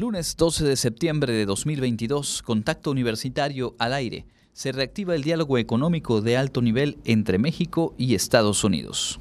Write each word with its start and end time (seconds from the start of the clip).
Lunes 0.00 0.34
12 0.38 0.64
de 0.64 0.76
septiembre 0.76 1.34
de 1.34 1.44
2022, 1.44 2.40
Contacto 2.42 2.90
Universitario 2.90 3.76
al 3.78 3.92
aire. 3.92 4.24
Se 4.54 4.72
reactiva 4.72 5.14
el 5.14 5.22
diálogo 5.22 5.58
económico 5.58 6.22
de 6.22 6.38
alto 6.38 6.62
nivel 6.62 6.96
entre 7.04 7.36
México 7.36 7.94
y 7.98 8.14
Estados 8.14 8.64
Unidos. 8.64 9.20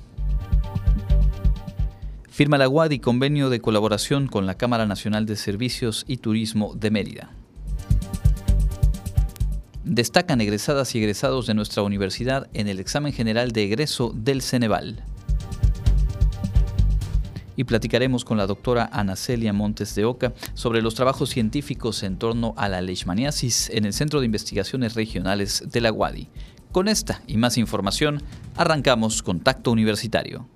Firma 2.30 2.58
la 2.58 2.70
UADI 2.70 3.00
convenio 3.00 3.50
de 3.50 3.60
colaboración 3.60 4.28
con 4.30 4.46
la 4.46 4.56
Cámara 4.56 4.86
Nacional 4.86 5.26
de 5.26 5.36
Servicios 5.36 6.06
y 6.08 6.16
Turismo 6.16 6.74
de 6.76 6.92
Mérida. 6.92 7.34
Destacan 9.84 10.40
egresadas 10.40 10.96
y 10.96 11.00
egresados 11.00 11.46
de 11.46 11.56
nuestra 11.56 11.84
universidad 11.84 12.48
en 12.54 12.70
el 12.70 12.80
examen 12.80 13.12
general 13.12 13.52
de 13.52 13.66
egreso 13.66 14.14
del 14.16 14.42
Ceneval 14.42 15.04
y 17.60 17.66
platicaremos 17.66 18.24
con 18.24 18.38
la 18.38 18.48
doctora 18.48 18.90
Ana 18.94 19.18
Celia 19.18 19.52
Montes 19.52 19.94
de 19.94 20.06
Oca 20.06 20.32
sobre 20.54 20.82
los 20.82 20.96
trabajos 20.96 21.30
científicos 21.30 22.04
en 22.04 22.16
torno 22.16 22.54
a 22.56 22.70
la 22.70 22.80
leishmaniasis 22.80 23.70
en 23.72 23.84
el 23.84 23.92
Centro 23.92 24.22
de 24.22 24.28
Investigaciones 24.28 24.94
Regionales 24.94 25.66
de 25.70 25.82
la 25.82 25.92
UADI. 25.92 26.30
Con 26.72 26.88
esta 26.88 27.22
y 27.28 27.36
más 27.36 27.58
información, 27.58 28.24
arrancamos 28.56 29.22
Contacto 29.22 29.72
Universitario. 29.72 30.48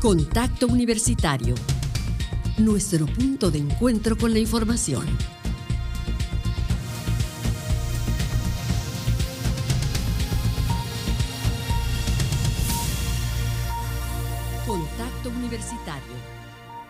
Contacto 0.00 0.68
Universitario 0.68 1.56
nuestro 2.60 3.06
punto 3.06 3.50
de 3.50 3.58
encuentro 3.58 4.16
con 4.16 4.32
la 4.32 4.38
información. 4.38 5.06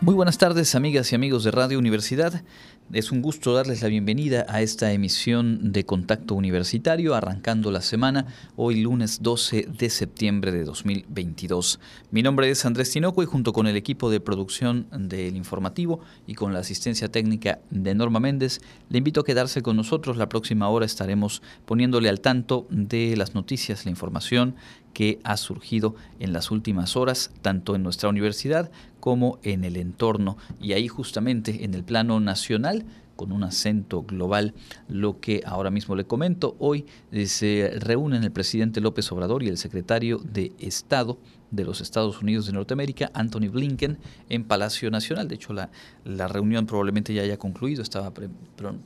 Muy 0.03 0.15
buenas 0.15 0.39
tardes 0.39 0.75
amigas 0.75 1.13
y 1.13 1.15
amigos 1.15 1.45
de 1.45 1.51
Radio 1.51 1.79
Universidad. 1.79 2.43
Es 2.91 3.13
un 3.13 3.21
gusto 3.21 3.53
darles 3.53 3.83
la 3.83 3.89
bienvenida 3.89 4.47
a 4.49 4.63
esta 4.63 4.93
emisión 4.93 5.73
de 5.73 5.85
Contacto 5.85 6.35
Universitario, 6.35 7.15
arrancando 7.15 7.71
la 7.71 7.83
semana, 7.83 8.27
hoy 8.57 8.81
lunes 8.81 9.23
12 9.23 9.69
de 9.69 9.91
septiembre 9.91 10.53
de 10.53 10.65
2022. 10.65 11.81
Mi 12.11 12.23
nombre 12.23 12.51
es 12.51 12.65
Andrés 12.65 12.91
Tinoco 12.91 13.23
y 13.23 13.27
junto 13.27 13.53
con 13.53 13.67
el 13.67 13.77
equipo 13.77 14.11
de 14.11 14.21
producción 14.21 14.87
del 14.91 15.37
informativo 15.37 16.01
y 16.27 16.35
con 16.35 16.55
la 16.55 16.61
asistencia 16.61 17.13
técnica 17.13 17.61
de 17.69 17.95
Norma 17.95 18.21
Méndez, 18.21 18.63
le 18.89 18.99
invito 18.99 19.21
a 19.21 19.25
quedarse 19.25 19.61
con 19.61 19.77
nosotros. 19.77 20.17
La 20.17 20.31
próxima 20.31 20.69
hora 20.71 20.87
estaremos 20.87 21.43
poniéndole 21.67 22.09
al 22.09 22.21
tanto 22.21 22.67
de 22.71 23.17
las 23.19 23.35
noticias, 23.35 23.85
la 23.85 23.91
información 23.91 24.57
que 24.95 25.21
ha 25.23 25.37
surgido 25.37 25.95
en 26.19 26.33
las 26.33 26.51
últimas 26.51 26.97
horas, 26.97 27.31
tanto 27.43 27.77
en 27.77 27.83
nuestra 27.83 28.09
universidad 28.09 28.73
como 29.01 29.39
en 29.43 29.65
el 29.65 29.77
entorno. 29.77 30.37
Y 30.61 30.73
ahí 30.73 30.89
justamente 30.89 31.65
en 31.65 31.75
el 31.75 31.85
plano 31.85 32.21
nacional 32.21 32.85
con 33.17 33.33
un 33.33 33.45
acento 33.45 34.03
global, 34.03 34.55
lo 34.89 35.21
que 35.21 35.43
ahora 35.45 35.71
mismo 35.71 35.95
le 35.95 36.05
comento. 36.05 36.57
Hoy 36.59 36.87
se 37.27 37.71
reúnen 37.79 38.25
el 38.25 38.33
presidente 38.33 38.81
López 38.81 39.13
Obrador 39.13 39.43
y 39.43 39.49
el 39.49 39.59
secretario 39.59 40.23
de 40.25 40.53
Estado 40.59 41.19
de 41.51 41.65
los 41.65 41.81
Estados 41.81 42.23
Unidos 42.23 42.47
de 42.47 42.53
Norteamérica, 42.53 43.11
Anthony 43.13 43.49
Blinken, 43.51 43.99
en 44.29 44.45
Palacio 44.45 44.91
Nacional. 44.91 45.29
De 45.29 45.35
hecho, 45.35 45.53
la, 45.53 45.71
la 46.05 46.29
reunión 46.29 46.67
probablemente 46.67 47.13
ya 47.13 47.23
haya 47.23 47.39
concluido, 47.39 47.83
estaba 47.83 48.13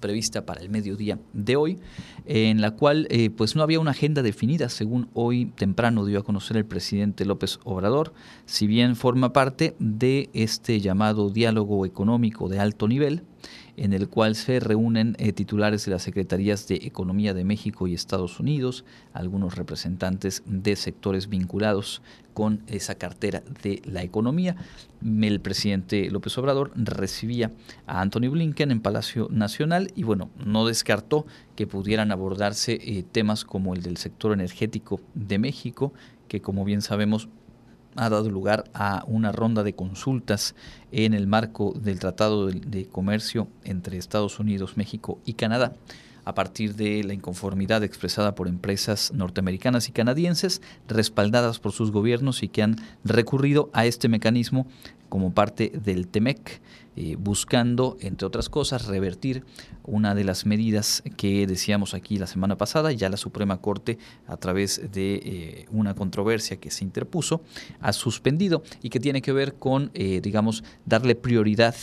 prevista 0.00 0.46
para 0.46 0.60
el 0.60 0.70
mediodía 0.70 1.18
de 1.32 1.56
hoy, 1.56 1.78
en 2.26 2.60
la 2.60 2.72
cual 2.72 3.06
eh, 3.10 3.30
pues 3.30 3.54
no 3.54 3.62
había 3.62 3.80
una 3.80 3.90
agenda 3.90 4.22
definida, 4.22 4.68
según 4.68 5.08
hoy 5.14 5.46
temprano 5.56 6.04
dio 6.06 6.18
a 6.18 6.24
conocer 6.24 6.56
el 6.56 6.64
presidente 6.64 7.24
López 7.24 7.58
Obrador, 7.64 8.14
si 8.46 8.66
bien 8.66 8.96
forma 8.96 9.32
parte 9.32 9.76
de 9.78 10.03
este 10.32 10.80
llamado 10.80 11.30
diálogo 11.30 11.86
económico 11.86 12.48
de 12.48 12.58
alto 12.58 12.88
nivel, 12.88 13.22
en 13.76 13.92
el 13.92 14.08
cual 14.08 14.34
se 14.34 14.60
reúnen 14.60 15.16
eh, 15.18 15.32
titulares 15.32 15.84
de 15.84 15.92
las 15.92 16.02
Secretarías 16.02 16.68
de 16.68 16.76
Economía 16.76 17.34
de 17.34 17.44
México 17.44 17.86
y 17.86 17.94
Estados 17.94 18.38
Unidos, 18.38 18.84
algunos 19.12 19.56
representantes 19.56 20.42
de 20.46 20.76
sectores 20.76 21.28
vinculados 21.28 22.02
con 22.34 22.62
esa 22.66 22.96
cartera 22.96 23.42
de 23.62 23.80
la 23.84 24.02
economía. 24.02 24.56
El 25.02 25.40
presidente 25.40 26.10
López 26.10 26.36
Obrador 26.38 26.72
recibía 26.74 27.52
a 27.86 28.00
Anthony 28.00 28.28
Blinken 28.30 28.70
en 28.70 28.80
Palacio 28.80 29.28
Nacional 29.30 29.90
y 29.96 30.02
bueno, 30.02 30.30
no 30.44 30.66
descartó 30.66 31.26
que 31.56 31.66
pudieran 31.66 32.12
abordarse 32.12 32.78
eh, 32.82 33.04
temas 33.10 33.44
como 33.44 33.74
el 33.74 33.82
del 33.82 33.96
sector 33.96 34.32
energético 34.32 35.00
de 35.14 35.38
México, 35.38 35.92
que 36.28 36.40
como 36.40 36.64
bien 36.64 36.82
sabemos 36.82 37.28
ha 37.96 38.08
dado 38.08 38.30
lugar 38.30 38.64
a 38.74 39.04
una 39.06 39.32
ronda 39.32 39.62
de 39.62 39.74
consultas 39.74 40.54
en 40.92 41.14
el 41.14 41.26
marco 41.26 41.72
del 41.72 41.98
Tratado 41.98 42.46
de 42.46 42.86
Comercio 42.86 43.48
entre 43.64 43.98
Estados 43.98 44.38
Unidos, 44.38 44.76
México 44.76 45.18
y 45.24 45.34
Canadá 45.34 45.74
a 46.24 46.34
partir 46.34 46.74
de 46.74 47.04
la 47.04 47.14
inconformidad 47.14 47.84
expresada 47.84 48.34
por 48.34 48.48
empresas 48.48 49.12
norteamericanas 49.12 49.88
y 49.88 49.92
canadienses 49.92 50.62
respaldadas 50.88 51.58
por 51.58 51.72
sus 51.72 51.90
gobiernos 51.90 52.42
y 52.42 52.48
que 52.48 52.62
han 52.62 52.76
recurrido 53.04 53.70
a 53.72 53.86
este 53.86 54.08
mecanismo 54.08 54.66
como 55.08 55.32
parte 55.32 55.70
del 55.84 56.08
TEMEC, 56.08 56.60
eh, 56.96 57.16
buscando, 57.18 57.96
entre 58.00 58.26
otras 58.26 58.48
cosas, 58.48 58.86
revertir 58.86 59.44
una 59.82 60.14
de 60.14 60.24
las 60.24 60.46
medidas 60.46 61.02
que 61.16 61.46
decíamos 61.46 61.94
aquí 61.94 62.18
la 62.18 62.26
semana 62.26 62.56
pasada, 62.56 62.92
ya 62.92 63.08
la 63.08 63.16
Suprema 63.16 63.60
Corte, 63.60 63.98
a 64.26 64.36
través 64.36 64.80
de 64.92 65.14
eh, 65.14 65.66
una 65.70 65.94
controversia 65.94 66.56
que 66.56 66.70
se 66.70 66.84
interpuso, 66.84 67.42
ha 67.80 67.92
suspendido 67.92 68.62
y 68.82 68.90
que 68.90 69.00
tiene 69.00 69.22
que 69.22 69.32
ver 69.32 69.54
con, 69.54 69.90
eh, 69.94 70.20
digamos, 70.22 70.62
darle 70.86 71.14
prioridad 71.14 71.74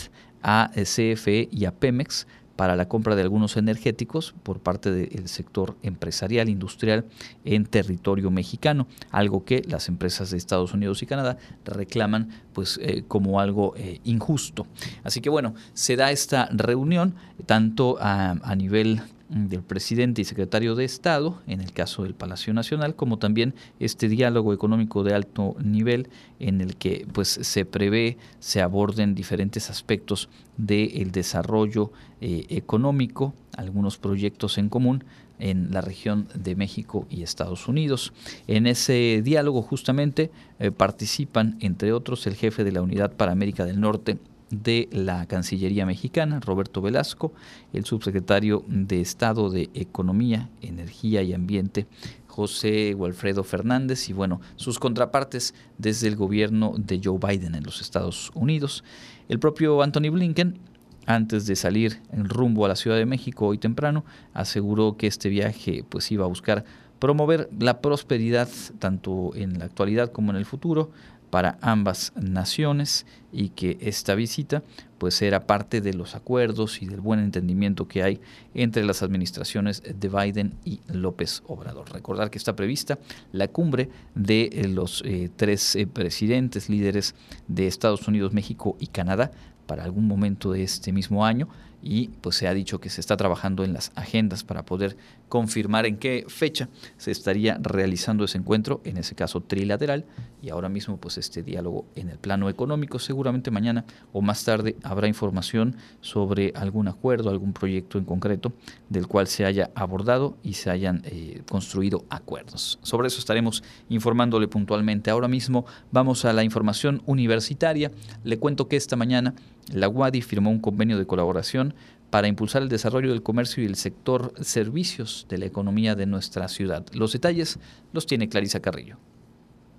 a 0.44 0.72
CFE 0.74 1.50
y 1.52 1.66
a 1.66 1.72
Pemex 1.72 2.26
para 2.56 2.76
la 2.76 2.88
compra 2.88 3.16
de 3.16 3.22
algunos 3.22 3.58
energéticos 3.58 4.34
por 4.44 4.60
parte 4.60 4.92
del 4.92 5.28
sector 5.28 5.76
empresarial, 5.84 6.50
industrial 6.50 7.06
en 7.46 7.66
territorio 7.66 8.32
mexicano, 8.32 8.88
algo 9.10 9.46
que 9.46 9.64
las 9.68 9.88
empresas 9.88 10.32
de 10.32 10.38
Estados 10.38 10.74
Unidos 10.74 11.02
y 11.02 11.06
Canadá 11.06 11.38
reclaman 11.66 12.30
pues 12.54 12.80
eh, 12.82 13.04
como 13.08 13.40
algo 13.40 13.74
eh, 13.78 14.00
injusto. 14.04 14.68
Así 15.04 15.22
que 15.22 15.30
bueno, 15.30 15.56
se 15.74 15.96
da 15.96 16.12
esta 16.12 16.48
reunión 16.52 17.16
tanto 17.46 17.98
a, 18.00 18.32
a 18.44 18.56
nivel 18.56 19.02
del 19.32 19.64
presidente 19.64 20.22
y 20.22 20.26
secretario 20.26 20.76
de 20.76 20.84
Estado, 20.84 21.42
en 21.48 21.62
el 21.62 21.72
caso 21.72 22.04
del 22.04 22.14
Palacio 22.14 22.54
Nacional, 22.54 22.96
como 22.96 23.18
también 23.18 23.56
este 23.80 24.10
diálogo 24.10 24.54
económico 24.54 25.04
de 25.04 25.14
alto 25.14 25.56
nivel 25.64 26.10
en 26.40 26.60
el 26.60 26.76
que 26.76 27.08
pues 27.14 27.30
se 27.30 27.64
prevé 27.66 28.18
se 28.40 28.62
aborden 28.62 29.16
diferentes 29.16 29.70
aspectos 29.70 30.30
del 30.58 31.12
desarrollo 31.12 31.92
eh, 32.20 32.46
económico, 32.50 33.34
algunos 33.56 33.98
proyectos 33.98 34.58
en 34.58 34.68
común 34.68 35.06
en 35.40 35.72
la 35.72 35.82
región 35.82 36.28
de 36.36 36.56
México 36.56 37.08
y 37.10 37.24
Estados 37.24 37.68
Unidos. 37.68 38.14
En 38.48 38.68
ese 38.68 39.22
diálogo 39.24 39.62
justamente 39.62 40.30
eh, 40.60 40.72
participan, 40.72 41.58
entre 41.62 41.94
otros, 41.94 42.28
el 42.28 42.36
jefe 42.36 42.64
de 42.64 42.72
la 42.72 42.82
Unidad 42.82 43.14
para 43.14 43.32
América 43.32 43.66
del 43.66 43.80
Norte, 43.80 44.20
de 44.52 44.90
la 44.92 45.26
Cancillería 45.26 45.86
mexicana, 45.86 46.40
Roberto 46.40 46.82
Velasco, 46.82 47.34
el 47.74 47.86
subsecretario 47.86 48.64
de 48.68 49.02
Estado 49.02 49.50
de 49.50 49.70
Economía, 49.74 50.50
Energía 50.62 51.24
y 51.24 51.34
Ambiente, 51.34 51.88
José 52.28 52.94
Walfredo 52.96 53.44
Fernández, 53.44 54.10
y 54.10 54.14
bueno, 54.14 54.42
sus 54.56 54.80
contrapartes 54.80 55.54
desde 55.78 56.08
el 56.08 56.16
gobierno 56.16 56.74
de 56.78 57.02
Joe 57.04 57.18
Biden 57.18 57.56
en 57.56 57.64
los 57.64 57.82
Estados 57.82 58.32
Unidos. 58.34 58.84
El 59.28 59.40
propio 59.40 59.82
Anthony 59.82 60.10
Blinken 60.12 60.60
antes 61.06 61.46
de 61.48 61.56
salir 61.56 62.02
en 62.12 62.30
rumbo 62.30 62.66
a 62.66 62.68
la 62.68 62.76
Ciudad 62.76 62.98
de 62.98 63.06
México 63.06 63.48
hoy 63.48 63.58
temprano, 63.58 64.06
aseguró 64.34 64.98
que 64.98 65.08
este 65.08 65.30
viaje 65.30 65.84
pues 65.88 66.12
iba 66.12 66.26
a 66.26 66.28
buscar 66.28 66.64
promover 67.00 67.50
la 67.60 67.82
prosperidad 67.82 68.48
tanto 68.78 69.32
en 69.36 69.58
la 69.58 69.66
actualidad 69.66 70.12
como 70.12 70.32
en 70.32 70.38
el 70.38 70.46
futuro 70.46 70.92
para 71.32 71.58
ambas 71.62 72.14
naciones 72.16 73.08
y 73.32 73.50
que 73.50 73.78
esta 73.82 74.14
visita 74.14 74.62
pues 75.00 75.20
era 75.24 75.48
parte 75.48 75.82
de 75.82 75.96
los 75.96 76.14
acuerdos 76.14 76.84
y 76.84 76.86
del 76.86 77.02
buen 77.02 77.20
entendimiento 77.20 77.88
que 77.88 78.04
hay 78.04 78.20
entre 78.54 78.86
las 78.86 79.02
administraciones 79.02 79.82
de 79.82 80.10
Biden 80.10 80.54
y 80.64 80.82
López 80.88 81.42
Obrador. 81.48 81.92
Recordar 81.92 82.30
que 82.30 82.38
está 82.38 82.56
prevista 82.56 83.00
la 83.32 83.48
cumbre 83.48 83.90
de 84.14 84.50
eh, 84.52 84.68
los 84.68 85.02
eh, 85.04 85.32
tres 85.36 85.76
eh, 85.76 85.88
presidentes 85.88 86.70
líderes 86.70 87.16
de 87.48 87.66
Estados 87.66 88.08
Unidos, 88.08 88.34
México 88.34 88.78
y 88.80 88.88
Canadá 88.88 89.32
para 89.66 89.86
algún 89.86 90.06
momento 90.06 90.52
de 90.52 90.64
este 90.64 90.92
mismo 90.92 91.26
año 91.26 91.48
y 91.82 92.10
pues 92.22 92.36
se 92.36 92.48
ha 92.48 92.54
dicho 92.54 92.80
que 92.80 92.90
se 92.90 93.02
está 93.02 93.18
trabajando 93.18 93.64
en 93.64 93.74
las 93.74 93.92
agendas 93.96 94.44
para 94.44 94.64
poder 94.64 94.98
confirmar 95.32 95.86
en 95.86 95.96
qué 95.96 96.26
fecha 96.28 96.68
se 96.98 97.10
estaría 97.10 97.58
realizando 97.62 98.26
ese 98.26 98.38
encuentro, 98.38 98.82
en 98.84 98.98
ese 98.98 99.16
caso 99.16 99.40
trilateral, 99.40 100.04
y 100.42 100.50
ahora 100.50 100.68
mismo 100.68 100.98
pues 100.98 101.18
este 101.18 101.42
diálogo 101.42 101.86
en 101.96 102.10
el 102.10 102.18
plano 102.18 102.50
económico. 102.50 103.00
Seguramente 103.00 103.50
mañana 103.50 103.86
o 104.12 104.22
más 104.22 104.44
tarde 104.44 104.76
habrá 104.84 105.08
información 105.08 105.78
sobre 106.02 106.52
algún 106.54 106.90
acuerdo, 106.90 107.30
algún 107.30 107.54
proyecto 107.54 107.98
en 107.98 108.04
concreto 108.04 108.52
del 108.90 109.08
cual 109.08 109.28
se 109.28 109.46
haya 109.46 109.72
abordado 109.74 110.38
y 110.44 110.54
se 110.54 110.70
hayan 110.70 111.02
eh, 111.06 111.42
construido 111.50 112.04
acuerdos. 112.10 112.78
Sobre 112.82 113.08
eso 113.08 113.20
estaremos 113.20 113.64
informándole 113.88 114.50
puntualmente. 114.50 115.12
Ahora 115.12 115.30
mismo 115.30 115.66
vamos 115.94 116.26
a 116.26 116.34
la 116.34 116.44
información 116.44 117.04
universitaria. 117.06 117.90
Le 118.26 118.38
cuento 118.38 118.68
que 118.68 118.76
esta 118.76 118.98
mañana 118.98 119.34
la 119.72 119.88
UADI 119.88 120.22
firmó 120.22 120.50
un 120.50 120.60
convenio 120.60 120.98
de 120.98 121.06
colaboración 121.06 121.74
para 122.12 122.28
impulsar 122.28 122.62
el 122.62 122.70
desarrollo 122.70 123.10
del 123.10 123.24
comercio 123.24 123.64
y 123.64 123.66
el 123.66 123.76
sector 123.76 124.34
servicios 124.42 125.26
de 125.30 125.40
la 125.40 125.46
economía 125.46 125.96
de 125.96 126.06
nuestra 126.06 126.48
ciudad. 126.48 126.86
Los 126.94 127.14
detalles 127.14 127.58
los 127.94 128.06
tiene 128.06 128.30
Clarisa 128.30 128.60
Carrillo. 128.60 128.98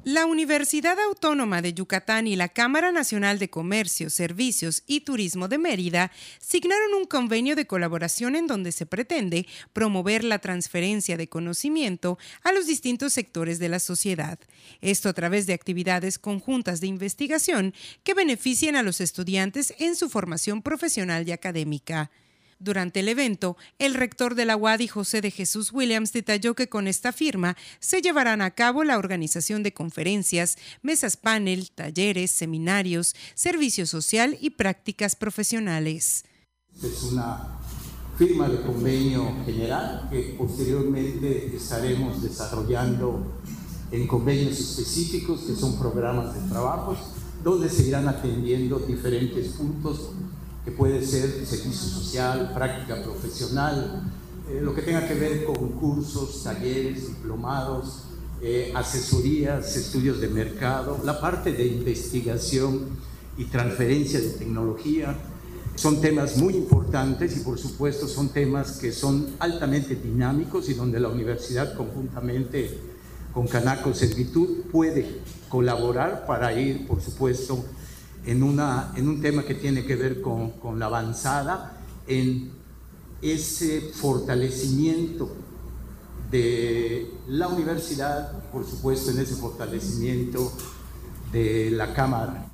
La 0.05 0.27
Universidad 0.27 0.99
Autónoma 0.99 1.63
de 1.63 1.75
Yucatán 1.75 2.27
y 2.27 2.35
la 2.35 2.49
Cámara 2.49 2.91
Nacional 2.91 3.39
de 3.39 3.51
Comercio, 3.51 4.11
Servicios 4.11 4.83
y 4.89 5.03
Turismo 5.03 5.47
de 5.47 5.59
Mérida 5.59 6.11
signaron 6.41 6.95
un 6.95 7.05
convenio 7.05 7.55
de 7.55 7.69
colaboración 7.69 8.35
en 8.35 8.49
donde 8.49 8.73
se 8.73 8.85
pretende 8.85 9.47
promover 9.73 10.25
la 10.25 10.41
transferencia 10.41 11.17
de 11.17 11.29
conocimiento 11.29 12.19
a 12.43 12.51
los 12.51 12.67
distintos 12.67 13.13
sectores 13.13 13.61
de 13.61 13.69
la 13.69 13.79
sociedad. 13.79 14.41
Esto 14.81 15.09
a 15.09 15.13
través 15.13 15.47
de 15.47 15.53
actividades 15.53 16.19
conjuntas 16.19 16.81
de 16.81 16.89
investigación 16.89 17.73
que 18.03 18.15
beneficien 18.15 18.75
a 18.75 18.83
los 18.83 19.01
estudiantes 19.01 19.73
en 19.79 19.95
su 19.95 20.09
formación 20.09 20.63
profesional 20.63 21.29
y 21.29 21.31
académica. 21.31 22.11
Durante 22.63 23.01
el 23.01 23.09
evento, 23.09 23.57
el 23.81 23.95
rector 23.95 24.37
de 24.37 24.45
la 24.45 24.57
UADI, 24.57 24.87
José 24.87 25.21
de 25.21 25.33
Jesús 25.33 25.73
Williams, 25.73 26.13
detalló 26.13 26.55
que 26.55 26.69
con 26.69 26.87
esta 26.87 27.11
firma 27.11 27.57
se 27.81 28.01
llevarán 28.01 28.41
a 28.41 28.53
cabo 28.53 28.85
la 28.85 28.99
organización 28.99 29.65
de 29.65 29.75
conferencias, 29.75 30.57
mesas 30.81 31.17
panel, 31.17 31.73
talleres, 31.73 32.31
seminarios, 32.31 33.17
servicio 33.35 33.85
social 33.85 34.39
y 34.41 34.51
prácticas 34.51 35.17
profesionales. 35.17 36.25
Es 36.81 37.03
una 37.03 37.59
firma 38.17 38.49
de 38.49 38.63
convenio 38.63 39.45
general 39.45 40.07
que 40.09 40.37
posteriormente 40.39 41.57
estaremos 41.57 42.23
desarrollando 42.23 43.41
en 43.91 44.07
convenios 44.07 44.61
específicos 44.61 45.41
que 45.41 45.57
son 45.57 45.81
programas 45.81 46.33
de 46.33 46.49
trabajos 46.49 46.99
donde 47.43 47.69
se 47.69 47.89
irán 47.89 48.07
atendiendo 48.07 48.79
diferentes 48.79 49.49
puntos 49.49 50.13
que 50.65 50.71
puede 50.71 51.05
ser 51.05 51.45
servicio 51.45 51.89
social, 51.89 52.53
práctica 52.55 53.03
profesional, 53.03 54.03
eh, 54.49 54.61
lo 54.63 54.75
que 54.75 54.83
tenga 54.83 55.07
que 55.07 55.15
ver 55.15 55.45
con 55.45 55.71
cursos, 55.71 56.43
talleres, 56.43 57.09
diplomados, 57.09 58.05
eh, 58.41 58.73
asesorías, 58.75 59.77
estudios 59.77 60.21
de 60.21 60.29
mercado, 60.29 61.01
la 61.05 61.21
parte 61.21 61.53
de 61.53 61.67
investigación 61.67 62.89
y 63.37 63.45
transferencia 63.45 64.21
de 64.21 64.31
tecnología. 64.31 65.17
Son 65.75 66.01
temas 66.01 66.37
muy 66.37 66.55
importantes 66.55 67.37
y 67.37 67.41
por 67.41 67.59
supuesto 67.59 68.07
son 68.07 68.29
temas 68.29 68.79
que 68.79 68.93
son 68.93 69.29
altamente 69.39 69.97
dinámicos 69.97 70.69
y 70.69 70.75
donde 70.75 71.01
la 71.01 71.09
universidad 71.09 71.75
conjuntamente 71.77 72.79
con 73.33 73.49
Canaco 73.49 73.95
Servitud 73.95 74.65
puede 74.71 75.21
colaborar 75.49 76.27
para 76.27 76.53
ir, 76.53 76.87
por 76.87 77.01
supuesto, 77.01 77.65
en, 78.27 78.43
una, 78.43 78.93
en 78.97 79.09
un 79.09 79.21
tema 79.21 79.45
que 79.45 79.55
tiene 79.55 79.85
que 79.85 79.97
ver 79.97 80.21
con, 80.21 80.51
con 80.53 80.79
la 80.79 80.87
avanzada, 80.87 81.79
en 82.07 82.51
ese 83.21 83.81
fortalecimiento 83.81 85.35
de 86.31 87.11
la 87.29 87.49
universidad, 87.49 88.43
por 88.51 88.67
supuesto 88.67 89.11
en 89.11 89.21
ese 89.21 89.37
fortalecimiento 89.37 90.53
de 91.31 91.71
la 91.71 91.95
Cámara. 91.95 92.49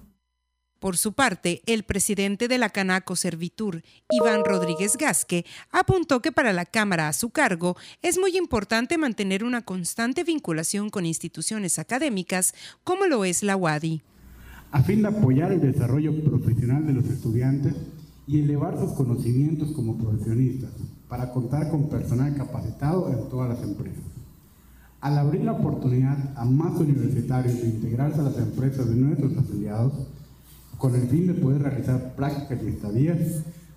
Por 0.79 0.97
su 0.97 1.13
parte, 1.13 1.63
el 1.67 1.83
presidente 1.83 2.47
de 2.47 2.57
la 2.57 2.71
Canaco 2.71 3.17
Servitur, 3.17 3.83
Iván 4.11 4.45
Rodríguez 4.45 4.97
Gasque, 4.97 5.45
apuntó 5.73 6.23
que 6.23 6.31
para 6.31 6.53
la 6.53 6.67
Cámara 6.67 7.09
a 7.09 7.13
su 7.13 7.31
cargo 7.31 7.77
es 8.01 8.17
muy 8.17 8.37
importante 8.37 8.97
mantener 8.97 9.43
una 9.43 9.63
constante 9.63 10.23
vinculación 10.23 10.91
con 10.91 11.05
instituciones 11.05 11.81
académicas 11.81 12.55
como 12.85 13.07
lo 13.07 13.25
es 13.25 13.43
la 13.43 13.57
UADI 13.57 14.03
a 14.71 14.83
fin 14.83 15.03
de 15.03 15.09
apoyar 15.09 15.53
el 15.53 15.61
desarrollo 15.61 16.13
profesional 16.23 16.87
de 16.87 16.93
los 16.93 17.07
estudiantes 17.07 17.75
y 18.27 18.41
elevar 18.41 18.79
sus 18.79 18.93
conocimientos 18.93 19.73
como 19.73 19.97
profesionistas 19.97 20.71
para 21.09 21.33
contar 21.33 21.71
con 21.71 21.89
personal 21.89 22.35
capacitado 22.35 23.09
en 23.09 23.29
todas 23.31 23.49
las 23.49 23.63
empresas. 23.63 24.05
Al 25.01 25.17
abrir 25.17 25.45
la 25.45 25.53
oportunidad 25.53 26.35
a 26.37 26.45
más 26.45 26.79
universitarios 26.79 27.63
de 27.63 27.69
integrarse 27.69 28.21
a 28.21 28.25
las 28.25 28.37
empresas 28.37 28.89
de 28.89 28.97
nuestros 28.97 29.39
afiliados, 29.39 29.93
con 30.77 30.95
el 30.95 31.09
fin 31.09 31.27
de 31.27 31.35
poder 31.35 31.63
realizar 31.63 32.15
prácticas 32.15 32.63
y 32.63 32.69
estadías, 32.69 33.19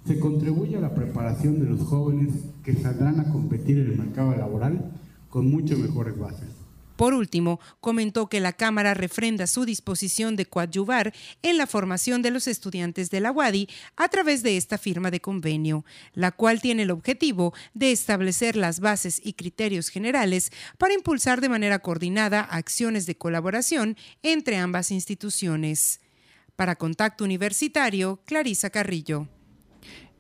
se 0.05 0.19
contribuye 0.19 0.77
a 0.77 0.81
la 0.81 0.93
preparación 0.93 1.59
de 1.59 1.67
los 1.67 1.81
jóvenes 1.81 2.33
que 2.63 2.73
saldrán 2.73 3.19
a 3.19 3.29
competir 3.29 3.77
en 3.77 3.91
el 3.91 3.97
mercado 3.97 4.35
laboral 4.35 4.91
con 5.29 5.49
mucho 5.49 5.77
mejores 5.77 6.17
bases. 6.19 6.60
Por 7.01 7.15
último, 7.15 7.59
comentó 7.79 8.29
que 8.29 8.39
la 8.39 8.53
Cámara 8.53 8.93
refrenda 8.93 9.47
su 9.47 9.65
disposición 9.65 10.35
de 10.35 10.45
coadyuvar 10.45 11.15
en 11.41 11.57
la 11.57 11.65
formación 11.65 12.21
de 12.21 12.29
los 12.29 12.45
estudiantes 12.47 13.09
de 13.09 13.19
la 13.21 13.31
UADI 13.31 13.67
a 13.95 14.07
través 14.07 14.43
de 14.43 14.55
esta 14.55 14.77
firma 14.77 15.09
de 15.09 15.19
convenio, 15.19 15.83
la 16.13 16.31
cual 16.31 16.61
tiene 16.61 16.83
el 16.83 16.91
objetivo 16.91 17.55
de 17.73 17.91
establecer 17.91 18.55
las 18.55 18.81
bases 18.81 19.19
y 19.23 19.33
criterios 19.33 19.89
generales 19.89 20.51
para 20.77 20.93
impulsar 20.93 21.41
de 21.41 21.49
manera 21.49 21.79
coordinada 21.79 22.41
acciones 22.41 23.07
de 23.07 23.17
colaboración 23.17 23.97
entre 24.21 24.57
ambas 24.57 24.91
instituciones. 24.91 26.01
Para 26.55 26.75
Contacto 26.75 27.23
Universitario, 27.23 28.21
Clarisa 28.25 28.69
Carrillo. 28.69 29.27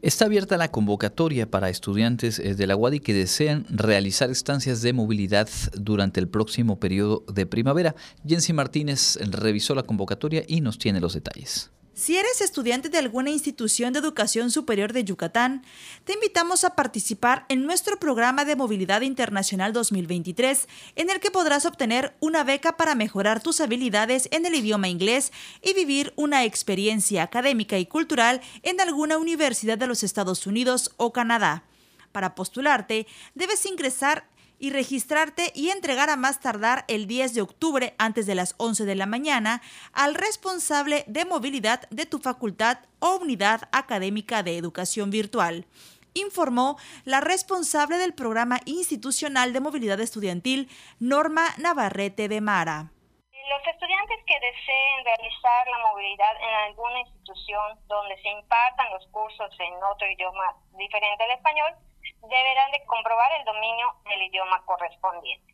Está 0.01 0.25
abierta 0.25 0.57
la 0.57 0.71
convocatoria 0.71 1.51
para 1.51 1.69
estudiantes 1.69 2.39
eh, 2.39 2.55
de 2.55 2.65
la 2.65 2.75
UADI 2.75 3.01
que 3.01 3.13
desean 3.13 3.67
realizar 3.69 4.31
estancias 4.31 4.81
de 4.81 4.93
movilidad 4.93 5.47
durante 5.73 6.19
el 6.19 6.27
próximo 6.27 6.79
periodo 6.79 7.23
de 7.31 7.45
primavera. 7.45 7.93
Jensi 8.25 8.51
Martínez 8.51 9.19
revisó 9.29 9.75
la 9.75 9.83
convocatoria 9.83 10.43
y 10.47 10.61
nos 10.61 10.79
tiene 10.79 11.01
los 11.01 11.13
detalles. 11.13 11.69
Si 12.01 12.17
eres 12.17 12.41
estudiante 12.41 12.89
de 12.89 12.97
alguna 12.97 13.29
institución 13.29 13.93
de 13.93 13.99
educación 13.99 14.49
superior 14.49 14.91
de 14.91 15.03
Yucatán, 15.03 15.63
te 16.03 16.13
invitamos 16.13 16.63
a 16.63 16.75
participar 16.75 17.45
en 17.47 17.63
nuestro 17.63 17.99
programa 17.99 18.43
de 18.43 18.55
movilidad 18.55 19.01
internacional 19.01 19.71
2023, 19.71 20.67
en 20.95 21.11
el 21.11 21.19
que 21.19 21.29
podrás 21.29 21.67
obtener 21.67 22.15
una 22.19 22.43
beca 22.43 22.75
para 22.75 22.95
mejorar 22.95 23.43
tus 23.43 23.61
habilidades 23.61 24.29
en 24.31 24.47
el 24.47 24.55
idioma 24.55 24.87
inglés 24.87 25.31
y 25.61 25.75
vivir 25.75 26.11
una 26.15 26.43
experiencia 26.43 27.21
académica 27.21 27.77
y 27.77 27.85
cultural 27.85 28.41
en 28.63 28.81
alguna 28.81 29.19
universidad 29.19 29.77
de 29.77 29.85
los 29.85 30.01
Estados 30.01 30.47
Unidos 30.47 30.95
o 30.97 31.13
Canadá. 31.13 31.65
Para 32.11 32.33
postularte, 32.33 33.05
debes 33.35 33.65
ingresar 33.65 34.27
y 34.61 34.69
registrarte 34.69 35.51
y 35.55 35.71
entregar 35.71 36.09
a 36.09 36.15
más 36.15 36.39
tardar 36.39 36.85
el 36.87 37.07
10 37.07 37.33
de 37.33 37.41
octubre 37.41 37.95
antes 37.97 38.27
de 38.27 38.35
las 38.35 38.53
11 38.57 38.85
de 38.85 38.95
la 38.95 39.07
mañana 39.07 39.61
al 39.91 40.13
responsable 40.13 41.03
de 41.07 41.25
movilidad 41.25 41.89
de 41.89 42.05
tu 42.05 42.19
facultad 42.19 42.77
o 42.99 43.15
unidad 43.15 43.67
académica 43.71 44.43
de 44.43 44.57
educación 44.57 45.09
virtual 45.09 45.65
informó 46.13 46.77
la 47.05 47.21
responsable 47.21 47.97
del 47.97 48.13
programa 48.13 48.59
institucional 48.65 49.53
de 49.53 49.61
movilidad 49.61 49.99
estudiantil, 50.01 50.69
Norma 50.99 51.45
Navarrete 51.57 52.27
de 52.27 52.41
Mara. 52.41 52.91
Los 53.31 53.67
estudiantes 53.67 54.19
que 54.27 54.39
deseen 54.39 55.05
realizar 55.05 55.67
la 55.67 55.87
movilidad 55.89 56.35
en 56.35 56.53
alguna 56.67 56.99
institución 56.99 57.79
donde 57.87 58.21
se 58.21 58.29
impartan 58.29 58.91
los 58.91 59.07
cursos 59.07 59.49
en 59.59 59.73
otro 59.83 60.09
idioma 60.11 60.55
diferente 60.77 61.23
al 61.23 61.31
español, 61.31 61.73
deberán 62.21 62.71
de 62.71 62.85
comprobar 62.85 63.31
el 63.39 63.45
dominio 63.45 63.95
del 64.05 64.23
idioma 64.23 64.63
correspondiente. 64.65 65.51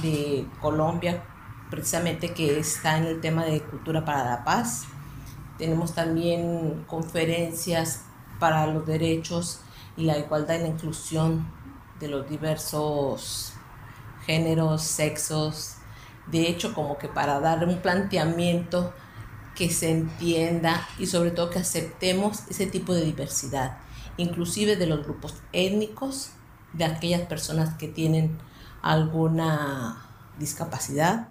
de 0.03 0.47
Colombia 0.61 1.25
precisamente 1.71 2.33
que 2.33 2.59
está 2.59 2.99
en 2.99 3.05
el 3.05 3.21
tema 3.21 3.45
de 3.45 3.63
cultura 3.63 4.05
para 4.05 4.25
la 4.25 4.45
paz. 4.45 4.85
Tenemos 5.59 5.95
también 5.95 6.85
conferencias 6.87 8.03
para 8.39 8.67
los 8.67 8.87
derechos 8.87 9.61
y 9.97 10.05
la 10.05 10.19
igualdad 10.19 10.57
y 10.57 10.63
la 10.63 10.69
inclusión 10.69 11.47
de 12.01 12.09
los 12.09 12.29
diversos 12.29 13.53
géneros, 14.27 14.83
sexos. 14.83 15.77
De 16.27 16.49
hecho, 16.49 16.75
como 16.75 16.99
que 16.99 17.09
para 17.09 17.41
dar 17.41 17.67
un 17.67 17.79
planteamiento 17.79 18.93
que 19.55 19.69
se 19.71 19.91
entienda 19.91 20.87
y 20.99 21.07
sobre 21.07 21.31
todo 21.31 21.51
que 21.51 21.59
aceptemos 21.59 22.49
ese 22.49 22.67
tipo 22.67 22.95
de 22.95 23.05
diversidad, 23.05 23.79
inclusive 24.17 24.77
de 24.77 24.87
los 24.87 25.05
grupos 25.05 25.35
étnicos, 25.53 26.31
de 26.73 26.85
aquellas 26.85 27.23
personas 27.23 27.75
que 27.75 27.89
tienen 27.89 28.39
alguna 28.81 30.07
discapacidad. 30.39 31.30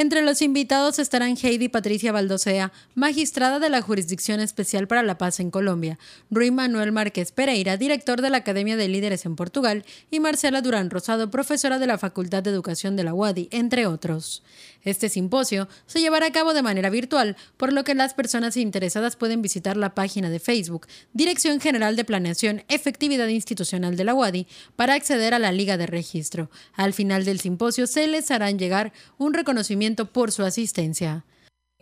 Entre 0.00 0.22
los 0.22 0.42
invitados 0.42 1.00
estarán 1.00 1.36
Heidi 1.42 1.68
Patricia 1.68 2.12
Baldosea, 2.12 2.72
magistrada 2.94 3.58
de 3.58 3.68
la 3.68 3.82
Jurisdicción 3.82 4.38
Especial 4.38 4.86
para 4.86 5.02
la 5.02 5.18
Paz 5.18 5.40
en 5.40 5.50
Colombia, 5.50 5.98
Rui 6.30 6.52
Manuel 6.52 6.92
Márquez 6.92 7.32
Pereira, 7.32 7.76
director 7.76 8.22
de 8.22 8.30
la 8.30 8.36
Academia 8.36 8.76
de 8.76 8.86
Líderes 8.86 9.26
en 9.26 9.34
Portugal, 9.34 9.84
y 10.08 10.20
Marcela 10.20 10.62
Durán 10.62 10.90
Rosado, 10.90 11.32
profesora 11.32 11.80
de 11.80 11.88
la 11.88 11.98
Facultad 11.98 12.44
de 12.44 12.50
Educación 12.50 12.94
de 12.94 13.02
la 13.02 13.12
UADI, 13.12 13.48
entre 13.50 13.86
otros. 13.86 14.44
Este 14.84 15.08
simposio 15.08 15.66
se 15.86 15.98
llevará 15.98 16.26
a 16.26 16.32
cabo 16.32 16.54
de 16.54 16.62
manera 16.62 16.90
virtual, 16.90 17.36
por 17.56 17.72
lo 17.72 17.82
que 17.82 17.96
las 17.96 18.14
personas 18.14 18.56
interesadas 18.56 19.16
pueden 19.16 19.42
visitar 19.42 19.76
la 19.76 19.96
página 19.96 20.30
de 20.30 20.38
Facebook, 20.38 20.86
Dirección 21.12 21.58
General 21.58 21.96
de 21.96 22.04
Planeación 22.04 22.62
Efectividad 22.68 23.26
Institucional 23.26 23.96
de 23.96 24.04
la 24.04 24.14
UADI, 24.14 24.46
para 24.76 24.94
acceder 24.94 25.34
a 25.34 25.40
la 25.40 25.50
liga 25.50 25.76
de 25.76 25.88
registro. 25.88 26.52
Al 26.74 26.92
final 26.92 27.24
del 27.24 27.40
simposio 27.40 27.88
se 27.88 28.06
les 28.06 28.30
harán 28.30 28.60
llegar 28.60 28.92
un 29.18 29.34
reconocimiento 29.34 29.87
por 29.96 30.32
su 30.32 30.42
asistencia. 30.42 31.24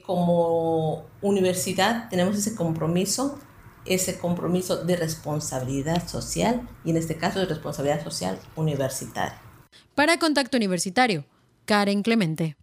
Como 0.05 1.07
universidad 1.21 2.09
tenemos 2.09 2.37
ese 2.37 2.55
compromiso 2.55 3.39
ese 3.87 4.19
compromiso 4.19 4.85
de 4.85 4.97
responsabilidad 4.97 6.09
social 6.09 6.69
y 6.85 6.91
en 6.91 6.97
este 6.97 7.17
caso 7.17 7.39
de 7.39 7.47
responsabilidad 7.47 8.03
social 8.03 8.39
universitaria. 8.57 9.41
Para 9.95 10.19
Contacto 10.19 10.57
Universitario, 10.57 11.25
Karen 11.65 12.03
Clemente. 12.03 12.57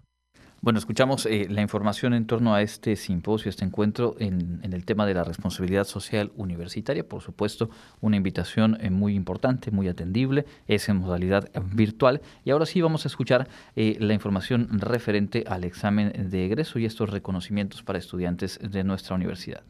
Bueno, 0.63 0.79
escuchamos 0.79 1.25
eh, 1.25 1.47
la 1.49 1.61
información 1.61 2.13
en 2.13 2.25
torno 2.25 2.55
a 2.55 2.61
este 2.61 2.95
simposio, 2.95 3.49
este 3.49 3.65
encuentro 3.65 4.15
en, 4.19 4.61
el 4.63 4.85
tema 4.85 5.05
de 5.05 5.13
la 5.13 5.25
responsabilidad 5.25 5.83
social 5.83 6.31
universitaria. 6.37 7.05
Por 7.05 7.21
supuesto, 7.21 7.69
una 7.99 8.15
invitación 8.15 8.77
eh, 8.79 8.89
muy 8.89 9.13
importante, 9.13 9.71
muy 9.71 9.89
atendible, 9.89 10.45
es 10.69 10.87
en 10.87 10.99
modalidad 10.99 11.51
virtual. 11.73 12.21
Y 12.45 12.51
ahora 12.51 12.65
sí 12.65 12.79
vamos 12.79 13.03
a 13.03 13.09
escuchar 13.09 13.49
eh, 13.75 13.97
la 13.99 14.13
información 14.13 14.69
referente 14.79 15.43
al 15.49 15.65
examen 15.65 16.29
de 16.29 16.45
egreso 16.45 16.79
y 16.79 16.85
estos 16.85 17.09
reconocimientos 17.09 17.83
para 17.83 17.99
estudiantes 17.99 18.57
de 18.63 18.85
nuestra 18.85 19.15
universidad. 19.15 19.63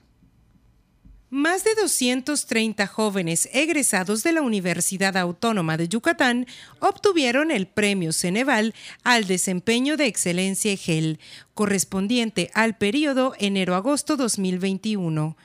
Más 1.36 1.64
de 1.64 1.74
230 1.74 2.86
jóvenes 2.86 3.50
egresados 3.54 4.22
de 4.22 4.34
la 4.34 4.44
Universidad 4.44 5.18
Autónoma 5.18 5.78
de 5.78 5.88
Yucatán 5.88 6.46
obtuvieron 6.80 7.50
el 7.50 7.66
premio 7.66 8.14
Ceneval 8.14 8.76
al 9.04 9.26
desempeño 9.26 9.98
de 9.98 10.06
excelencia 10.06 10.78
GEL, 10.78 11.20
correspondiente 11.56 12.52
al 12.54 12.78
periodo 12.78 13.34
enero-agosto 13.40 14.16
2021. 14.16 15.36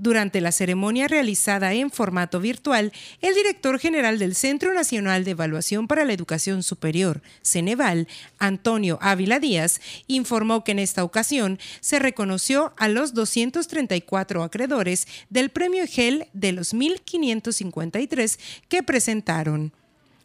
Durante 0.00 0.40
la 0.40 0.50
ceremonia 0.50 1.08
realizada 1.08 1.74
en 1.74 1.90
formato 1.90 2.40
virtual, 2.40 2.90
el 3.20 3.34
director 3.34 3.78
general 3.78 4.18
del 4.18 4.34
Centro 4.34 4.72
Nacional 4.72 5.24
de 5.24 5.32
Evaluación 5.32 5.86
para 5.86 6.06
la 6.06 6.14
Educación 6.14 6.62
Superior, 6.62 7.20
Ceneval, 7.42 8.08
Antonio 8.38 8.98
Ávila 9.02 9.40
Díaz, 9.40 9.82
informó 10.06 10.64
que 10.64 10.72
en 10.72 10.78
esta 10.78 11.04
ocasión 11.04 11.58
se 11.80 11.98
reconoció 11.98 12.72
a 12.78 12.88
los 12.88 13.12
234 13.12 14.42
acreedores 14.42 15.06
del 15.28 15.50
premio 15.50 15.84
GEL 15.86 16.28
de 16.32 16.52
los 16.52 16.72
1.553 16.72 18.38
que 18.70 18.82
presentaron. 18.82 19.74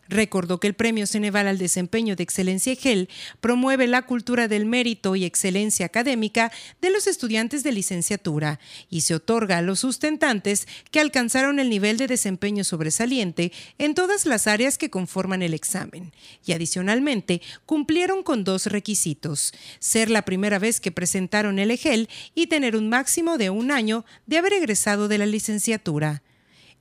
Recordó 0.07 0.59
que 0.59 0.67
el 0.67 0.73
Premio 0.73 1.07
Ceneval 1.07 1.47
al 1.47 1.57
Desempeño 1.57 2.15
de 2.15 2.23
Excelencia 2.23 2.75
GEL 2.75 3.09
promueve 3.41 3.87
la 3.87 4.03
cultura 4.03 4.47
del 4.47 4.65
mérito 4.65 5.15
y 5.15 5.25
excelencia 5.25 5.85
académica 5.85 6.51
de 6.81 6.91
los 6.91 7.07
estudiantes 7.07 7.63
de 7.63 7.71
licenciatura 7.71 8.59
y 8.89 9.01
se 9.01 9.15
otorga 9.15 9.57
a 9.57 9.61
los 9.61 9.79
sustentantes 9.79 10.67
que 10.91 10.99
alcanzaron 10.99 11.59
el 11.59 11.69
nivel 11.69 11.97
de 11.97 12.07
desempeño 12.07 12.63
sobresaliente 12.63 13.51
en 13.77 13.95
todas 13.95 14.25
las 14.25 14.47
áreas 14.47 14.77
que 14.77 14.89
conforman 14.89 15.41
el 15.41 15.53
examen 15.53 16.13
y 16.45 16.53
adicionalmente 16.53 17.41
cumplieron 17.65 18.23
con 18.23 18.43
dos 18.43 18.67
requisitos, 18.67 19.53
ser 19.79 20.09
la 20.09 20.23
primera 20.23 20.59
vez 20.59 20.79
que 20.79 20.91
presentaron 20.91 21.59
el 21.59 21.71
EGEL 21.71 22.09
y 22.35 22.47
tener 22.47 22.75
un 22.75 22.89
máximo 22.89 23.37
de 23.37 23.49
un 23.49 23.71
año 23.71 24.05
de 24.27 24.37
haber 24.37 24.53
egresado 24.53 25.07
de 25.07 25.17
la 25.17 25.25
licenciatura. 25.25 26.21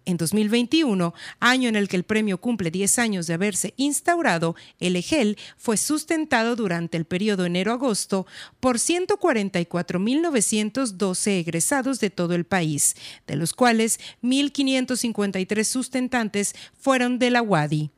En 0.07 0.19
2021, 0.19 1.15
año 1.41 1.69
en 1.69 1.75
el 1.77 1.89
que 1.89 1.97
el 1.97 2.05
premio 2.05 2.39
cumple 2.39 2.71
10 2.71 2.99
años 2.99 3.27
de 3.27 3.35
haberse 3.35 3.75
instaurado, 3.77 4.55
el 4.79 4.95
EGEL 4.97 5.39
fue 5.57 5.79
sustentado 5.79 6.57
durante 6.57 6.99
el 6.99 7.07
periodo 7.07 7.47
enero-agosto 7.47 8.27
por 8.61 8.77
144.912 8.77 11.41
egresados 11.41 12.01
de 12.01 12.11
todo 12.11 12.35
el 12.35 12.45
país, 12.45 12.97
de 13.27 13.37
los 13.37 13.55
cuales 13.55 13.99
1.553 14.23 15.65
sustentantes 15.65 16.55
fueron 16.79 17.19
de 17.19 17.31
la 17.31 17.41
UADI. 17.41 17.91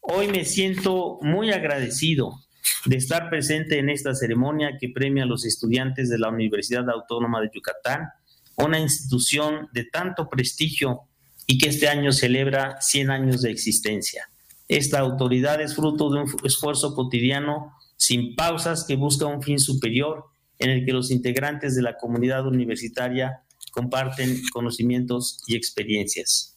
Hoy 0.00 0.28
me 0.28 0.44
siento 0.44 1.16
muy 1.22 1.52
agradecido 1.52 2.34
de 2.84 2.96
estar 2.96 3.30
presente 3.30 3.78
en 3.78 3.88
esta 3.88 4.14
ceremonia 4.14 4.76
que 4.78 4.90
premia 4.90 5.22
a 5.24 5.26
los 5.26 5.46
estudiantes 5.46 6.10
de 6.10 6.18
la 6.18 6.28
Universidad 6.28 6.90
Autónoma 6.90 7.40
de 7.40 7.48
Yucatán, 7.52 8.10
una 8.56 8.78
institución 8.78 9.68
de 9.72 9.84
tanto 9.84 10.28
prestigio 10.28 11.05
y 11.46 11.58
que 11.58 11.68
este 11.68 11.88
año 11.88 12.12
celebra 12.12 12.80
100 12.80 13.10
años 13.10 13.42
de 13.42 13.50
existencia. 13.50 14.28
Esta 14.68 14.98
autoridad 14.98 15.60
es 15.60 15.76
fruto 15.76 16.10
de 16.10 16.20
un 16.22 16.34
esfuerzo 16.44 16.94
cotidiano 16.94 17.72
sin 17.96 18.34
pausas 18.34 18.84
que 18.84 18.96
busca 18.96 19.26
un 19.26 19.42
fin 19.42 19.58
superior 19.58 20.24
en 20.58 20.70
el 20.70 20.84
que 20.84 20.92
los 20.92 21.10
integrantes 21.10 21.76
de 21.76 21.82
la 21.82 21.96
comunidad 21.96 22.46
universitaria 22.46 23.42
comparten 23.70 24.40
conocimientos 24.52 25.42
y 25.46 25.54
experiencias. 25.54 26.56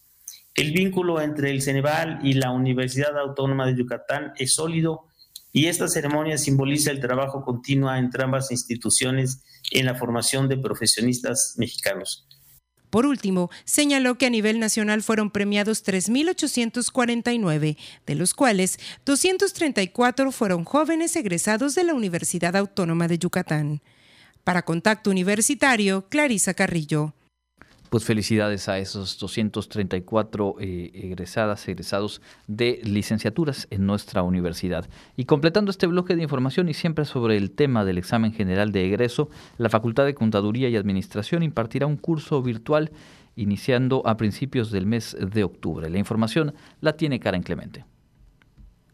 El 0.55 0.71
vínculo 0.71 1.21
entre 1.21 1.51
el 1.51 1.61
Ceneval 1.61 2.19
y 2.23 2.33
la 2.33 2.51
Universidad 2.51 3.17
Autónoma 3.17 3.67
de 3.67 3.77
Yucatán 3.77 4.33
es 4.37 4.53
sólido 4.53 5.05
y 5.51 5.67
esta 5.67 5.87
ceremonia 5.87 6.37
simboliza 6.37 6.91
el 6.91 6.99
trabajo 6.99 7.43
continuo 7.43 7.93
entre 7.93 8.23
ambas 8.23 8.51
instituciones 8.51 9.43
en 9.71 9.85
la 9.85 9.95
formación 9.95 10.47
de 10.47 10.57
profesionistas 10.57 11.55
mexicanos. 11.57 12.27
Por 12.89 13.05
último, 13.05 13.49
señaló 13.65 14.17
que 14.17 14.25
a 14.25 14.29
nivel 14.29 14.59
nacional 14.59 15.03
fueron 15.03 15.29
premiados 15.29 15.85
3.849, 15.85 17.77
de 18.05 18.15
los 18.15 18.33
cuales 18.33 18.79
234 19.05 20.31
fueron 20.31 20.63
jóvenes 20.65 21.15
egresados 21.15 21.75
de 21.75 21.83
la 21.83 21.93
Universidad 21.93 22.55
Autónoma 22.55 23.07
de 23.07 23.19
Yucatán. 23.19 23.81
Para 24.43 24.63
Contacto 24.63 25.11
Universitario, 25.11 26.07
Clarisa 26.09 26.53
Carrillo 26.55 27.13
pues 27.89 28.05
felicidades 28.05 28.69
a 28.69 28.77
esos 28.77 29.17
234 29.19 30.55
eh, 30.59 30.91
egresadas, 30.93 31.67
egresados 31.67 32.21
de 32.47 32.79
licenciaturas 32.83 33.67
en 33.71 33.85
nuestra 33.85 34.23
universidad. 34.23 34.87
Y 35.17 35.25
completando 35.25 35.71
este 35.71 35.87
bloque 35.87 36.15
de 36.15 36.23
información 36.23 36.69
y 36.69 36.73
siempre 36.73 37.05
sobre 37.05 37.37
el 37.37 37.51
tema 37.51 37.85
del 37.85 37.97
examen 37.97 38.31
general 38.31 38.71
de 38.71 38.85
egreso, 38.85 39.29
la 39.57 39.69
Facultad 39.69 40.05
de 40.05 40.15
Contaduría 40.15 40.69
y 40.69 40.75
Administración 40.75 41.43
impartirá 41.43 41.87
un 41.87 41.97
curso 41.97 42.41
virtual 42.41 42.91
iniciando 43.35 44.03
a 44.05 44.17
principios 44.17 44.71
del 44.71 44.85
mes 44.85 45.15
de 45.19 45.43
octubre. 45.43 45.89
La 45.89 45.97
información 45.97 46.53
la 46.81 46.93
tiene 46.93 47.19
Karen 47.19 47.43
Clemente. 47.43 47.85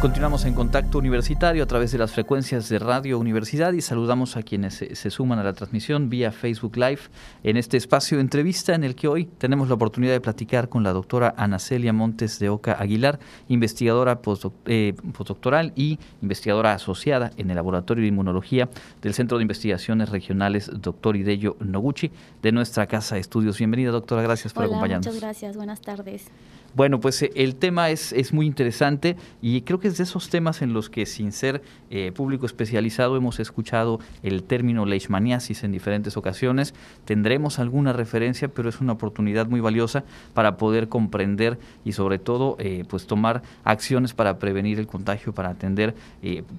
Continuamos 0.01 0.45
en 0.45 0.55
contacto 0.55 0.97
universitario 0.97 1.61
a 1.61 1.67
través 1.67 1.91
de 1.91 1.99
las 1.99 2.11
frecuencias 2.11 2.67
de 2.69 2.79
Radio 2.79 3.19
Universidad 3.19 3.71
y 3.73 3.81
saludamos 3.81 4.35
a 4.35 4.41
quienes 4.41 4.73
se, 4.73 5.09
suman 5.11 5.37
a 5.37 5.43
la 5.43 5.53
transmisión 5.53 6.09
vía 6.09 6.31
Facebook 6.31 6.75
Live 6.75 7.01
en 7.43 7.55
este 7.55 7.77
espacio 7.77 8.17
de 8.17 8.21
entrevista 8.21 8.73
en 8.73 8.83
el 8.83 8.95
que 8.95 9.07
hoy 9.07 9.25
tenemos 9.25 9.67
la 9.67 9.75
oportunidad 9.75 10.13
de 10.13 10.19
platicar 10.19 10.69
con 10.69 10.81
la 10.81 10.91
doctora 10.91 11.35
Ana 11.37 11.59
Celia 11.59 11.93
Montes 11.93 12.39
de 12.39 12.49
Oca 12.49 12.77
Aguilar, 12.79 13.19
investigadora 13.47 14.19
eh, 14.65 14.95
postdoctoral 15.13 15.71
y 15.75 15.99
investigadora 16.23 16.73
asociada 16.73 17.29
en 17.37 17.51
el 17.51 17.55
Laboratorio 17.55 18.01
de 18.01 18.07
Inmunología 18.07 18.69
del 19.03 19.13
Centro 19.13 19.37
de 19.37 19.43
Investigaciones 19.43 20.09
Regionales 20.09 20.71
Dr. 20.73 21.15
Hideyo 21.15 21.57
Noguchi 21.59 22.09
de 22.41 22.51
nuestra 22.51 22.87
Casa 22.87 23.15
de 23.15 23.21
Estudios. 23.21 23.59
Bienvenida 23.59 23.91
doctora, 23.91 24.23
gracias 24.23 24.51
por 24.51 24.63
acompañarnos. 24.63 25.05
Muchas 25.05 25.21
gracias, 25.21 25.55
buenas 25.55 25.79
tardes. 25.79 26.25
Bueno, 26.73 27.01
pues 27.01 27.21
eh, 27.21 27.31
el 27.35 27.55
tema 27.55 27.89
es, 27.89 28.13
es, 28.13 28.31
muy 28.31 28.45
interesante 28.45 29.17
y 29.41 29.61
creo 29.61 29.81
que 29.81 29.89
es 29.89 29.97
de 29.97 30.05
esos 30.05 30.29
temas 30.29 30.61
en 30.61 30.71
los 30.71 30.89
que 30.89 31.05
sin 31.05 31.33
ser 31.33 31.61
eh, 31.89 32.13
público 32.13 32.45
especializado 32.45 33.17
hemos 33.17 33.41
escuchado 33.41 33.99
el 34.23 34.43
término 34.43 34.85
leishmaniasis 34.85 35.65
en 35.65 35.73
diferentes 35.73 36.15
ocasiones. 36.15 36.73
Tendremos 37.03 37.59
alguna 37.59 37.91
referencia, 37.91 38.47
pero 38.47 38.69
es 38.69 38.79
una 38.79 38.93
oportunidad 38.93 39.47
muy 39.47 39.59
valiosa 39.59 40.05
para 40.33 40.55
poder 40.55 40.87
comprender 40.87 41.59
y 41.83 41.91
sobre 41.91 42.19
todo 42.19 42.55
eh, 42.57 42.85
pues 42.87 43.05
tomar 43.05 43.41
acciones 43.65 44.13
para 44.13 44.39
prevenir 44.39 44.79
el 44.79 44.87
contagio, 44.87 45.33
para 45.33 45.49
atender 45.49 45.93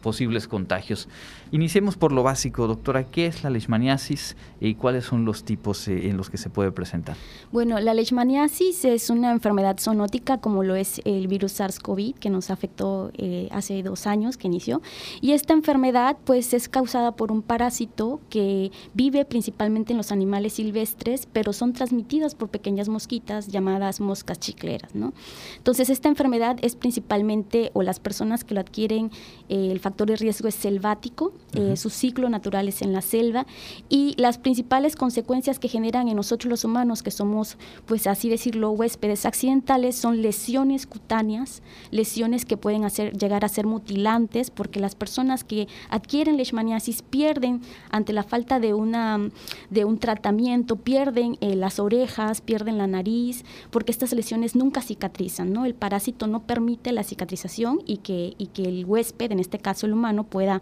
posibles 0.03 0.47
contagios. 0.47 1.09
Iniciemos 1.53 1.97
por 1.97 2.13
lo 2.13 2.23
básico, 2.23 2.67
doctora. 2.67 3.05
¿Qué 3.05 3.27
es 3.27 3.45
la 3.45 3.51
leishmaniasis 3.51 4.37
y 4.61 4.75
cuáles 4.75 5.05
son 5.05 5.25
los 5.25 5.45
tipos 5.45 5.89
en 5.89 6.17
los 6.17 6.29
que 6.31 6.37
se 6.37 6.51
puede 6.51 6.73
presentar? 6.73 7.17
Bueno, 7.51 7.79
la 7.81 7.95
leishmaniasis 7.95 8.85
es 8.85 9.09
una 9.11 9.31
enfermedad 9.31 9.79
sonora 9.79 10.02
como 10.41 10.63
lo 10.63 10.77
es 10.77 11.01
el 11.05 11.29
virus 11.29 11.61
SARS-CoV 11.61 12.15
que 12.15 12.31
nos 12.31 12.51
afectó 12.51 13.11
eh, 13.17 13.49
hace 13.51 13.83
dos 13.83 14.07
años 14.07 14.37
que 14.37 14.47
inició. 14.47 14.83
Y 15.21 15.33
esta 15.33 15.53
enfermedad 15.53 16.17
pues 16.25 16.55
es 16.55 16.69
causada 16.69 17.13
por 17.13 17.33
un 17.33 17.43
parásito 17.43 18.21
que 18.31 18.71
vive 18.95 19.25
principalmente 19.25 19.93
en 19.93 19.97
los 19.97 20.13
animales 20.13 20.55
silvestres, 20.55 21.27
pero 21.33 21.53
son 21.53 21.73
transmitidas 21.73 22.35
por 22.35 22.49
pequeñas 22.49 22.89
mosquitas 22.89 23.49
llamadas 23.49 24.01
moscas 24.01 24.39
chicleras. 24.39 24.95
¿no? 24.95 25.13
Entonces 25.57 25.91
esta 25.91 26.09
enfermedad 26.09 26.57
es 26.63 26.77
principalmente, 26.77 27.71
o 27.75 27.83
las 27.83 28.01
personas 28.01 28.45
que 28.45 28.55
lo 28.55 28.61
adquieren, 28.61 29.11
eh, 29.49 29.69
el 29.71 29.81
factor 29.81 30.09
de 30.09 30.17
riesgo 30.17 30.49
es 30.49 30.55
selvático, 30.55 31.33
eh, 31.55 31.77
su 31.77 31.91
ciclo 31.91 32.29
natural 32.29 32.69
es 32.69 32.83
en 32.83 32.93
la 32.93 33.03
selva 33.03 33.47
y 33.89 34.15
las 34.17 34.39
principales 34.39 34.97
consecuencias 34.97 35.59
que 35.59 35.69
generan 35.69 36.09
en 36.09 36.17
nosotros 36.17 36.51
los 36.51 36.65
humanos, 36.65 37.03
que 37.03 37.11
somos, 37.11 37.57
pues 37.87 38.07
así 38.07 38.29
decirlo, 38.29 38.71
huéspedes 38.71 39.27
accidentales, 39.27 39.92
son 39.93 40.23
lesiones 40.23 40.87
cutáneas, 40.87 41.63
lesiones 41.91 42.45
que 42.45 42.57
pueden 42.57 42.89
llegar 42.89 43.45
a 43.45 43.49
ser 43.49 43.67
mutilantes, 43.67 44.51
porque 44.51 44.81
las 44.81 44.95
personas 44.95 45.45
que 45.45 45.69
adquieren 45.89 46.37
leishmaniasis 46.37 47.03
pierden 47.03 47.61
ante 47.91 48.13
la 48.13 48.23
falta 48.23 48.61
de, 48.61 48.75
un 48.75 49.99
tratamiento, 49.99 50.77
pierden 50.77 51.37
eh, 51.41 51.57
las 51.57 51.79
orejas, 51.79 52.41
pierden 52.41 52.79
la 52.79 52.87
nariz, 52.87 53.45
porque 53.71 53.93
estas 53.93 54.13
lesiones 54.13 54.57
nunca 54.57 54.83
cicatrizan, 54.83 55.53
¿no? 55.53 55.65
El 55.65 55.75
parásito 55.75 56.27
no 56.27 56.43
permite 56.43 56.93
la 56.93 57.05
cicatrización 57.05 57.81
y 57.87 57.99
que, 57.99 58.37
el 58.57 58.85
huésped, 58.85 59.33
en 59.33 59.41
este 59.41 59.59
caso 59.59 59.87
el 59.87 59.93
humano, 59.93 60.25
pueda 60.25 60.61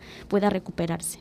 recuperarse. 0.50 1.20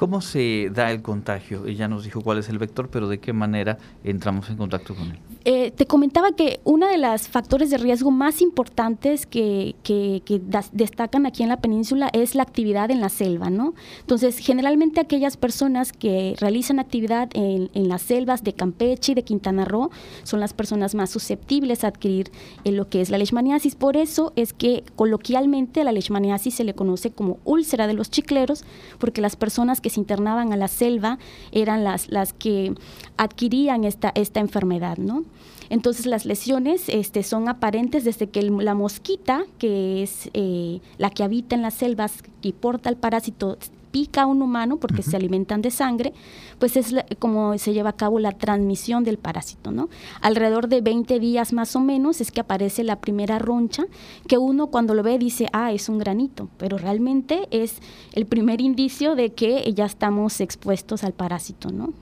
¿Cómo 0.00 0.22
se 0.22 0.70
da 0.72 0.90
el 0.90 1.02
contagio? 1.02 1.66
Ella 1.66 1.86
nos 1.86 2.04
dijo 2.04 2.22
cuál 2.22 2.38
es 2.38 2.48
el 2.48 2.56
vector, 2.56 2.88
pero 2.88 3.06
¿de 3.06 3.18
qué 3.18 3.34
manera 3.34 3.76
entramos 4.02 4.48
en 4.48 4.56
contacto 4.56 4.94
con 4.94 5.10
él? 5.10 5.18
Eh, 5.44 5.72
te 5.72 5.84
comentaba 5.84 6.32
que 6.32 6.60
uno 6.64 6.86
de 6.86 6.96
los 6.96 7.28
factores 7.28 7.68
de 7.68 7.76
riesgo 7.76 8.10
más 8.10 8.40
importantes 8.40 9.26
que, 9.26 9.74
destacan 10.72 11.26
aquí 11.26 11.42
en 11.42 11.50
la 11.50 11.60
península 11.60 12.08
es 12.14 12.34
la 12.34 12.42
actividad 12.42 12.90
en 12.90 13.02
la 13.02 13.10
selva, 13.10 13.50
¿no? 13.50 13.74
Entonces, 14.00 14.38
generalmente 14.38 15.00
aquellas 15.00 15.36
personas 15.36 15.92
que 15.92 16.34
realizan 16.40 16.78
actividad 16.78 17.28
en, 17.34 17.68
las 17.74 18.00
selvas 18.00 18.42
de 18.42 18.54
Campeche 18.54 19.12
y 19.12 19.14
de 19.14 19.22
Quintana 19.22 19.66
Roo 19.66 19.90
son 20.22 20.40
las 20.40 20.54
personas 20.54 20.94
más 20.94 21.10
susceptibles 21.10 21.84
a 21.84 21.88
adquirir 21.88 22.30
eh, 22.64 22.72
lo 22.72 22.88
que 22.88 23.02
es 23.02 23.10
la 23.10 23.18
leishmaniasis. 23.18 23.74
Por 23.74 23.98
eso 23.98 24.32
es 24.34 24.54
que 24.54 24.82
coloquialmente 24.96 25.84
la 25.84 25.92
leishmaniasis 25.92 26.54
se 26.54 26.64
le 26.64 26.74
conoce 26.74 27.10
como 27.10 27.38
úlcera 27.44 27.86
de 27.86 27.92
los 27.92 28.10
chicleros, 28.10 28.64
porque 28.98 29.20
las 29.20 29.36
personas 29.36 29.82
que 29.82 29.89
se 29.90 30.00
internaban 30.00 30.52
a 30.52 30.56
la 30.56 30.68
selva 30.68 31.18
eran 31.52 31.84
las, 31.84 32.08
las 32.10 32.32
que 32.32 32.74
adquirían 33.16 33.84
esta, 33.84 34.12
esta 34.14 34.40
enfermedad, 34.40 34.96
¿no? 34.96 35.24
Entonces 35.68 36.06
las 36.06 36.24
lesiones 36.24 36.88
este, 36.88 37.22
son 37.22 37.48
aparentes 37.48 38.04
desde 38.04 38.28
que 38.28 38.42
la 38.42 38.74
mosquita, 38.74 39.44
que 39.58 40.02
es 40.02 40.28
eh, 40.34 40.80
la 40.98 41.10
que 41.10 41.22
habita 41.22 41.54
en 41.54 41.62
las 41.62 41.74
selvas 41.74 42.24
y 42.42 42.52
porta 42.52 42.90
el 42.90 42.96
parásito, 42.96 43.56
pica 43.90 44.22
a 44.22 44.26
un 44.26 44.42
humano 44.42 44.78
porque 44.78 45.02
se 45.02 45.16
alimentan 45.16 45.62
de 45.62 45.70
sangre, 45.70 46.12
pues 46.58 46.76
es 46.76 46.94
como 47.18 47.58
se 47.58 47.72
lleva 47.72 47.90
a 47.90 47.96
cabo 47.96 48.18
la 48.18 48.32
transmisión 48.32 49.04
del 49.04 49.18
parásito, 49.18 49.70
¿no? 49.70 49.88
Alrededor 50.20 50.68
de 50.68 50.80
20 50.80 51.18
días 51.18 51.52
más 51.52 51.76
o 51.76 51.80
menos 51.80 52.20
es 52.20 52.30
que 52.30 52.40
aparece 52.40 52.84
la 52.84 53.00
primera 53.00 53.38
roncha, 53.38 53.84
que 54.26 54.38
uno 54.38 54.68
cuando 54.68 54.94
lo 54.94 55.02
ve 55.02 55.18
dice, 55.18 55.46
ah, 55.52 55.72
es 55.72 55.88
un 55.88 55.98
granito, 55.98 56.48
pero 56.56 56.78
realmente 56.78 57.48
es 57.50 57.80
el 58.12 58.26
primer 58.26 58.60
indicio 58.60 59.14
de 59.14 59.30
que 59.30 59.72
ya 59.74 59.84
estamos 59.84 60.40
expuestos 60.40 61.04
al 61.04 61.12
parásito, 61.12 61.70
¿no? 61.70 61.92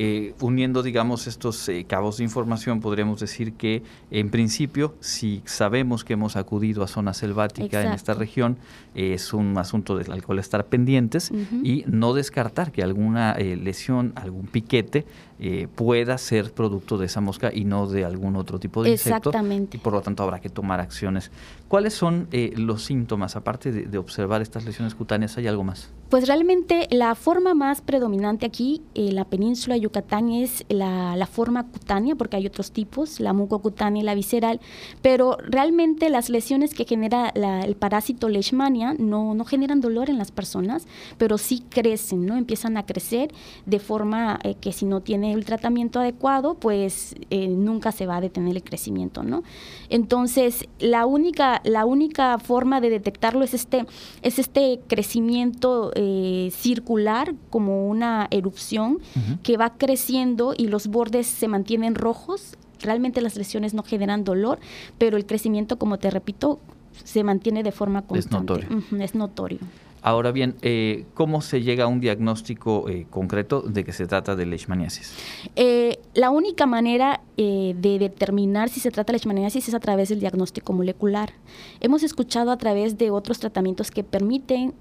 Eh, 0.00 0.32
uniendo, 0.40 0.84
digamos, 0.84 1.26
estos 1.26 1.68
eh, 1.68 1.84
cabos 1.84 2.18
de 2.18 2.22
información, 2.22 2.78
podríamos 2.78 3.18
decir 3.18 3.54
que, 3.54 3.82
en 4.12 4.30
principio, 4.30 4.94
si 5.00 5.42
sabemos 5.44 6.04
que 6.04 6.12
hemos 6.12 6.36
acudido 6.36 6.84
a 6.84 6.86
zona 6.86 7.12
selvática 7.14 7.82
en 7.82 7.90
esta 7.90 8.14
región, 8.14 8.58
es 8.94 9.32
un 9.32 9.58
asunto 9.58 9.98
del 9.98 10.12
alcohol 10.12 10.38
estar 10.38 10.66
pendientes 10.66 11.32
y 11.64 11.82
no 11.88 12.14
descartar 12.14 12.70
que 12.70 12.84
alguna 12.84 13.32
eh, 13.32 13.56
lesión, 13.56 14.12
algún 14.14 14.46
piquete, 14.46 15.04
eh, 15.40 15.68
pueda 15.72 16.18
ser 16.18 16.52
producto 16.52 16.98
de 16.98 17.06
esa 17.06 17.20
mosca 17.20 17.52
y 17.54 17.64
no 17.64 17.86
de 17.86 18.04
algún 18.04 18.34
otro 18.34 18.58
tipo 18.58 18.82
de 18.82 18.90
insecto. 18.90 19.30
Exactamente. 19.30 19.76
Y 19.76 19.80
por 19.80 19.92
lo 19.92 20.00
tanto 20.00 20.24
habrá 20.24 20.40
que 20.40 20.48
tomar 20.48 20.80
acciones. 20.80 21.30
¿Cuáles 21.68 21.94
son 21.94 22.26
eh, 22.32 22.52
los 22.56 22.82
síntomas? 22.84 23.36
Aparte 23.36 23.70
de, 23.70 23.98
observar 23.98 24.42
estas 24.42 24.64
lesiones 24.64 24.94
cutáneas, 24.94 25.36
¿hay 25.36 25.46
algo 25.46 25.62
más? 25.62 25.90
Pues 26.08 26.26
realmente 26.26 26.88
la 26.90 27.14
forma 27.14 27.54
más 27.54 27.82
predominante 27.82 28.46
aquí 28.46 28.82
en 28.94 29.14
la 29.14 29.26
península 29.26 29.74
de 29.74 29.82
Yucatán 29.82 30.30
es 30.30 30.64
la, 30.70 31.28
forma 31.30 31.66
cutánea, 31.66 32.16
porque 32.16 32.36
hay 32.36 32.46
otros 32.46 32.72
tipos, 32.72 33.20
la 33.20 33.34
mucocutánea 33.34 34.02
y 34.02 34.06
la 34.06 34.14
visceral, 34.14 34.60
pero 35.02 35.36
realmente 35.46 36.08
las 36.08 36.30
lesiones 36.30 36.72
que 36.72 36.86
genera 36.86 37.28
el 37.28 37.76
parásito 37.76 38.30
leishmania 38.30 38.94
no, 38.98 39.34
no 39.34 39.44
generan 39.44 39.82
dolor 39.82 40.08
en 40.08 40.16
las 40.16 40.30
personas, 40.30 40.86
pero 41.18 41.36
sí 41.36 41.62
crecen, 41.68 42.24
¿no? 42.24 42.38
Empiezan 42.38 42.78
a 42.78 42.86
crecer 42.86 43.30
de 43.66 43.78
forma 43.78 44.38
eh, 44.42 44.54
que 44.54 44.72
si 44.72 44.86
no 44.86 45.02
tiene 45.02 45.27
el 45.36 45.44
tratamiento 45.44 46.00
adecuado, 46.00 46.54
pues 46.54 47.14
eh, 47.30 47.48
nunca 47.48 47.92
se 47.92 48.06
va 48.06 48.16
a 48.16 48.20
detener 48.20 48.56
el 48.56 48.62
crecimiento, 48.62 49.22
¿no? 49.22 49.42
Entonces, 49.88 50.66
la 50.78 51.06
única, 51.06 51.60
la 51.64 51.84
única 51.84 52.38
forma 52.38 52.80
de 52.80 52.90
detectarlo 52.90 53.44
es 53.44 53.54
este, 53.54 53.86
es 54.22 54.38
este 54.38 54.80
crecimiento 54.86 55.92
eh, 55.94 56.50
circular, 56.52 57.34
como 57.50 57.88
una 57.88 58.28
erupción, 58.30 58.98
que 59.42 59.56
va 59.56 59.74
creciendo 59.76 60.54
y 60.56 60.68
los 60.68 60.88
bordes 60.88 61.26
se 61.26 61.48
mantienen 61.48 61.94
rojos. 61.94 62.56
Realmente 62.80 63.20
las 63.20 63.36
lesiones 63.36 63.74
no 63.74 63.82
generan 63.82 64.24
dolor, 64.24 64.58
pero 64.98 65.16
el 65.16 65.26
crecimiento, 65.26 65.78
como 65.78 65.98
te 65.98 66.10
repito, 66.10 66.60
se 67.04 67.24
mantiene 67.24 67.62
de 67.62 67.72
forma 67.72 68.02
constante. 68.02 68.54
Es 68.54 68.70
notorio. 68.70 69.04
es 69.04 69.14
notorio. 69.14 69.58
Ahora 70.02 70.32
bien, 70.32 70.56
eh, 70.62 71.06
¿cómo 71.14 71.40
se 71.40 71.62
llega 71.62 71.84
a 71.84 71.86
un 71.86 72.00
diagnóstico 72.00 72.88
eh, 72.88 73.06
concreto 73.10 73.62
de 73.62 73.84
que 73.84 73.92
se 73.92 74.06
trata 74.06 74.36
de 74.36 74.46
leishmaniasis? 74.46 75.14
Eh, 75.56 75.98
la 76.14 76.30
única 76.30 76.66
manera 76.66 77.20
de 77.36 77.98
determinar 78.00 78.68
si 78.68 78.80
se 78.80 78.90
trata 78.90 79.12
de 79.12 79.18
leishmaniasis 79.18 79.68
es 79.68 79.74
a 79.74 79.78
través 79.78 80.08
del 80.08 80.18
diagnóstico 80.18 80.72
molecular. 80.72 81.34
Hemos 81.78 82.02
escuchado 82.02 82.50
a 82.50 82.58
través 82.58 82.98
de 82.98 83.10
otros 83.12 83.38
tratamientos 83.38 83.92
que 83.92 84.02
permiten, 84.02 84.74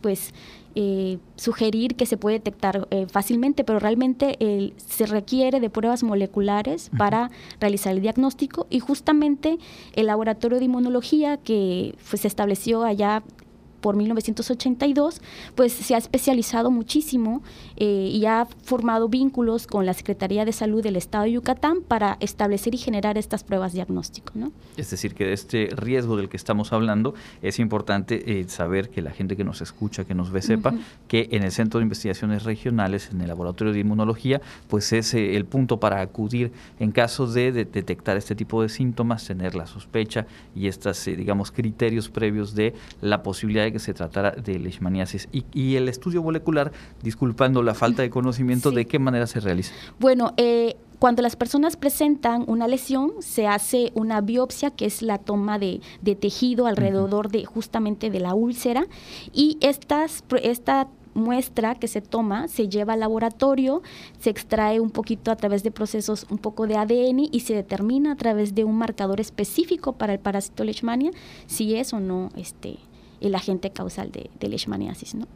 pues, 0.00 0.34
sugerir 1.36 1.94
que 1.94 2.04
se 2.04 2.16
puede 2.16 2.38
detectar 2.38 2.88
fácilmente, 3.12 3.62
pero 3.62 3.78
realmente 3.78 4.72
se 4.76 5.06
requiere 5.06 5.60
de 5.60 5.70
pruebas 5.70 6.02
moleculares 6.02 6.90
para 6.98 7.30
realizar 7.60 7.92
el 7.92 8.02
diagnóstico 8.02 8.66
y 8.68 8.80
justamente 8.80 9.58
el 9.94 10.06
laboratorio 10.06 10.58
de 10.58 10.64
inmunología 10.64 11.36
que 11.36 11.94
pues, 12.10 12.22
se 12.22 12.28
estableció 12.28 12.82
allá 12.82 13.22
por 13.80 13.96
1982, 13.96 15.20
pues 15.54 15.72
se 15.72 15.94
ha 15.94 15.98
especializado 15.98 16.70
muchísimo 16.70 17.42
eh, 17.76 18.10
y 18.12 18.26
ha 18.26 18.46
formado 18.62 19.08
vínculos 19.08 19.66
con 19.66 19.86
la 19.86 19.94
Secretaría 19.94 20.44
de 20.44 20.52
Salud 20.52 20.82
del 20.82 20.96
Estado 20.96 21.24
de 21.24 21.32
Yucatán 21.32 21.82
para 21.86 22.16
establecer 22.20 22.74
y 22.74 22.78
generar 22.78 23.18
estas 23.18 23.44
pruebas 23.44 23.72
diagnóstico. 23.72 24.32
¿no? 24.34 24.52
Es 24.76 24.90
decir, 24.90 25.14
que 25.14 25.24
de 25.24 25.32
este 25.32 25.68
riesgo 25.76 26.16
del 26.16 26.28
que 26.28 26.36
estamos 26.36 26.72
hablando 26.72 27.14
es 27.42 27.58
importante 27.58 28.40
eh, 28.40 28.48
saber 28.48 28.90
que 28.90 29.02
la 29.02 29.10
gente 29.10 29.36
que 29.36 29.44
nos 29.44 29.60
escucha, 29.60 30.04
que 30.04 30.14
nos 30.14 30.30
ve, 30.30 30.42
sepa 30.42 30.74
que 31.08 31.28
en 31.32 31.42
el 31.42 31.52
Centro 31.52 31.80
de 31.80 31.84
Investigaciones 31.84 32.44
Regionales, 32.44 33.10
en 33.12 33.20
el 33.20 33.28
Laboratorio 33.28 33.72
de 33.72 33.80
Inmunología, 33.80 34.40
pues 34.68 34.92
es 34.92 35.14
eh, 35.14 35.36
el 35.36 35.44
punto 35.44 35.80
para 35.80 36.00
acudir 36.00 36.52
en 36.78 36.92
caso 36.92 37.26
de, 37.26 37.52
detectar 37.52 38.16
este 38.16 38.34
tipo 38.34 38.62
de 38.62 38.68
síntomas, 38.68 39.26
tener 39.26 39.54
la 39.54 39.66
sospecha 39.66 40.26
y 40.54 40.68
estos, 40.68 41.04
digamos, 41.04 41.50
criterios 41.50 42.08
previos 42.08 42.54
de 42.54 42.74
la 43.00 43.22
posibilidad 43.22 43.64
de 43.64 43.69
que 43.72 43.78
se 43.78 43.94
tratara 43.94 44.32
de 44.32 44.58
leishmaniasis. 44.58 45.28
Y, 45.32 45.76
el 45.76 45.88
estudio 45.88 46.22
molecular, 46.22 46.72
disculpando 47.02 47.62
la 47.62 47.74
falta 47.74 48.02
de 48.02 48.10
conocimiento, 48.10 48.70
¿de 48.70 48.86
qué 48.86 48.98
manera 48.98 49.26
se 49.26 49.40
realiza? 49.40 49.72
Bueno, 49.98 50.32
eh, 50.36 50.76
cuando 50.98 51.22
las 51.22 51.34
personas 51.34 51.76
presentan 51.76 52.44
una 52.46 52.68
lesión, 52.68 53.12
se 53.20 53.46
hace 53.46 53.90
una 53.94 54.20
biopsia, 54.20 54.70
que 54.70 54.84
es 54.84 55.00
la 55.00 55.16
toma 55.16 55.58
de, 55.58 55.80
tejido 56.20 56.66
alrededor 56.66 57.30
de 57.30 57.46
justamente 57.46 58.10
de 58.10 58.20
la 58.20 58.34
úlcera, 58.34 58.86
y 59.32 59.56
estas, 59.62 60.24
esta 60.42 60.88
muestra 61.14 61.74
que 61.74 61.88
se 61.88 62.00
toma 62.00 62.48
se 62.48 62.68
lleva 62.68 62.92
al 62.92 63.00
laboratorio, 63.00 63.82
se 64.18 64.30
extrae 64.30 64.80
un 64.80 64.90
poquito 64.90 65.30
a 65.30 65.36
través 65.36 65.62
de 65.62 65.70
procesos 65.70 66.26
un 66.30 66.38
poco 66.38 66.66
de 66.66 66.76
ADN 66.76 67.28
y 67.32 67.40
se 67.40 67.54
determina 67.54 68.12
a 68.12 68.16
través 68.16 68.54
de 68.54 68.64
un 68.64 68.76
marcador 68.76 69.20
específico 69.20 69.94
para 69.94 70.12
el 70.12 70.18
parásito 70.18 70.64
leishmania 70.64 71.10
si 71.46 71.76
es 71.76 71.92
o 71.92 72.00
no 72.00 72.30
este 72.36 72.78
el 73.20 73.34
agente 73.34 73.70
causal 73.70 74.10
de, 74.12 74.30
de 74.38 74.48
leishmaniasis, 74.48 75.14
¿no? 75.14 75.26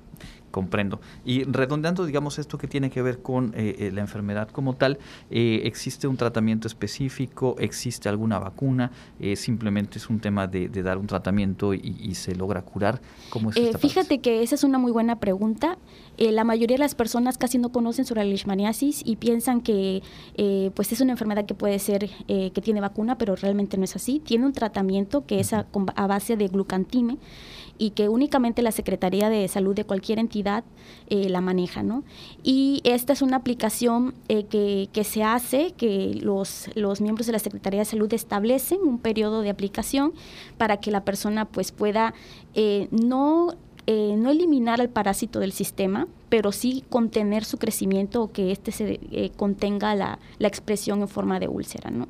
Comprendo. 0.55 1.01
Y 1.25 1.43
redondeando, 1.43 2.07
digamos, 2.07 2.39
esto 2.39 2.59
que 2.59 2.69
tiene 2.69 2.89
que 2.89 3.03
ver 3.03 3.19
con 3.19 3.53
eh, 3.57 3.75
eh, 3.77 3.91
la 3.93 4.03
enfermedad 4.03 4.49
como 4.51 4.75
tal, 4.75 5.01
eh, 5.29 5.63
¿existe 5.65 6.07
un 6.07 6.17
tratamiento 6.17 6.69
específico? 6.69 7.57
¿Existe 7.59 8.09
alguna 8.09 8.39
vacuna? 8.39 8.93
¿Simplemente 9.35 9.99
es 9.99 10.09
un 10.09 10.21
tema 10.21 10.47
de, 10.47 10.69
dar 10.69 10.99
un 10.99 11.09
tratamiento 11.09 11.75
y, 11.75 12.15
se 12.15 12.37
logra 12.37 12.63
curar? 12.63 13.01
¿Cómo 13.31 13.51
es 13.51 13.57
esta 13.57 13.79
Fíjate 13.79 14.21
que 14.21 14.45
esa 14.45 14.55
es 14.55 14.63
una 14.63 14.79
muy 14.79 14.93
buena 14.93 15.19
pregunta. 15.19 15.77
la 16.19 16.45
mayoría 16.45 16.77
de 16.77 16.85
las 16.85 16.95
personas 16.95 17.37
casi 17.37 17.59
no 17.59 17.73
conocen 17.73 18.05
sobre 18.05 18.23
la 18.23 18.29
leishmaniasis 18.29 19.03
y 19.05 19.17
piensan 19.17 19.61
que 19.61 20.05
pues 20.77 20.93
es 20.93 21.01
una 21.01 21.11
enfermedad 21.11 21.47
que 21.47 21.55
puede 21.55 21.81
ser, 21.81 22.09
que 22.29 22.61
tiene 22.63 22.81
vacuna, 22.81 23.19
pero 23.19 23.35
realmente 23.35 23.77
no 23.77 23.83
es 23.83 23.97
así. 23.97 24.21
Tiene 24.21 24.47
un 24.47 24.53
tratamiento 24.53 25.27
que 25.27 25.41
es 25.41 25.53
a, 25.53 25.67
a 25.97 26.07
base 26.07 26.37
de 26.37 26.47
glucantime 26.47 27.19
y 27.79 27.91
que 27.91 28.09
únicamente 28.09 28.63
la 28.63 28.73
Secretaría 28.73 29.29
de 29.29 29.47
Salud 29.49 29.75
de 29.75 29.85
cualquier 29.85 30.19
entidad 30.19 30.65
eh, 31.09 31.29
la 31.29 31.41
maneja. 31.41 31.83
¿no? 31.83 32.05
Y 32.43 32.81
esta 32.85 33.13
es 33.13 33.23
una 33.23 33.37
aplicación 33.37 34.15
eh, 34.29 34.45
que, 34.45 34.89
que, 34.93 35.05
se 35.05 35.23
hace, 35.23 35.73
que 35.73 36.15
los, 36.15 36.71
los 36.75 37.01
miembros 37.01 37.27
de 37.27 37.33
la 37.33 37.39
Secretaría 37.39 37.81
de 37.81 37.85
Salud 37.85 38.13
establecen 38.13 38.81
un 38.83 38.99
periodo 38.99 39.43
de 39.43 39.51
aplicación 39.51 40.13
para 40.59 40.79
que 40.79 40.91
la 40.91 41.05
persona 41.05 41.47
pues, 41.47 41.73
pueda 41.73 42.15
eh, 42.55 42.89
no 42.91 43.57
no 43.87 44.31
eliminar 44.31 44.81
al 44.81 44.89
parásito 44.89 45.41
del 45.41 45.53
sistema, 45.53 46.09
pero 46.31 46.53
sí 46.53 46.85
contener 46.89 47.45
su 47.45 47.59
crecimiento 47.59 48.23
o 48.23 48.33
que 48.33 48.51
éste 48.51 48.73
se 48.73 48.99
contenga 49.37 49.95
la, 49.95 50.19
la, 50.39 50.49
expresión 50.49 51.03
en 51.03 51.09
forma 51.09 51.39
de 51.39 51.49
úlcera, 51.49 51.91
¿no? 51.91 52.09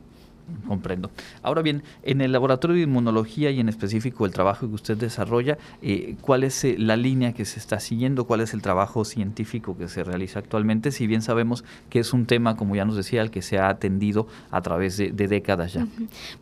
Comprendo. 0.67 1.11
Ahora 1.43 1.63
bien, 1.63 1.83
en 2.03 2.21
el 2.21 2.33
laboratorio 2.33 2.77
de 2.77 2.83
inmunología 2.83 3.51
y 3.51 3.61
en 3.61 3.69
específico 3.69 4.27
el 4.27 4.33
trabajo 4.33 4.69
que 4.69 4.75
usted 4.75 4.97
desarrolla, 4.97 5.57
eh, 5.83 6.17
¿cuál 6.21 6.45
es 6.45 6.65
eh, 6.65 6.77
la 6.79 6.97
línea 6.97 7.33
que 7.33 7.45
se 7.45 7.59
está 7.59 7.81
siguiendo? 7.81 8.27
¿Cuál 8.27 8.41
es 8.41 8.53
el 8.53 8.61
trabajo 8.61 9.05
científico 9.05 9.77
que 9.77 9.89
se 9.89 10.05
realiza 10.05 10.39
actualmente? 10.39 10.91
Si 10.91 11.07
bien 11.07 11.23
sabemos 11.23 11.65
que 11.89 11.99
es 11.99 12.13
un 12.13 12.27
tema, 12.27 12.57
como 12.57 12.77
ya 12.77 12.85
nos 12.85 12.97
decía, 12.97 13.23
al 13.23 13.31
que 13.31 13.41
se 13.43 13.59
ha 13.59 13.69
atendido 13.69 14.27
a 14.51 14.61
través 14.61 14.97
de, 14.97 15.13
décadas 15.13 15.73
ya. 15.73 15.87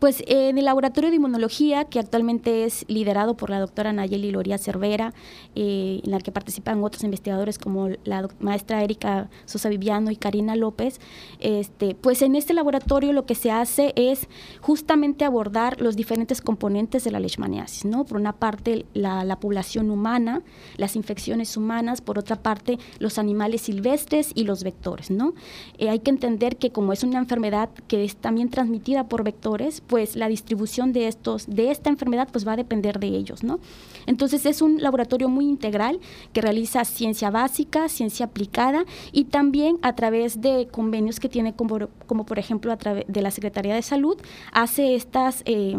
Pues 0.01 0.25
en 0.27 0.59
el 0.59 0.65
laboratorio 0.65 1.11
de 1.11 1.17
inmunología, 1.17 1.85
que 1.85 2.01
actualmente 2.01 2.65
es 2.65 2.85
liderado 2.89 3.37
por 3.37 3.51
la 3.51 3.61
doctora 3.61 3.93
Nayeli 3.93 4.33
Loría 4.33 4.59
Cervera, 4.59 5.15
eh, 5.55 6.01
en 6.03 6.11
la 6.11 6.19
que 6.19 6.33
participan 6.33 6.83
otros 6.83 7.05
investigadores 7.05 7.59
como 7.59 7.91
la 8.05 8.29
maestra 8.41 8.83
Erika 8.83 9.31
Sosa 9.45 9.69
Viviano 9.69 10.11
y 10.11 10.17
Karina 10.17 10.57
López, 10.57 11.01
este, 11.39 11.95
pues 11.95 12.23
en 12.23 12.35
este 12.35 12.55
laboratorio 12.55 13.13
lo 13.13 13.27
que 13.27 13.35
se 13.35 13.51
hace 13.53 13.92
es 13.97 14.29
justamente 14.61 15.25
abordar 15.25 15.81
los 15.81 15.97
diferentes 15.97 16.41
componentes 16.41 17.05
de 17.05 17.11
la 17.11 17.21
leishmaniasis, 17.21 17.85
¿no? 17.85 18.05
Por 18.05 18.19
una 18.19 18.33
parte, 18.33 18.87
la, 18.95 19.23
población 19.41 19.91
humana, 19.91 20.43
las 20.77 20.95
infecciones 20.95 21.57
humanas, 21.57 22.01
por 22.01 22.19
otra 22.19 22.37
parte, 22.37 22.79
los 22.99 23.19
animales 23.19 23.63
silvestres 23.63 24.33
y 24.35 24.45
los 24.45 24.63
vectores, 24.63 25.11
¿no? 25.11 25.35
Eh, 25.79 25.89
hay 25.89 26.01
que 26.01 26.11
entender 26.11 26.57
que 26.57 26.71
como 26.71 26.93
es 26.93 27.03
una 27.03 27.19
enfermedad 27.19 27.71
que 27.89 28.05
es 28.05 28.17
también 28.17 28.51
transmitida 28.51 29.09
por 29.09 29.25
vectores, 29.25 29.83
pues 29.87 30.17
la 30.17 30.29
distribución 30.29 30.93
de 30.93 31.09
estos, 31.09 31.47
de 31.47 31.71
esta 31.71 31.91
enfermedad, 31.91 32.29
pues 32.31 32.47
va 32.47 32.53
a 32.53 32.57
depender 32.57 33.01
de 33.01 33.09
ellos, 33.09 33.43
¿no? 33.43 33.59
Entonces 34.07 34.47
es 34.47 34.63
un 34.63 34.83
laboratorio 34.83 35.29
muy 35.29 35.47
integral 35.47 36.01
que 36.33 36.41
realiza 36.41 36.85
ciencia 36.85 37.31
básica, 37.31 37.89
ciencia 37.89 38.27
aplicada 38.27 38.85
y 39.13 39.25
también 39.25 39.79
a 39.83 39.95
través 39.95 40.41
de 40.41 40.69
convenios 40.71 41.21
que 41.21 41.29
tiene 41.29 41.55
como, 41.55 41.89
como 42.07 42.25
por 42.27 42.39
ejemplo 42.39 42.73
a 42.73 42.77
través 42.77 43.05
de 43.09 43.23
la 43.23 43.31
Secretaría 43.31 43.75
de 43.75 43.82
Salud 43.83 44.17
hace 44.53 44.95
estas, 44.95 45.43
eh, 45.45 45.77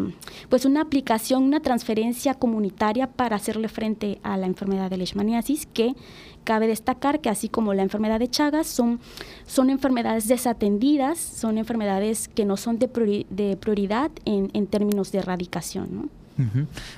pues 0.48 0.64
una 0.64 0.82
aplicación, 0.82 1.42
una 1.42 1.60
transferencia 1.60 2.34
comunitaria 2.34 3.06
para 3.06 3.36
hacerle 3.36 3.68
frente 3.68 4.18
a 4.22 4.36
la 4.36 4.46
enfermedad 4.46 4.90
de 4.90 4.98
leishmaniasis, 4.98 5.66
que 5.66 5.94
cabe 6.44 6.66
destacar 6.66 7.20
que 7.20 7.30
así 7.30 7.48
como 7.48 7.74
la 7.74 7.82
enfermedad 7.82 8.18
de 8.20 8.28
Chagas 8.28 8.66
son, 8.66 9.00
son 9.46 9.70
enfermedades 9.70 10.28
desatendidas, 10.28 11.18
son 11.18 11.58
enfermedades 11.58 12.28
que 12.28 12.44
no 12.44 12.56
son 12.56 12.78
de, 12.78 12.88
prioridad 13.56 14.10
en, 14.24 14.50
en, 14.52 14.66
términos 14.66 15.10
de 15.10 15.18
erradicación. 15.18 15.88
¿no? 15.92 16.23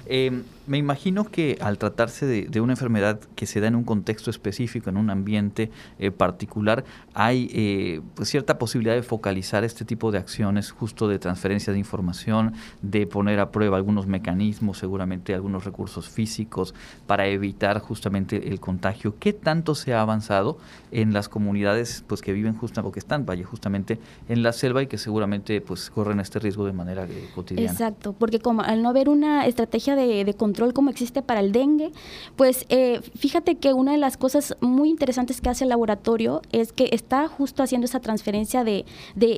Em, 0.06 0.44
me 0.66 0.78
imagino 0.78 1.24
que 1.24 1.58
al 1.60 1.78
tratarse 1.78 2.26
de, 2.26 2.60
una 2.60 2.72
enfermedad 2.72 3.20
que 3.34 3.46
se 3.46 3.60
da 3.60 3.68
en 3.68 3.76
un 3.76 3.84
contexto 3.84 4.30
específico, 4.30 4.90
en 4.90 4.96
un 4.96 5.10
ambiente 5.10 5.70
eh, 5.98 6.10
particular, 6.10 6.84
hay 7.14 7.48
eh, 7.52 8.00
pues 8.14 8.28
cierta 8.30 8.58
posibilidad 8.58 8.94
de 8.94 9.02
focalizar 9.02 9.62
este 9.64 9.84
tipo 9.84 10.10
de 10.10 10.18
acciones 10.18 10.70
justo 10.70 11.08
de 11.08 11.18
transferencia 11.18 11.72
de 11.72 11.78
información, 11.78 12.54
de 12.82 13.06
poner 13.06 13.40
a 13.40 13.50
prueba 13.50 13.76
algunos 13.76 14.06
mecanismos, 14.06 14.78
seguramente 14.78 15.34
algunos 15.34 15.64
recursos 15.64 16.08
físicos 16.08 16.74
para 17.06 17.26
evitar 17.26 17.80
justamente 17.80 18.48
el 18.48 18.58
contagio. 18.58 19.14
¿Qué 19.18 19.32
tanto 19.32 19.74
se 19.74 19.94
ha 19.94 20.00
avanzado 20.00 20.58
en 20.90 21.12
las 21.12 21.28
comunidades 21.28 22.04
pues 22.06 22.22
que 22.22 22.32
viven 22.32 22.54
justamente 22.54 22.88
o 22.88 22.92
que 22.92 22.98
están, 23.00 23.24
vaya, 23.26 23.44
justamente 23.44 23.98
en 24.28 24.42
la 24.42 24.52
selva 24.52 24.82
y 24.82 24.86
que 24.86 24.98
seguramente 24.98 25.60
pues 25.60 25.90
corren 25.90 26.20
este 26.20 26.38
riesgo 26.38 26.66
de 26.66 26.72
manera 26.72 27.04
eh, 27.04 27.30
cotidiana? 27.34 27.70
Exacto, 27.70 28.12
porque 28.12 28.40
como 28.40 28.62
al 28.62 28.82
no 28.82 28.88
haber 28.90 29.08
una 29.08 29.25
estrategia 29.46 29.96
de 29.96 30.34
control 30.34 30.72
como 30.72 30.90
existe 30.90 31.22
para 31.22 31.40
el 31.40 31.52
dengue, 31.52 31.92
pues 32.36 32.66
eh, 32.68 33.00
fíjate 33.16 33.56
que 33.56 33.72
una 33.72 33.92
de 33.92 33.98
las 33.98 34.16
cosas 34.16 34.56
muy 34.60 34.88
interesantes 34.90 35.40
que 35.40 35.48
hace 35.48 35.64
el 35.64 35.70
laboratorio 35.70 36.42
es 36.52 36.72
que 36.72 36.88
está 36.92 37.28
justo 37.28 37.62
haciendo 37.62 37.84
esa 37.84 38.00
transferencia 38.00 38.64
de, 38.64 38.84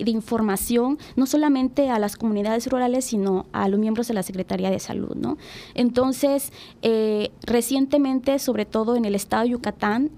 información, 0.06 0.98
no 1.16 1.26
solamente 1.26 1.90
a 1.90 1.98
las 1.98 2.16
comunidades 2.16 2.66
rurales, 2.66 3.04
sino 3.04 3.46
a 3.52 3.68
los 3.68 3.78
miembros 3.78 4.08
de 4.08 4.14
la 4.14 4.22
Secretaría 4.22 4.70
de 4.70 4.78
Salud. 4.78 5.14
¿no? 5.14 5.36
Entonces, 5.74 6.52
eh, 6.82 7.30
recientemente, 7.42 8.38
sobre 8.38 8.64
todo 8.64 8.96
en 8.96 9.04
el 9.04 9.14
estado 9.14 9.44
de 9.44 9.50
Yucatán, 9.50 10.10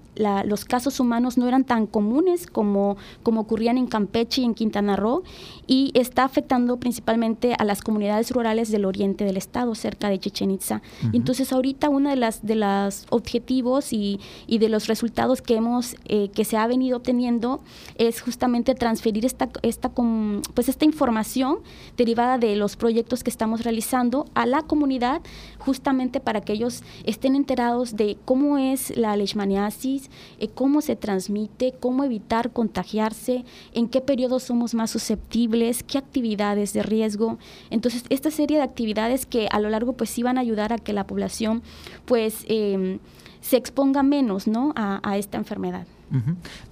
los 0.45 0.65
casos 0.65 0.99
humanos 0.99 1.37
no 1.37 1.47
eran 1.47 1.63
tan 1.63 1.87
comunes 1.87 2.45
como, 2.45 2.97
como 3.23 3.41
ocurrían 3.41 3.77
en 3.77 3.87
Campeche 3.87 4.41
y 4.41 4.45
en 4.45 4.53
Quintana 4.53 4.95
Roo 4.95 5.23
y 5.67 5.91
está 5.93 6.23
afectando 6.23 6.77
principalmente 6.77 7.55
a 7.57 7.63
las 7.63 7.81
comunidades 7.81 8.31
rurales 8.31 8.71
del 8.71 8.85
oriente 8.85 9.23
del 9.23 9.37
estado, 9.37 9.60
cerca 9.75 10.09
de 10.09 10.19
Chichen 10.19 10.51
Itza. 10.51 10.81
Entonces 11.13 11.51
ahorita 11.51 11.89
uno 11.89 12.09
de 12.09 12.15
las 12.15 12.45
de 12.45 12.55
los 12.55 13.05
objetivos 13.09 13.93
y, 13.93 14.19
y, 14.47 14.57
de 14.57 14.69
los 14.69 14.87
resultados 14.87 15.41
que 15.41 15.55
hemos 15.55 15.95
eh, 16.05 16.29
que 16.33 16.45
se 16.45 16.57
ha 16.57 16.67
venido 16.67 16.97
obteniendo 16.97 17.61
es 17.97 18.21
justamente 18.21 18.75
transferir 18.75 19.25
esta 19.25 19.49
esta 19.61 19.89
pues 19.89 20.69
esta 20.69 20.85
información 20.85 21.59
derivada 21.97 22.37
de 22.37 22.55
los 22.55 22.75
proyectos 22.75 23.23
que 23.23 23.29
estamos 23.29 23.63
realizando 23.63 24.25
a 24.33 24.45
la 24.45 24.63
comunidad 24.63 25.21
justamente 25.61 26.19
para 26.19 26.41
que 26.41 26.53
ellos 26.53 26.83
estén 27.05 27.35
enterados 27.35 27.95
de 27.95 28.17
cómo 28.25 28.57
es 28.57 28.97
la 28.97 29.15
leishmaniasis, 29.15 30.09
eh, 30.39 30.47
cómo 30.47 30.81
se 30.81 30.95
transmite, 30.95 31.73
cómo 31.79 32.03
evitar 32.03 32.51
contagiarse, 32.51 33.45
en 33.73 33.87
qué 33.87 34.01
periodos 34.01 34.43
somos 34.43 34.73
más 34.73 34.89
susceptibles, 34.89 35.83
qué 35.83 35.99
actividades 35.99 36.73
de 36.73 36.81
riesgo. 36.81 37.37
Entonces, 37.69 38.03
esta 38.09 38.31
serie 38.31 38.57
de 38.57 38.63
actividades 38.63 39.25
que 39.25 39.47
a 39.51 39.59
lo 39.59 39.69
largo 39.69 39.93
pues 39.93 40.09
sí 40.09 40.23
van 40.23 40.37
a 40.37 40.41
ayudar 40.41 40.73
a 40.73 40.79
que 40.79 40.93
la 40.93 41.05
población 41.05 41.61
pues 42.05 42.43
em, 42.47 42.99
se 43.41 43.57
exponga 43.57 44.03
menos 44.03 44.47
¿no? 44.47 44.73
a 44.75 45.17
esta 45.17 45.37
enfermedad. 45.37 45.85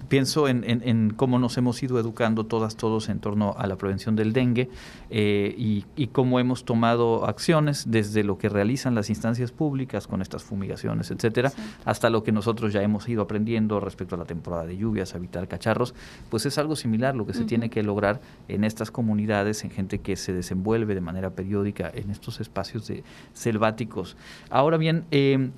Pienso 0.08 0.48
en, 0.48 1.10
cómo 1.16 1.38
nos 1.38 1.56
hemos 1.56 1.82
ido 1.82 1.98
educando 1.98 2.44
todas, 2.44 2.76
todos 2.76 3.08
en 3.08 3.20
torno 3.20 3.54
a 3.56 3.66
la 3.66 3.76
prevención 3.76 4.16
del 4.16 4.32
dengue 4.32 4.68
eh, 5.08 5.54
y, 5.56 6.06
cómo 6.08 6.40
hemos 6.40 6.64
tomado 6.64 7.24
acciones 7.26 7.90
desde 7.90 8.24
lo 8.24 8.36
que 8.36 8.48
realizan 8.48 8.94
las 8.94 9.08
instancias 9.08 9.52
públicas 9.52 10.06
con 10.06 10.20
estas 10.20 10.42
fumigaciones, 10.42 11.10
etcétera, 11.10 11.52
hasta 11.84 12.10
lo 12.10 12.22
que 12.22 12.32
nosotros 12.32 12.72
ya 12.72 12.82
hemos 12.82 13.08
ido 13.08 13.22
aprendiendo 13.22 13.80
respecto 13.80 14.16
a 14.16 14.18
la 14.18 14.24
temporada 14.24 14.66
de 14.66 14.76
lluvias, 14.76 15.14
evitar 15.14 15.46
cacharros, 15.48 15.94
pues 16.28 16.44
es 16.44 16.58
algo 16.58 16.76
similar 16.76 17.14
lo 17.14 17.26
que 17.26 17.32
se 17.32 17.44
tiene 17.44 17.70
que 17.70 17.82
lograr 17.82 18.20
en 18.48 18.64
estas 18.64 18.90
comunidades, 18.90 19.64
en 19.64 19.70
gente 19.70 20.00
que 20.00 20.16
se 20.16 20.32
desenvuelve 20.32 20.94
de 20.94 21.00
manera 21.00 21.30
periódica 21.30 21.90
en 21.94 22.10
estos 22.10 22.40
espacios 22.40 22.88
de 22.88 23.04
selváticos. 23.32 24.16
Ahora 24.50 24.76
bien, 24.76 25.04
eh, 25.12 25.50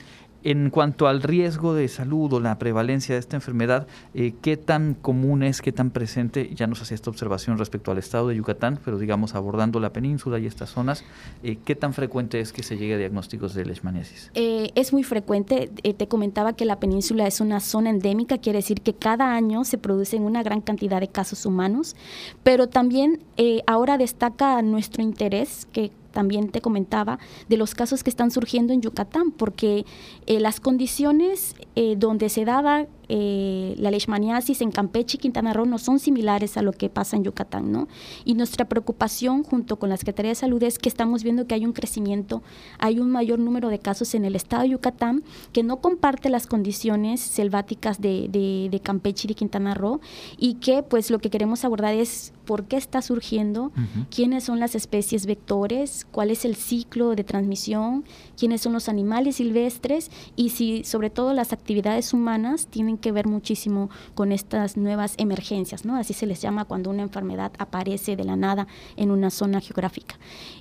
en 0.44 0.70
cuanto 0.70 1.06
al 1.06 1.22
riesgo 1.22 1.74
de 1.74 1.88
salud 1.88 2.32
o 2.32 2.40
la 2.40 2.58
prevalencia 2.58 3.14
de 3.14 3.20
esta 3.20 3.36
enfermedad, 3.36 3.86
eh, 4.14 4.34
¿qué 4.42 4.56
tan 4.56 4.94
común 4.94 5.42
es, 5.42 5.62
qué 5.62 5.72
tan 5.72 5.90
presente? 5.90 6.50
Ya 6.54 6.66
nos 6.66 6.82
hacía 6.82 6.94
esta 6.94 7.10
observación 7.10 7.58
respecto 7.58 7.90
al 7.90 7.98
estado 7.98 8.28
de 8.28 8.36
Yucatán, 8.36 8.78
pero 8.84 8.98
digamos 8.98 9.34
abordando 9.34 9.80
la 9.80 9.92
península 9.92 10.38
y 10.38 10.46
estas 10.46 10.70
zonas, 10.70 11.04
eh, 11.42 11.58
¿qué 11.64 11.74
tan 11.74 11.94
frecuente 11.94 12.40
es 12.40 12.52
que 12.52 12.62
se 12.62 12.76
llegue 12.76 12.94
a 12.94 12.98
diagnósticos 12.98 13.54
de 13.54 13.64
leishmaniasis? 13.64 14.30
Eh, 14.34 14.70
es 14.74 14.92
muy 14.92 15.04
frecuente. 15.04 15.70
te 15.96 16.08
comentaba 16.08 16.54
que 16.54 16.64
la 16.64 16.78
península 16.80 17.26
es 17.26 17.40
una 17.40 17.60
zona 17.60 17.90
endémica, 17.90 18.38
quiere 18.38 18.58
decir 18.58 18.80
que 18.80 18.94
cada 18.94 19.34
año 19.34 19.64
se 19.64 19.78
producen 19.78 20.22
una 20.22 20.42
gran 20.42 20.60
cantidad 20.60 21.00
de 21.00 21.08
casos 21.08 21.46
humanos, 21.46 21.96
pero 22.42 22.68
también 22.68 23.20
ahora 23.66 23.98
destaca 23.98 24.60
nuestro 24.62 25.02
interés 25.02 25.66
que 25.72 25.90
también 26.12 26.48
te 26.50 26.60
comentaba, 26.60 27.18
de 27.48 27.56
los 27.56 27.74
casos 27.74 28.04
que 28.04 28.10
están 28.10 28.30
surgiendo 28.30 28.72
en 28.72 28.82
Yucatán, 28.82 29.32
porque 29.32 29.84
eh, 30.26 30.40
las 30.40 30.60
condiciones 30.60 31.56
eh, 31.74 31.96
donde 31.96 32.28
se 32.28 32.44
daba 32.44 32.86
eh, 33.14 33.74
la 33.76 33.90
leishmaniasis 33.90 34.62
en 34.62 34.70
Campeche 34.70 35.18
y 35.18 35.20
Quintana 35.20 35.52
Roo 35.52 35.66
no 35.66 35.76
son 35.76 35.98
similares 35.98 36.56
a 36.56 36.62
lo 36.62 36.72
que 36.72 36.88
pasa 36.88 37.14
en 37.14 37.24
Yucatán, 37.24 37.70
¿no? 37.70 37.86
Y 38.24 38.32
nuestra 38.32 38.64
preocupación 38.64 39.42
junto 39.44 39.78
con 39.78 39.90
la 39.90 39.98
Secretaría 39.98 40.30
de 40.30 40.34
Salud 40.34 40.62
es 40.62 40.78
que 40.78 40.88
estamos 40.88 41.22
viendo 41.22 41.46
que 41.46 41.54
hay 41.54 41.66
un 41.66 41.74
crecimiento, 41.74 42.42
hay 42.78 43.00
un 43.00 43.10
mayor 43.10 43.38
número 43.38 43.68
de 43.68 43.78
casos 43.78 44.14
en 44.14 44.24
el 44.24 44.34
estado 44.34 44.62
de 44.62 44.70
Yucatán 44.70 45.24
que 45.52 45.62
no 45.62 45.82
comparte 45.82 46.30
las 46.30 46.46
condiciones 46.46 47.20
selváticas 47.20 48.00
de, 48.00 48.28
de, 48.30 48.80
Campeche 48.80 49.26
y 49.26 49.28
de 49.28 49.34
Quintana 49.34 49.74
Roo 49.74 50.00
y 50.38 50.54
que 50.54 50.82
pues 50.82 51.10
lo 51.10 51.18
que 51.18 51.28
queremos 51.28 51.66
abordar 51.66 51.92
es 51.92 52.32
por 52.46 52.64
qué 52.64 52.76
está 52.76 53.02
surgiendo, 53.02 53.72
quiénes 54.10 54.44
son 54.44 54.58
las 54.58 54.74
especies 54.74 55.26
vectores, 55.26 56.06
cuál 56.10 56.30
es 56.30 56.46
el 56.46 56.56
ciclo 56.56 57.14
de 57.14 57.24
transmisión, 57.24 58.04
quiénes 58.38 58.62
son 58.62 58.72
los 58.72 58.88
animales 58.88 59.36
silvestres 59.36 60.10
y 60.34 60.48
si 60.48 60.82
sobre 60.84 61.10
todo 61.10 61.34
las 61.34 61.52
actividades 61.52 62.12
humanas 62.12 62.66
tienen 62.66 62.96
que 63.02 63.12
ver 63.12 63.26
muchísimo 63.26 63.90
con 64.14 64.32
estas 64.32 64.78
nuevas 64.78 65.14
emergencias, 65.18 65.84
¿no? 65.84 65.96
Así 65.96 66.14
se 66.14 66.24
les 66.24 66.40
llama 66.40 66.64
cuando 66.64 66.88
una 66.88 67.02
enfermedad 67.02 67.52
aparece 67.58 68.16
de 68.16 68.24
la 68.24 68.36
nada 68.36 68.66
en 68.96 69.10
una 69.10 69.28
zona 69.28 69.60
geográfica. 69.60 70.18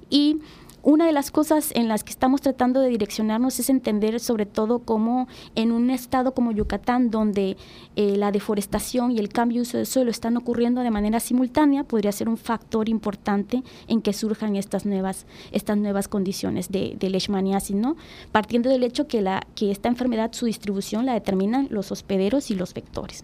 Y 0.10 0.42
una 0.84 1.06
de 1.06 1.12
las 1.12 1.32
cosas 1.32 1.72
en 1.76 1.88
las 1.88 2.04
que 2.04 2.12
estamos 2.12 2.42
tratando 2.42 2.80
de 2.80 2.90
direccionarnos 2.90 3.60
es 3.60 3.70
entender 3.70 4.20
sobre 4.20 4.46
todo 4.46 4.80
cómo 4.80 5.28
en 5.56 5.72
un 5.72 5.90
estado 5.90 6.34
como 6.34 6.52
Yucatán, 6.52 7.12
donde 7.12 7.58
eh, 7.96 8.16
la 8.18 8.32
deforestación 8.32 9.12
y 9.12 9.20
el 9.20 9.30
cambio 9.30 9.58
de 9.58 9.62
uso 9.62 9.78
del 9.78 9.86
suelo 9.86 10.12
están 10.12 10.38
ocurriendo 10.38 10.82
de 10.82 10.92
manera 10.92 11.20
simultánea, 11.20 11.84
podría 11.84 12.12
ser 12.12 12.30
un 12.30 12.38
factor 12.38 12.90
importante 12.90 13.64
en 13.88 14.02
que 14.02 14.14
surjan 14.14 14.56
estas 14.56 14.86
nuevas, 14.86 15.26
estas 15.52 15.78
nuevas 15.78 16.08
condiciones 16.08 16.70
de, 16.70 16.96
de 17.00 17.10
leishmaniasis, 17.10 17.76
¿no? 17.76 17.96
Partiendo 18.32 18.70
del 18.70 18.84
hecho 18.84 19.08
que, 19.08 19.22
la, 19.22 19.46
que 19.56 19.72
esta 19.72 19.90
enfermedad, 19.90 20.32
su 20.34 20.46
distribución 20.46 21.06
la 21.06 21.14
determinan 21.14 21.68
los 21.70 21.92
hospederos 21.92 22.50
y 22.50 22.56
los 22.56 22.74
vectores. 22.74 23.24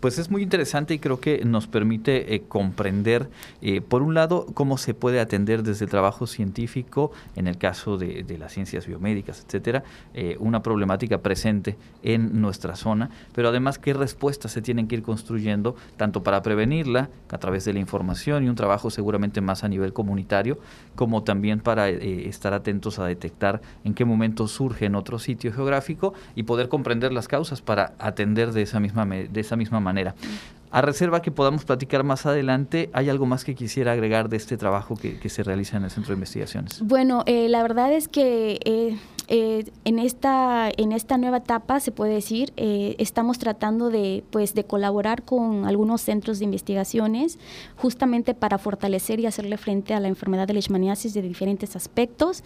Pues 0.00 0.18
es 0.18 0.30
muy 0.30 0.42
interesante 0.42 0.94
y 0.94 0.98
creo 0.98 1.20
que 1.20 1.44
nos 1.44 1.66
permite 1.66 2.34
eh, 2.34 2.42
comprender, 2.46 3.28
eh, 3.62 3.80
por 3.80 4.02
un 4.02 4.14
lado, 4.14 4.46
cómo 4.52 4.76
se 4.76 4.94
puede 4.94 5.20
atender 5.20 5.62
desde 5.62 5.86
el 5.86 5.90
trabajo 5.90 6.26
científico, 6.26 7.12
en 7.34 7.46
el 7.46 7.56
caso 7.56 7.96
de, 7.96 8.24
las 8.38 8.52
ciencias 8.52 8.86
biomédicas, 8.86 9.42
etcétera, 9.44 9.84
eh, 10.14 10.36
una 10.38 10.62
problemática 10.62 11.18
presente 11.22 11.76
en 12.02 12.40
nuestra 12.40 12.76
zona, 12.76 13.10
pero 13.34 13.48
además 13.48 13.78
qué 13.78 13.94
respuestas 13.94 14.52
se 14.52 14.60
tienen 14.60 14.86
que 14.86 14.96
ir 14.96 15.02
construyendo, 15.02 15.76
tanto 15.96 16.22
para 16.22 16.42
prevenirla 16.42 17.08
a 17.30 17.38
través 17.38 17.64
de 17.64 17.72
la 17.72 17.78
información 17.78 18.44
y 18.44 18.48
un 18.48 18.54
trabajo 18.54 18.90
seguramente 18.90 19.40
más 19.40 19.64
a 19.64 19.68
nivel 19.68 19.94
comunitario, 19.94 20.58
como 20.94 21.22
también 21.24 21.60
para 21.60 21.88
estar 21.88 22.52
atentos 22.52 22.98
a 22.98 23.06
detectar 23.06 23.62
en 23.84 23.94
qué 23.94 24.04
momento 24.04 24.46
surge 24.46 24.84
en 24.84 24.94
otro 24.94 25.18
sitio 25.18 25.52
geográfico 25.52 26.12
y 26.34 26.42
poder 26.42 26.68
comprender 26.68 27.12
las 27.12 27.28
causas 27.28 27.62
para 27.62 27.94
atender 27.98 28.52
de 28.52 28.62
esa 28.62 28.78
misma, 28.78 29.05
de 29.06 29.40
esa 29.40 29.56
misma 29.56 29.80
manera. 29.80 30.14
A 30.70 30.82
reserva 30.82 31.22
que 31.22 31.30
podamos 31.30 31.64
platicar 31.64 32.04
más 32.04 32.26
adelante, 32.26 32.90
¿hay 32.92 33.08
algo 33.08 33.24
más 33.24 33.44
que 33.44 33.54
quisiera 33.54 33.92
agregar 33.92 34.28
de 34.28 34.36
este 34.36 34.56
trabajo 34.56 34.94
que, 34.94 35.28
se 35.28 35.42
realiza 35.42 35.76
en 35.76 35.84
el 35.84 35.90
Centro 35.90 36.10
de 36.10 36.16
Investigaciones? 36.16 36.82
Bueno, 36.82 37.22
eh, 37.26 37.48
la 37.48 37.62
verdad 37.62 37.92
es 37.92 38.08
que 38.08 38.58
eh, 38.64 38.98
eh, 39.28 39.70
en, 39.84 39.98
esta, 39.98 40.68
en 40.76 40.92
esta 40.92 41.18
nueva 41.18 41.38
etapa, 41.38 41.80
se 41.80 41.92
puede 41.92 42.14
decir, 42.14 42.52
estamos 42.56 43.38
tratando 43.38 43.90
de, 43.90 44.24
pues, 44.30 44.54
de 44.54 44.64
colaborar 44.64 45.22
con 45.22 45.64
algunos 45.66 46.00
centros 46.00 46.40
de 46.40 46.44
investigaciones 46.44 47.38
justamente 47.76 48.34
para 48.34 48.58
fortalecer 48.58 49.20
y 49.20 49.26
hacerle 49.26 49.56
frente 49.56 49.94
a 49.94 50.00
la 50.00 50.08
enfermedad 50.08 50.46
de 50.46 50.54
leishmaniasis 50.54 51.14
de 51.14 51.22
diferentes 51.22 51.74
aspectos 51.74 52.42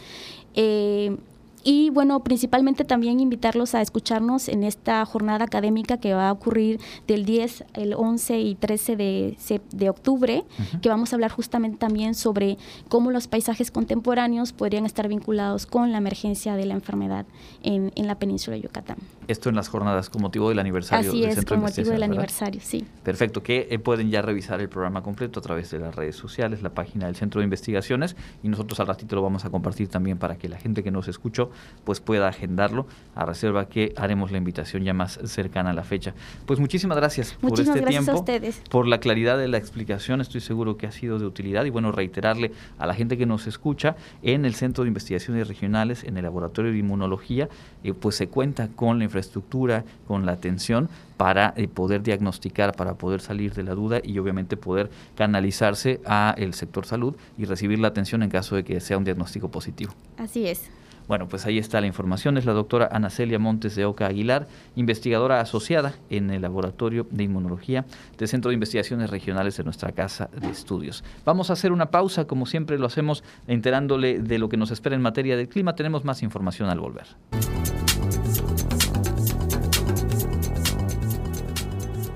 y 1.65 1.91
bueno, 1.91 2.21
principalmente 2.21 2.85
también 2.85 3.21
invitarlos 3.21 3.75
a 3.75 3.81
escucharnos 3.81 4.49
en 4.49 4.65
esta 4.65 5.05
jornada 5.05 5.45
académica 5.45 5.99
que 5.99 6.15
va 6.15 6.29
a 6.29 6.33
ocurrir 6.33 6.81
del 7.07 7.25
10, 7.25 7.65
el 7.75 7.95
11 7.95 8.41
y 8.41 8.55
13 8.55 8.97
de, 8.97 9.37
de 9.73 9.91
octubre, 9.91 10.45
que 10.81 10.89
vamos 10.89 11.13
a 11.13 11.17
hablar 11.17 11.31
justamente 11.31 11.79
también 11.79 12.15
sobre 12.15 12.59
cómo 12.89 13.11
los 13.11 13.27
paisajes 13.29 13.71
contemporáneos 13.71 14.53
podrían 14.53 14.87
estar 14.87 15.09
vinculados 15.09 15.67
con 15.67 15.93
la 15.93 15.99
emergencia 15.99 16.55
de 16.57 16.67
la 16.67 16.75
enfermedad 16.75 17.27
en, 17.63 17.93
en 17.95 18.07
la 18.07 18.19
península 18.19 18.57
de 18.57 18.63
Yucatán. 18.63 18.97
Esto 19.29 19.49
en 19.49 19.55
las 19.55 19.69
jornadas 19.69 20.11
con 20.11 20.23
motivo 20.23 20.49
del 20.49 20.59
aniversario 20.59 21.11
Así 21.11 21.21
del 21.21 21.31
es, 21.31 21.35
Centro 21.37 21.57
con 21.57 21.65
de 21.65 21.71
motivo 21.71 21.91
del 21.91 22.03
aniversario, 22.03 22.61
sí. 22.63 22.85
Perfecto, 23.03 23.43
que 23.43 23.69
eh, 23.71 23.79
pueden 23.79 24.11
ya 24.11 24.23
revisar 24.23 24.61
el 24.61 24.69
programa 24.69 25.03
completo 25.03 25.41
a 25.41 25.43
través 25.43 25.71
de 25.71 25.79
las 25.79 25.95
redes 25.95 26.17
sociales, 26.17 26.63
la 26.63 26.71
página 26.71 27.07
del 27.07 27.17
Centro 27.17 27.41
de 27.41 27.45
Investigaciones 27.45 28.17
y 28.43 28.49
nosotros 28.49 28.81
al 28.81 28.87
ratito 28.87 29.15
lo 29.17 29.23
vamos 29.23 29.45
a 29.45 29.51
compartir 29.51 29.89
también 29.89 30.19
para 30.19 30.37
que 30.37 30.49
la 30.49 30.59
gente 30.59 30.83
que 30.83 30.91
nos 30.91 31.09
escuchó 31.09 31.50
pues 31.85 32.01
pueda 32.01 32.29
agendarlo 32.29 32.87
a 33.15 33.25
reserva 33.25 33.69
que 33.69 33.93
haremos 33.97 34.31
la 34.31 34.39
invitación 34.39 34.85
ya 34.85 34.95
más 34.95 35.19
cercana 35.25 35.71
a 35.71 35.73
la 35.73 35.83
fecha. 35.83 36.15
Pues 36.47 36.61
muchísimas 36.61 36.97
gracias 36.97 37.35
por 37.41 37.59
este 37.59 37.65
gracias 37.65 37.85
a 37.85 37.89
tiempo, 37.89 38.21
ustedes. 38.21 38.63
por 38.71 38.87
la 38.87 39.01
claridad 39.01 39.39
de 39.39 39.49
la 39.49 39.59
explicación, 39.59 40.21
estoy 40.21 40.41
seguro 40.41 40.77
que 40.77 40.87
ha 40.87 40.93
sido 40.93 41.19
de 41.19 41.27
utilidad 41.27 41.65
y 41.65 41.71
bueno, 41.71 41.93
reiterarle 41.93 42.53
a 42.79 42.87
la 42.87 42.95
gente 42.95 43.19
que 43.19 43.27
nos 43.27 43.47
escucha 43.47 43.97
en 44.23 44.45
el 44.45 44.55
Centro 44.55 44.85
de 44.85 44.89
Investigaciones 44.89 45.49
Regionales, 45.49 46.05
en 46.05 46.17
el 46.17 46.23
Laboratorio 46.23 46.73
de 46.73 46.79
Inmunología, 46.79 47.49
eh, 47.83 47.93
pues 47.93 48.17
se 48.17 48.29
cuenta 48.29 48.69
con 48.69 48.99
la 48.99 49.05
infraestructura, 49.05 49.85
con 50.07 50.27
la 50.27 50.33
atención 50.33 50.89
para 51.17 51.53
eh, 51.57 51.69
poder 51.69 52.03
diagnosticar, 52.03 52.75
para 52.75 52.95
poder 52.95 53.21
salir 53.21 53.53
de 53.53 53.63
la 53.63 53.75
duda 53.75 54.01
y 54.03 54.19
obviamente 54.19 54.57
poder 54.57 54.91
canalizarse 55.17 56.01
a 56.07 56.35
el 56.39 56.55
sector 56.55 56.87
salud 56.87 57.15
y 57.37 57.45
recibir 57.45 57.79
la 57.79 57.89
atención 57.89 58.23
en 58.23 58.31
caso 58.31 58.57
de 58.57 58.65
que 58.65 58.81
sea 58.81 58.97
un 58.97 59.05
diagnóstico 59.05 59.51
positivo. 59.51 59.93
Así 60.17 60.47
es. 60.47 60.71
Bueno, 61.09 61.29
pues 61.29 61.47
ahí 61.47 61.59
está 61.59 61.81
la 61.81 61.87
información. 61.87 62.37
Es 62.39 62.45
la 62.45 62.53
doctora 62.53 62.89
Ana 62.93 63.11
Celia 63.11 63.39
Montes 63.39 63.75
de 63.75 63.85
Oca 63.85 64.07
Aguilar, 64.07 64.47
investigadora 64.77 65.41
asociada 65.41 65.95
en 66.09 66.31
el 66.31 66.43
Laboratorio 66.43 67.07
de 67.11 67.25
Inmunología 67.25 67.85
del 68.19 68.29
Centro 68.29 68.51
de 68.51 68.55
Investigaciones 68.55 69.11
Regionales 69.11 69.57
de 69.57 69.65
nuestra 69.65 69.93
Casa 69.93 70.31
de 70.37 70.49
Estudios. 70.49 71.05
Vamos 71.25 71.51
a 71.51 71.55
hacer 71.55 71.73
una 71.73 71.91
pausa, 71.91 72.27
como 72.27 72.47
siempre 72.47 72.79
lo 72.79 72.87
hacemos, 72.87 73.25
enterándole 73.47 74.21
de 74.21 74.39
lo 74.39 74.49
que 74.49 74.57
nos 74.57 74.71
espera 74.71 74.95
en 74.95 75.03
materia 75.03 75.37
del 75.37 75.49
clima. 75.49 75.75
Tenemos 75.75 76.05
más 76.05 76.23
información 76.23 76.69
al 76.69 76.81
volver. 76.81 77.07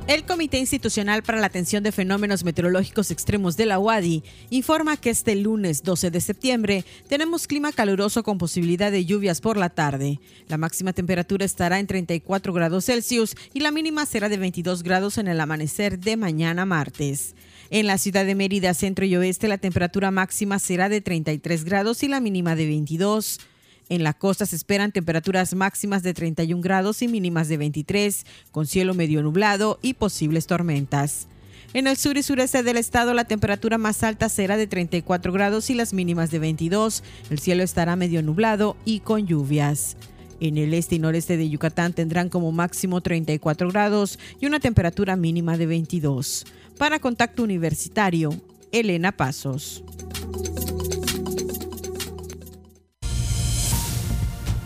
El 0.06 0.26
Comité 0.26 0.58
Institucional 0.58 1.22
para 1.22 1.40
la 1.40 1.46
Atención 1.46 1.82
de 1.82 1.90
Fenómenos 1.90 2.44
Meteorológicos 2.44 3.10
Extremos 3.10 3.56
de 3.56 3.64
la 3.64 3.78
UADI 3.78 4.22
informa 4.50 4.98
que 4.98 5.08
este 5.08 5.34
lunes 5.34 5.82
12 5.82 6.10
de 6.10 6.20
septiembre 6.20 6.84
tenemos 7.08 7.46
clima 7.46 7.72
caluroso 7.72 8.22
con 8.22 8.36
posibilidad 8.36 8.92
de 8.92 9.06
lluvias 9.06 9.40
por 9.40 9.56
la 9.56 9.70
tarde. 9.70 10.20
La 10.46 10.58
máxima 10.58 10.92
temperatura 10.92 11.46
estará 11.46 11.78
en 11.78 11.86
34 11.86 12.52
grados 12.52 12.84
Celsius 12.84 13.34
y 13.54 13.60
la 13.60 13.70
mínima 13.70 14.04
será 14.04 14.28
de 14.28 14.36
22 14.36 14.82
grados 14.82 15.16
en 15.16 15.26
el 15.26 15.40
amanecer 15.40 15.98
de 15.98 16.18
mañana 16.18 16.66
martes. 16.66 17.34
En 17.70 17.86
la 17.86 17.96
ciudad 17.96 18.26
de 18.26 18.34
Mérida, 18.34 18.74
centro 18.74 19.06
y 19.06 19.16
oeste, 19.16 19.48
la 19.48 19.56
temperatura 19.56 20.10
máxima 20.10 20.58
será 20.58 20.90
de 20.90 21.00
33 21.00 21.64
grados 21.64 22.02
y 22.02 22.08
la 22.08 22.20
mínima 22.20 22.54
de 22.56 22.66
22. 22.66 23.40
En 23.88 24.02
la 24.02 24.14
costa 24.14 24.46
se 24.46 24.56
esperan 24.56 24.92
temperaturas 24.92 25.54
máximas 25.54 26.02
de 26.02 26.14
31 26.14 26.62
grados 26.62 27.02
y 27.02 27.08
mínimas 27.08 27.48
de 27.48 27.58
23, 27.58 28.24
con 28.50 28.66
cielo 28.66 28.94
medio 28.94 29.22
nublado 29.22 29.78
y 29.82 29.94
posibles 29.94 30.46
tormentas. 30.46 31.28
En 31.74 31.88
el 31.88 31.96
sur 31.96 32.16
y 32.16 32.22
sureste 32.22 32.62
del 32.62 32.76
estado 32.76 33.14
la 33.14 33.24
temperatura 33.24 33.78
más 33.78 34.04
alta 34.04 34.28
será 34.28 34.56
de 34.56 34.68
34 34.68 35.32
grados 35.32 35.70
y 35.70 35.74
las 35.74 35.92
mínimas 35.92 36.30
de 36.30 36.38
22. 36.38 37.02
El 37.30 37.40
cielo 37.40 37.64
estará 37.64 37.96
medio 37.96 38.22
nublado 38.22 38.76
y 38.84 39.00
con 39.00 39.26
lluvias. 39.26 39.96
En 40.40 40.56
el 40.56 40.72
este 40.72 40.94
y 40.94 40.98
noreste 40.98 41.36
de 41.36 41.48
Yucatán 41.48 41.92
tendrán 41.92 42.28
como 42.28 42.52
máximo 42.52 43.00
34 43.00 43.70
grados 43.70 44.18
y 44.40 44.46
una 44.46 44.60
temperatura 44.60 45.16
mínima 45.16 45.56
de 45.56 45.66
22. 45.66 46.46
Para 46.78 47.00
Contacto 47.00 47.42
Universitario, 47.42 48.30
Elena 48.70 49.12
Pasos. 49.12 49.82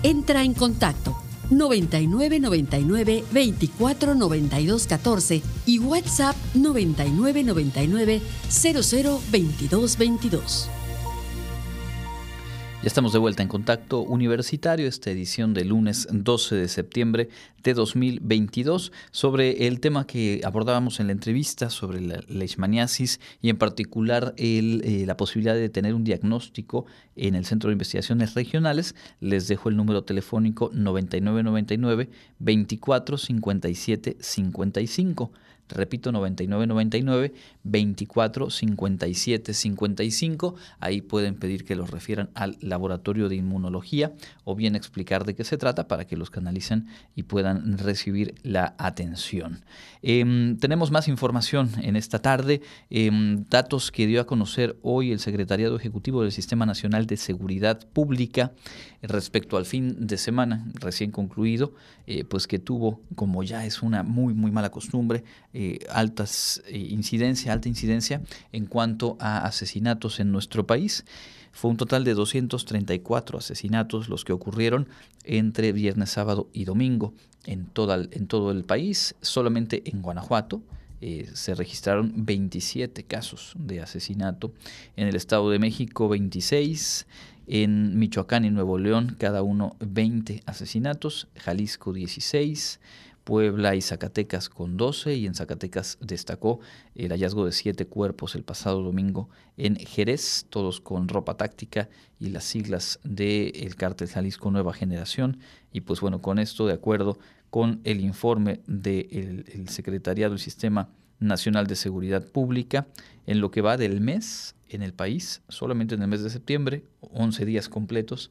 Entra 0.08 0.42
en 0.42 0.54
contacto 0.54 1.18
9999 1.50 3.24
24 3.30 4.14
92 4.14 4.86
14 4.86 5.42
y 5.66 5.78
WhatsApp 5.80 6.34
9999 6.54 8.22
00 8.48 9.20
22 9.30 9.98
22. 9.98 10.70
Estamos 12.88 13.12
de 13.12 13.18
vuelta 13.18 13.42
en 13.42 13.50
contacto 13.50 14.00
universitario, 14.00 14.88
esta 14.88 15.10
edición 15.10 15.52
del 15.52 15.68
lunes 15.68 16.08
12 16.10 16.54
de 16.54 16.68
septiembre 16.68 17.28
de 17.62 17.74
2022, 17.74 18.92
sobre 19.10 19.66
el 19.66 19.78
tema 19.80 20.06
que 20.06 20.40
abordábamos 20.42 20.98
en 20.98 21.08
la 21.08 21.12
entrevista, 21.12 21.68
sobre 21.68 22.00
la 22.00 22.22
leishmaniasis 22.28 23.20
y 23.42 23.50
en 23.50 23.58
particular 23.58 24.32
eh, 24.38 25.04
la 25.06 25.18
posibilidad 25.18 25.54
de 25.54 25.68
tener 25.68 25.94
un 25.94 26.02
diagnóstico 26.02 26.86
en 27.14 27.34
el 27.34 27.44
Centro 27.44 27.68
de 27.68 27.74
Investigaciones 27.74 28.32
Regionales. 28.32 28.94
Les 29.20 29.48
dejo 29.48 29.68
el 29.68 29.76
número 29.76 30.04
telefónico 30.04 30.70
9999 30.72 32.08
24 32.38 33.18
57 33.18 34.16
55. 34.18 35.30
Repito, 35.68 36.12
9999 36.12 37.34
24 37.64 38.50
57 38.50 39.54
55. 39.54 40.54
Ahí 40.80 41.00
pueden 41.00 41.34
pedir 41.34 41.64
que 41.64 41.76
los 41.76 41.90
refieran 41.90 42.30
al 42.34 42.56
laboratorio 42.60 43.28
de 43.28 43.36
inmunología 43.36 44.12
o 44.44 44.54
bien 44.54 44.76
explicar 44.76 45.24
de 45.24 45.34
qué 45.34 45.44
se 45.44 45.58
trata 45.58 45.88
para 45.88 46.06
que 46.06 46.16
los 46.16 46.30
canalicen 46.30 46.86
y 47.14 47.24
puedan 47.24 47.78
recibir 47.78 48.34
la 48.42 48.74
atención. 48.78 49.64
Eh, 50.02 50.56
tenemos 50.60 50.90
más 50.90 51.08
información 51.08 51.70
en 51.82 51.96
esta 51.96 52.20
tarde, 52.20 52.60
eh, 52.90 53.10
datos 53.50 53.90
que 53.90 54.06
dio 54.06 54.20
a 54.20 54.26
conocer 54.26 54.78
hoy 54.82 55.12
el 55.12 55.18
Secretariado 55.18 55.76
Ejecutivo 55.76 56.22
del 56.22 56.32
Sistema 56.32 56.66
Nacional 56.66 57.06
de 57.06 57.16
Seguridad 57.16 57.86
Pública 57.92 58.52
respecto 59.02 59.56
al 59.56 59.64
fin 59.64 60.06
de 60.06 60.16
semana 60.18 60.66
recién 60.74 61.10
concluido, 61.10 61.74
eh, 62.06 62.24
pues 62.24 62.46
que 62.46 62.58
tuvo, 62.58 63.00
como 63.14 63.42
ya 63.42 63.64
es 63.64 63.82
una 63.82 64.02
muy, 64.02 64.34
muy 64.34 64.50
mala 64.50 64.70
costumbre, 64.70 65.24
eh, 65.60 65.80
altas 65.90 66.62
eh, 66.68 66.78
incidencia, 66.78 67.52
alta 67.52 67.68
incidencia 67.68 68.22
en 68.52 68.66
cuanto 68.66 69.16
a 69.18 69.38
asesinatos 69.38 70.20
en 70.20 70.30
nuestro 70.30 70.68
país. 70.68 71.04
Fue 71.50 71.68
un 71.68 71.76
total 71.76 72.04
de 72.04 72.14
234 72.14 73.38
asesinatos 73.38 74.08
los 74.08 74.24
que 74.24 74.32
ocurrieron 74.32 74.86
entre 75.24 75.72
viernes, 75.72 76.10
sábado 76.10 76.48
y 76.52 76.64
domingo 76.64 77.12
en, 77.44 77.66
toda, 77.66 77.96
en 77.96 78.28
todo 78.28 78.52
el 78.52 78.62
país. 78.62 79.16
Solamente 79.20 79.82
en 79.86 80.00
Guanajuato 80.00 80.62
eh, 81.00 81.28
se 81.34 81.56
registraron 81.56 82.12
27 82.14 83.02
casos 83.02 83.54
de 83.58 83.80
asesinato. 83.80 84.52
En 84.94 85.08
el 85.08 85.16
Estado 85.16 85.50
de 85.50 85.58
México 85.58 86.08
26. 86.08 87.04
En 87.48 87.98
Michoacán 87.98 88.44
y 88.44 88.50
Nuevo 88.50 88.78
León 88.78 89.16
cada 89.18 89.42
uno 89.42 89.74
20 89.80 90.44
asesinatos. 90.46 91.26
Jalisco 91.34 91.92
16. 91.92 92.78
Puebla 93.28 93.74
y 93.74 93.82
Zacatecas 93.82 94.48
con 94.48 94.78
12 94.78 95.14
y 95.16 95.26
en 95.26 95.34
Zacatecas 95.34 95.98
destacó 96.00 96.60
el 96.94 97.10
hallazgo 97.10 97.44
de 97.44 97.52
siete 97.52 97.86
cuerpos 97.86 98.34
el 98.34 98.42
pasado 98.42 98.82
domingo 98.82 99.28
en 99.58 99.76
Jerez, 99.76 100.46
todos 100.48 100.80
con 100.80 101.08
ropa 101.08 101.36
táctica 101.36 101.90
y 102.18 102.30
las 102.30 102.44
siglas 102.44 103.00
del 103.04 103.52
el 103.54 103.76
cártel 103.76 104.08
Jalisco 104.08 104.50
Nueva 104.50 104.72
Generación. 104.72 105.40
Y 105.74 105.82
pues 105.82 106.00
bueno, 106.00 106.22
con 106.22 106.38
esto 106.38 106.66
de 106.66 106.72
acuerdo 106.72 107.18
con 107.50 107.82
el 107.84 108.00
informe 108.00 108.62
del 108.66 109.44
el 109.52 109.68
Secretariado 109.68 110.32
del 110.32 110.40
Sistema 110.40 110.88
Nacional 111.20 111.66
de 111.66 111.76
Seguridad 111.76 112.26
Pública, 112.26 112.86
en 113.26 113.42
lo 113.42 113.50
que 113.50 113.60
va 113.60 113.76
del 113.76 114.00
mes 114.00 114.54
en 114.70 114.80
el 114.80 114.94
país, 114.94 115.42
solamente 115.50 115.94
en 115.94 116.00
el 116.00 116.08
mes 116.08 116.22
de 116.22 116.30
septiembre, 116.30 116.86
11 117.00 117.44
días 117.44 117.68
completos, 117.68 118.30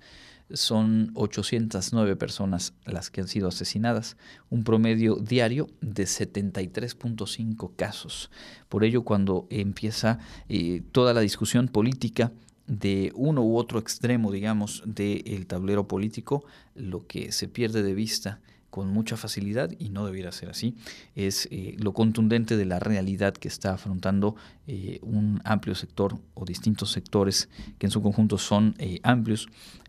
son 0.52 1.12
809 1.16 2.16
personas 2.16 2.74
las 2.86 3.10
que 3.10 3.22
han 3.22 3.28
sido 3.28 3.50
asesinadas, 3.50 4.18
un 4.50 4.64
promedio 4.64 5.16
diario 5.16 5.68
de 5.82 6.04
73.5 6.04 7.76
casos. 7.76 8.32
Por 8.70 8.84
ello, 8.84 9.04
cuando 9.04 9.48
empieza 9.50 10.20
eh, 10.50 10.84
toda 10.92 11.14
la 11.14 11.22
discusión 11.22 11.68
política 11.68 12.32
de 12.66 13.12
uno 13.16 13.44
u 13.44 13.58
otro 13.58 13.80
extremo, 13.80 14.32
digamos, 14.32 14.84
del 14.86 15.48
tablero 15.48 15.88
político, 15.88 16.44
lo 16.76 17.08
que 17.08 17.32
se 17.32 17.48
pierde 17.48 17.84
de 17.84 17.94
vista 17.94 18.42
con 18.70 18.90
mucha 18.90 19.16
facilidad 19.16 19.72
y 19.80 19.90
no 19.90 20.06
debiera 20.06 20.32
ser 20.32 20.50
así. 20.50 20.76
Es 21.16 21.48
eh, 21.52 21.76
lo 21.80 21.94
contundente 21.94 22.58
de 22.58 22.66
la 22.66 22.80
realidad 22.80 23.34
que 23.34 23.48
está 23.48 23.74
afrontando 23.74 24.36
eh, 24.68 25.00
un 25.02 25.42
amplio 25.46 25.74
sector 25.74 26.20
o 26.34 26.46
distintos 26.46 26.92
sectores 26.92 27.50
que 27.80 27.88
en 27.88 27.92
su 27.92 28.02
conjunto 28.02 28.38
son 28.38 28.76
amplios 29.04 29.48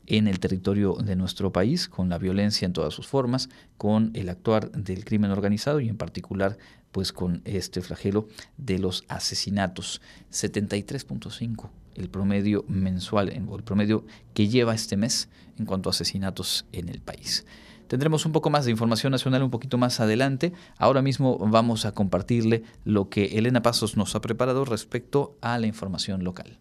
en 0.08 0.26
el 0.26 0.40
territorio 0.40 0.94
de 0.94 1.16
nuestro 1.16 1.52
país, 1.52 1.88
con 1.88 2.08
la 2.08 2.18
violencia 2.18 2.66
en 2.66 2.72
todas 2.72 2.94
sus 2.94 3.06
formas, 3.06 3.48
con 3.76 4.10
el 4.14 4.28
actuar 4.28 4.72
del 4.72 5.04
crimen 5.04 5.30
organizado 5.30 5.80
y 5.80 5.88
en 5.88 5.96
particular 5.96 6.58
pues 6.90 7.12
con 7.12 7.42
este 7.44 7.82
flagelo 7.82 8.26
de 8.56 8.78
los 8.78 9.04
asesinatos. 9.08 10.00
73.5 10.32 11.70
el 11.98 12.08
promedio 12.08 12.64
mensual, 12.68 13.28
el 13.28 13.62
promedio 13.64 14.04
que 14.32 14.48
lleva 14.48 14.74
este 14.74 14.96
mes 14.96 15.28
en 15.58 15.66
cuanto 15.66 15.88
a 15.88 15.90
asesinatos 15.90 16.64
en 16.72 16.88
el 16.88 17.00
país. 17.00 17.44
Tendremos 17.88 18.24
un 18.26 18.32
poco 18.32 18.50
más 18.50 18.66
de 18.66 18.70
información 18.70 19.10
nacional 19.10 19.42
un 19.42 19.50
poquito 19.50 19.78
más 19.78 19.98
adelante. 19.98 20.52
Ahora 20.76 21.02
mismo 21.02 21.38
vamos 21.38 21.86
a 21.86 21.92
compartirle 21.92 22.62
lo 22.84 23.08
que 23.08 23.38
Elena 23.38 23.62
Pasos 23.62 23.96
nos 23.96 24.14
ha 24.14 24.20
preparado 24.20 24.64
respecto 24.64 25.36
a 25.40 25.58
la 25.58 25.66
información 25.66 26.22
local. 26.22 26.58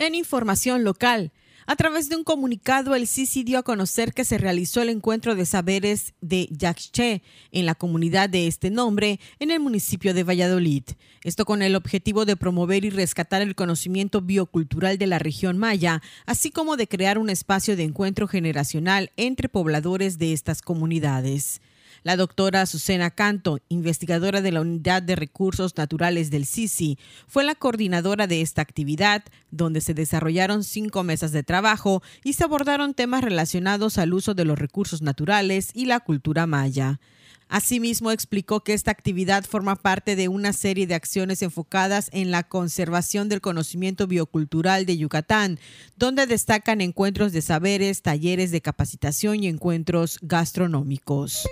En 0.00 0.14
información 0.14 0.84
local, 0.84 1.32
a 1.66 1.74
través 1.74 2.08
de 2.08 2.14
un 2.14 2.22
comunicado, 2.22 2.94
el 2.94 3.08
Sisi 3.08 3.42
dio 3.42 3.58
a 3.58 3.64
conocer 3.64 4.14
que 4.14 4.24
se 4.24 4.38
realizó 4.38 4.80
el 4.80 4.90
encuentro 4.90 5.34
de 5.34 5.44
saberes 5.44 6.14
de 6.20 6.48
Yaxche 6.52 7.20
en 7.50 7.66
la 7.66 7.74
comunidad 7.74 8.30
de 8.30 8.46
este 8.46 8.70
nombre 8.70 9.18
en 9.40 9.50
el 9.50 9.58
municipio 9.58 10.14
de 10.14 10.22
Valladolid. 10.22 10.84
Esto 11.24 11.44
con 11.44 11.62
el 11.62 11.74
objetivo 11.74 12.24
de 12.24 12.36
promover 12.36 12.84
y 12.84 12.90
rescatar 12.90 13.42
el 13.42 13.56
conocimiento 13.56 14.22
biocultural 14.22 14.98
de 14.98 15.08
la 15.08 15.18
región 15.18 15.58
maya, 15.58 16.00
así 16.26 16.52
como 16.52 16.76
de 16.76 16.86
crear 16.86 17.18
un 17.18 17.28
espacio 17.28 17.76
de 17.76 17.82
encuentro 17.82 18.28
generacional 18.28 19.10
entre 19.16 19.48
pobladores 19.48 20.16
de 20.16 20.32
estas 20.32 20.62
comunidades. 20.62 21.60
La 22.02 22.16
doctora 22.16 22.64
Susana 22.66 23.10
Canto, 23.10 23.58
investigadora 23.68 24.40
de 24.40 24.52
la 24.52 24.60
Unidad 24.60 25.02
de 25.02 25.16
Recursos 25.16 25.76
Naturales 25.76 26.30
del 26.30 26.46
CICI, 26.46 26.98
fue 27.26 27.44
la 27.44 27.54
coordinadora 27.54 28.26
de 28.26 28.40
esta 28.40 28.62
actividad, 28.62 29.24
donde 29.50 29.80
se 29.80 29.94
desarrollaron 29.94 30.64
cinco 30.64 31.02
mesas 31.02 31.32
de 31.32 31.42
trabajo 31.42 32.02
y 32.24 32.34
se 32.34 32.44
abordaron 32.44 32.94
temas 32.94 33.24
relacionados 33.24 33.98
al 33.98 34.14
uso 34.14 34.34
de 34.34 34.44
los 34.44 34.58
recursos 34.58 35.02
naturales 35.02 35.70
y 35.74 35.86
la 35.86 36.00
cultura 36.00 36.46
maya. 36.46 37.00
Asimismo, 37.48 38.10
explicó 38.10 38.60
que 38.60 38.74
esta 38.74 38.90
actividad 38.90 39.44
forma 39.44 39.74
parte 39.74 40.16
de 40.16 40.28
una 40.28 40.52
serie 40.52 40.86
de 40.86 40.94
acciones 40.94 41.40
enfocadas 41.40 42.10
en 42.12 42.30
la 42.30 42.42
conservación 42.42 43.30
del 43.30 43.40
conocimiento 43.40 44.06
biocultural 44.06 44.84
de 44.84 44.98
Yucatán, 44.98 45.58
donde 45.96 46.26
destacan 46.26 46.82
encuentros 46.82 47.32
de 47.32 47.40
saberes, 47.40 48.02
talleres 48.02 48.50
de 48.50 48.60
capacitación 48.60 49.42
y 49.42 49.48
encuentros 49.48 50.18
gastronómicos. 50.20 51.48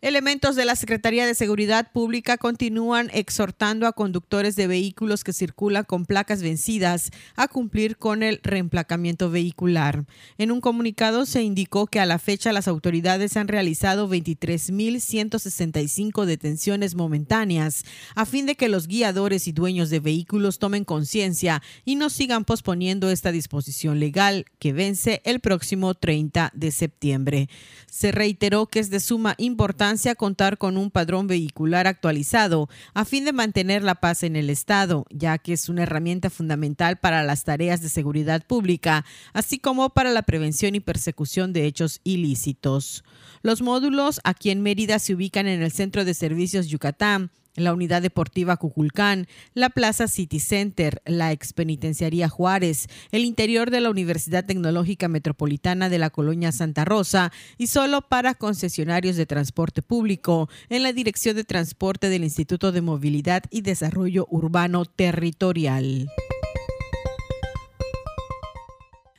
Elementos 0.00 0.54
de 0.54 0.64
la 0.64 0.76
Secretaría 0.76 1.26
de 1.26 1.34
Seguridad 1.34 1.90
Pública 1.90 2.38
continúan 2.38 3.10
exhortando 3.12 3.84
a 3.84 3.92
conductores 3.92 4.54
de 4.54 4.68
vehículos 4.68 5.24
que 5.24 5.32
circulan 5.32 5.82
con 5.82 6.06
placas 6.06 6.40
vencidas 6.40 7.10
a 7.34 7.48
cumplir 7.48 7.96
con 7.96 8.22
el 8.22 8.38
reemplacamiento 8.44 9.28
vehicular. 9.28 10.04
En 10.38 10.52
un 10.52 10.60
comunicado 10.60 11.26
se 11.26 11.42
indicó 11.42 11.88
que 11.88 11.98
a 11.98 12.06
la 12.06 12.20
fecha 12.20 12.52
las 12.52 12.68
autoridades 12.68 13.36
han 13.36 13.48
realizado 13.48 14.08
23.165 14.08 16.26
detenciones 16.26 16.94
momentáneas 16.94 17.82
a 18.14 18.24
fin 18.24 18.46
de 18.46 18.54
que 18.54 18.68
los 18.68 18.86
guiadores 18.86 19.48
y 19.48 19.52
dueños 19.52 19.90
de 19.90 19.98
vehículos 19.98 20.60
tomen 20.60 20.84
conciencia 20.84 21.60
y 21.84 21.96
no 21.96 22.08
sigan 22.08 22.44
posponiendo 22.44 23.10
esta 23.10 23.32
disposición 23.32 23.98
legal 23.98 24.44
que 24.60 24.72
vence 24.72 25.22
el 25.24 25.40
próximo 25.40 25.94
30 25.94 26.52
de 26.54 26.70
septiembre. 26.70 27.48
Se 27.90 28.12
reiteró 28.12 28.66
que 28.66 28.78
es 28.78 28.90
de 28.90 29.00
suma 29.00 29.34
importancia 29.38 29.87
contar 30.16 30.58
con 30.58 30.76
un 30.76 30.90
padrón 30.90 31.26
vehicular 31.26 31.86
actualizado 31.86 32.68
a 32.94 33.04
fin 33.04 33.24
de 33.24 33.32
mantener 33.32 33.82
la 33.82 33.94
paz 33.96 34.22
en 34.22 34.36
el 34.36 34.50
Estado, 34.50 35.06
ya 35.10 35.38
que 35.38 35.54
es 35.54 35.68
una 35.68 35.84
herramienta 35.84 36.30
fundamental 36.30 36.98
para 36.98 37.22
las 37.22 37.44
tareas 37.44 37.80
de 37.80 37.88
seguridad 37.88 38.44
pública, 38.46 39.04
así 39.32 39.58
como 39.58 39.90
para 39.90 40.10
la 40.10 40.22
prevención 40.22 40.74
y 40.74 40.80
persecución 40.80 41.52
de 41.52 41.64
hechos 41.64 42.00
ilícitos. 42.04 43.04
Los 43.42 43.62
módulos 43.62 44.20
aquí 44.24 44.50
en 44.50 44.62
Mérida 44.62 44.98
se 44.98 45.14
ubican 45.14 45.46
en 45.46 45.62
el 45.62 45.72
Centro 45.72 46.04
de 46.04 46.12
Servicios 46.12 46.66
Yucatán, 46.66 47.30
la 47.60 47.72
Unidad 47.72 48.02
Deportiva 48.02 48.56
Cuculcán, 48.56 49.26
la 49.54 49.70
Plaza 49.70 50.08
City 50.08 50.40
Center, 50.40 51.02
la 51.04 51.32
Expenitenciaría 51.32 52.28
Juárez, 52.28 52.88
el 53.12 53.24
interior 53.24 53.70
de 53.70 53.80
la 53.80 53.90
Universidad 53.90 54.44
Tecnológica 54.44 55.08
Metropolitana 55.08 55.88
de 55.88 55.98
la 55.98 56.10
Colonia 56.10 56.52
Santa 56.52 56.84
Rosa 56.84 57.32
y 57.56 57.68
solo 57.68 58.02
para 58.02 58.34
concesionarios 58.34 59.16
de 59.16 59.26
transporte 59.26 59.82
público 59.82 60.48
en 60.68 60.82
la 60.82 60.92
Dirección 60.92 61.36
de 61.36 61.44
Transporte 61.44 62.08
del 62.08 62.24
Instituto 62.24 62.72
de 62.72 62.80
Movilidad 62.80 63.42
y 63.50 63.62
Desarrollo 63.62 64.26
Urbano 64.30 64.84
Territorial. 64.84 66.08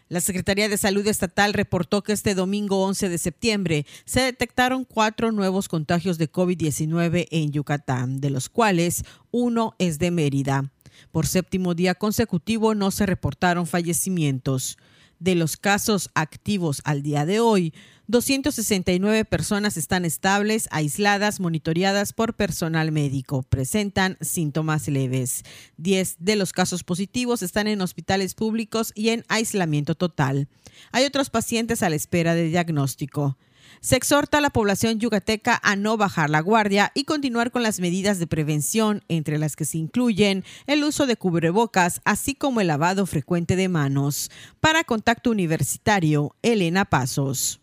La 0.10 0.22
Secretaría 0.22 0.68
de 0.70 0.78
Salud 0.78 1.06
Estatal 1.06 1.54
reportó 1.54 2.02
que 2.02 2.14
este 2.14 2.34
domingo 2.34 2.84
11 2.84 3.10
de 3.10 3.20
septiembre 3.20 3.86
se 4.06 4.22
detectaron 4.22 4.84
cuatro 4.84 5.32
nuevos 5.32 5.68
contagios 5.68 6.18
de 6.18 6.32
COVID-19 6.32 7.28
en 7.30 7.52
Yucatán, 7.52 8.20
de 8.20 8.32
los 8.32 8.50
cuales 8.50 9.04
uno 9.30 9.76
es 9.78 10.00
de 10.00 10.10
Mérida. 10.10 10.72
Por 11.12 11.28
séptimo 11.28 11.76
día 11.76 11.94
consecutivo 11.94 12.74
no 12.74 12.90
se 12.90 13.06
reportaron 13.06 13.68
fallecimientos. 13.68 14.80
De 15.20 15.36
los 15.36 15.58
casos 15.58 16.10
activos 16.14 16.82
al 16.86 17.04
día 17.04 17.26
de 17.26 17.42
hoy, 17.42 17.74
269 18.08 19.26
personas 19.26 19.76
están 19.76 20.06
estables, 20.06 20.70
aisladas, 20.72 21.42
monitoreadas 21.42 22.14
por 22.14 22.36
personal 22.36 22.94
médico. 22.94 23.44
Presentan 23.44 24.18
síntomas 24.22 24.88
leves. 24.88 25.44
10 25.76 26.16
de 26.20 26.38
los 26.38 26.54
casos 26.54 26.84
positivos 26.84 27.44
están 27.44 27.68
en 27.68 27.82
hospitales 27.82 28.34
públicos 28.34 28.94
y 28.96 29.10
en 29.10 29.26
aislamiento 29.28 29.94
total. 29.94 30.48
Hay 30.94 31.04
otros 31.04 31.30
pacientes 31.30 31.84
a 31.84 31.90
la 31.90 31.98
espera 31.98 32.34
de 32.34 32.46
diagnóstico. 32.46 33.38
Se 33.82 33.96
exhorta 33.96 34.40
a 34.40 34.42
la 34.42 34.50
población 34.50 35.00
yucateca 35.00 35.60
a 35.64 35.76
no 35.76 35.96
bajar 35.96 36.30
la 36.30 36.42
guardia 36.42 36.92
y 36.94 37.06
continuar 37.06 37.52
con 37.52 37.64
las 37.64 37.80
medidas 37.80 38.20
de 38.20 38.28
prevención, 38.28 39.04
entre 39.08 39.38
las 39.38 39.56
que 39.56 39.66
se 39.66 39.78
incluyen 39.78 40.44
el 40.68 40.84
uso 40.84 41.08
de 41.08 41.16
cubrebocas, 41.16 42.02
así 42.04 42.36
como 42.36 42.60
el 42.60 42.68
lavado 42.68 43.06
frecuente 43.06 43.56
de 43.56 43.70
manos. 43.70 44.32
Para 44.60 44.84
Contacto 44.84 45.32
Universitario, 45.32 46.36
Elena 46.42 46.86
Pasos. 46.86 47.62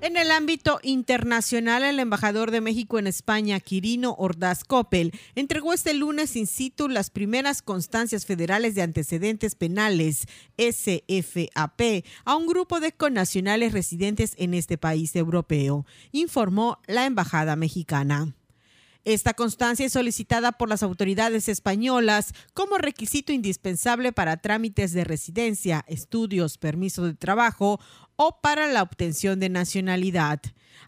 En 0.00 0.16
el 0.16 0.30
ámbito 0.30 0.78
internacional, 0.84 1.82
el 1.82 1.98
embajador 1.98 2.52
de 2.52 2.60
México 2.60 3.00
en 3.00 3.08
España, 3.08 3.58
Quirino 3.58 4.14
Ordaz 4.16 4.62
Coppel, 4.62 5.12
entregó 5.34 5.72
este 5.72 5.92
lunes 5.92 6.36
in 6.36 6.46
situ 6.46 6.88
las 6.88 7.10
primeras 7.10 7.62
constancias 7.62 8.24
federales 8.24 8.76
de 8.76 8.82
antecedentes 8.82 9.56
penales, 9.56 10.26
SFAP, 10.56 12.04
a 12.24 12.36
un 12.36 12.46
grupo 12.46 12.78
de 12.78 12.92
connacionales 12.92 13.72
residentes 13.72 14.34
en 14.36 14.54
este 14.54 14.78
país 14.78 15.16
europeo, 15.16 15.84
informó 16.12 16.78
la 16.86 17.04
embajada 17.04 17.56
mexicana. 17.56 18.36
Esta 19.04 19.32
constancia 19.32 19.86
es 19.86 19.92
solicitada 19.94 20.52
por 20.52 20.68
las 20.68 20.82
autoridades 20.82 21.48
españolas 21.48 22.34
como 22.52 22.76
requisito 22.76 23.32
indispensable 23.32 24.12
para 24.12 24.36
trámites 24.36 24.92
de 24.92 25.04
residencia, 25.04 25.82
estudios, 25.88 26.58
permiso 26.58 27.06
de 27.06 27.14
trabajo 27.14 27.80
o 28.20 28.40
para 28.40 28.66
la 28.66 28.82
obtención 28.82 29.38
de 29.38 29.48
nacionalidad. 29.48 30.40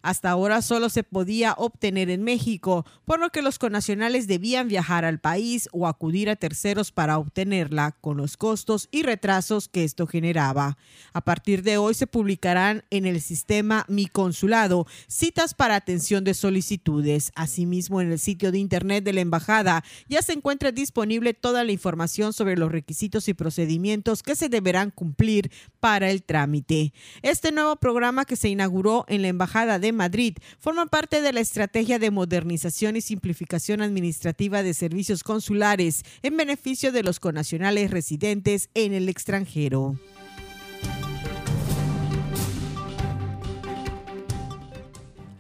Hasta 0.03 0.31
ahora 0.31 0.63
solo 0.63 0.89
se 0.89 1.03
podía 1.03 1.55
obtener 1.59 2.09
en 2.11 2.23
México, 2.23 2.87
por 3.05 3.21
lo 3.21 3.31
que 3.31 3.43
los 3.43 3.59
conacionales 3.59 4.27
debían 4.27 4.69
viajar 4.69 5.05
al 5.05 5.21
país 5.21 5.69
o 5.73 5.87
acudir 5.87 6.31
a 6.31 6.37
terceros 6.37 6.91
para 6.91 7.19
obtenerla, 7.19 7.93
con 8.01 8.17
los 8.17 8.37
costos 8.37 8.89
y 8.91 9.03
retrasos 9.03 9.69
que 9.69 9.85
esto 9.85 10.07
generaba. 10.07 10.79
A 11.13 11.21
partir 11.21 11.63
de 11.63 11.77
hoy 11.77 11.95
se 11.95 12.07
publicarán 12.07 12.85
en 12.91 13.05
el 13.05 13.21
sistema 13.21 13.85
Mi 13.89 14.07
Consulado 14.07 14.87
citas 15.07 15.55
para 15.55 15.77
atención 15.77 16.25
de 16.25 16.35
solicitudes. 16.35 17.33
Asimismo, 17.35 18.01
en 18.01 18.13
el 18.13 18.19
sitio 18.19 18.53
de 18.53 18.59
internet 18.59 19.05
de 19.05 19.13
la 19.13 19.21
embajada 19.21 19.85
ya 20.09 20.23
se 20.23 20.33
encuentra 20.33 20.73
disponible 20.73 21.35
toda 21.35 21.63
la 21.65 21.73
información 21.73 22.33
sobre 22.33 22.57
los 22.57 22.73
requisitos 22.73 23.29
y 23.29 23.35
procedimientos 23.35 24.23
que 24.23 24.35
se 24.35 24.49
deberán 24.49 24.91
cumplir 24.91 25.51
para 25.79 26.11
el 26.11 26.23
trámite. 26.23 26.93
Este 27.23 27.53
nuevo 27.53 27.77
programa 27.77 28.25
que 28.25 28.37
se 28.37 28.49
inauguró 28.49 29.05
en 29.07 29.21
la 29.21 29.29
Embajada 29.29 29.79
de 29.79 29.93
Madrid 29.93 30.39
forma 30.59 30.87
parte 30.87 31.21
de 31.21 31.35
la 31.35 31.41
estrategia 31.41 31.99
de 31.99 32.11
modernización 32.11 32.97
y 32.97 33.03
simplificación 33.03 33.83
administrativa 33.83 34.63
de 34.63 34.73
servicios 34.73 35.23
consulares 35.23 36.03
en 36.23 36.39
beneficio 36.39 36.93
de 36.93 37.03
los 37.03 37.21
conacionales 37.21 37.91
residentes 37.91 38.71
en 38.75 38.95
el 38.95 39.11
extranjero. 39.11 39.97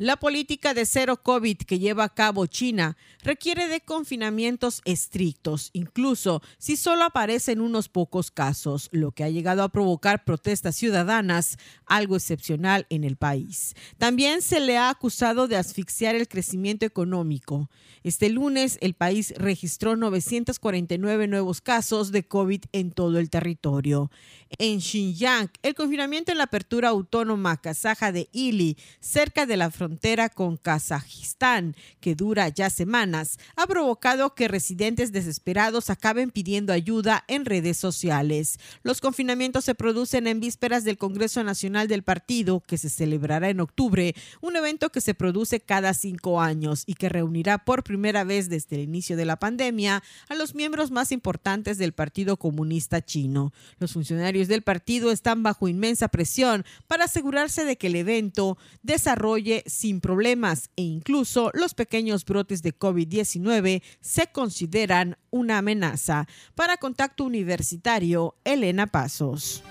La 0.00 0.16
política 0.16 0.72
de 0.72 0.86
cero 0.86 1.22
COVID 1.22 1.58
que 1.58 1.78
lleva 1.78 2.04
a 2.04 2.14
cabo 2.14 2.46
China 2.46 2.96
requiere 3.22 3.68
de 3.68 3.82
confinamientos 3.82 4.80
estrictos, 4.86 5.68
incluso 5.74 6.40
si 6.56 6.78
solo 6.78 7.04
aparecen 7.04 7.60
unos 7.60 7.90
pocos 7.90 8.30
casos, 8.30 8.88
lo 8.92 9.12
que 9.12 9.24
ha 9.24 9.28
llegado 9.28 9.62
a 9.62 9.68
provocar 9.68 10.24
protestas 10.24 10.76
ciudadanas, 10.76 11.58
algo 11.84 12.16
excepcional 12.16 12.86
en 12.88 13.04
el 13.04 13.18
país. 13.18 13.74
También 13.98 14.40
se 14.40 14.60
le 14.60 14.78
ha 14.78 14.88
acusado 14.88 15.48
de 15.48 15.58
asfixiar 15.58 16.14
el 16.14 16.28
crecimiento 16.28 16.86
económico. 16.86 17.68
Este 18.02 18.30
lunes 18.30 18.78
el 18.80 18.94
país 18.94 19.34
registró 19.36 19.96
949 19.96 21.26
nuevos 21.26 21.60
casos 21.60 22.10
de 22.10 22.26
COVID 22.26 22.62
en 22.72 22.92
todo 22.92 23.18
el 23.18 23.28
territorio. 23.28 24.10
En 24.56 24.80
Xinjiang, 24.80 25.50
el 25.62 25.74
confinamiento 25.74 26.32
en 26.32 26.38
la 26.38 26.44
apertura 26.44 26.88
autónoma 26.88 27.58
kazaja 27.58 28.12
de 28.12 28.30
Ili, 28.32 28.78
cerca 28.98 29.44
de 29.44 29.58
la 29.58 29.70
frontera 29.70 29.89
con 30.34 30.56
Kazajistán, 30.56 31.74
que 32.00 32.14
dura 32.14 32.48
ya 32.48 32.70
semanas, 32.70 33.38
ha 33.56 33.66
provocado 33.66 34.34
que 34.34 34.48
residentes 34.48 35.12
desesperados 35.12 35.90
acaben 35.90 36.30
pidiendo 36.30 36.72
ayuda 36.72 37.24
en 37.28 37.44
redes 37.44 37.76
sociales. 37.76 38.58
Los 38.82 39.00
confinamientos 39.00 39.64
se 39.64 39.74
producen 39.74 40.26
en 40.26 40.40
vísperas 40.40 40.84
del 40.84 40.98
Congreso 40.98 41.42
Nacional 41.42 41.88
del 41.88 42.02
Partido, 42.02 42.60
que 42.60 42.78
se 42.78 42.88
celebrará 42.88 43.50
en 43.50 43.60
octubre, 43.60 44.14
un 44.40 44.56
evento 44.56 44.90
que 44.90 45.00
se 45.00 45.14
produce 45.14 45.60
cada 45.60 45.94
cinco 45.94 46.40
años 46.40 46.84
y 46.86 46.94
que 46.94 47.08
reunirá 47.08 47.58
por 47.58 47.82
primera 47.82 48.24
vez 48.24 48.48
desde 48.48 48.76
el 48.76 48.82
inicio 48.82 49.16
de 49.16 49.24
la 49.24 49.38
pandemia 49.38 50.02
a 50.28 50.34
los 50.34 50.54
miembros 50.54 50.90
más 50.90 51.12
importantes 51.12 51.78
del 51.78 51.92
Partido 51.92 52.36
Comunista 52.36 53.04
Chino. 53.04 53.52
Los 53.78 53.92
funcionarios 53.92 54.48
del 54.48 54.62
partido 54.62 55.10
están 55.10 55.42
bajo 55.42 55.68
inmensa 55.68 56.08
presión 56.08 56.64
para 56.86 57.04
asegurarse 57.04 57.64
de 57.64 57.76
que 57.76 57.88
el 57.88 57.96
evento 57.96 58.58
desarrolle 58.82 59.62
sin 59.80 60.00
problemas 60.00 60.70
e 60.76 60.82
incluso 60.82 61.50
los 61.54 61.74
pequeños 61.74 62.24
brotes 62.24 62.62
de 62.62 62.78
COVID-19 62.78 63.82
se 64.00 64.26
consideran 64.26 65.16
una 65.30 65.58
amenaza. 65.58 66.26
Para 66.54 66.76
Contacto 66.76 67.24
Universitario, 67.24 68.36
Elena 68.44 68.86
Pasos. 68.86 69.62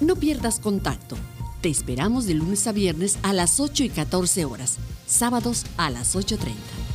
No 0.00 0.16
pierdas 0.16 0.58
contacto. 0.58 1.16
Te 1.60 1.68
esperamos 1.68 2.26
de 2.26 2.34
lunes 2.34 2.66
a 2.66 2.72
viernes 2.72 3.18
a 3.22 3.32
las 3.32 3.60
8 3.60 3.84
y 3.84 3.88
14 3.88 4.44
horas, 4.44 4.78
sábados 5.06 5.64
a 5.76 5.90
las 5.90 6.14
8.30. 6.16 6.87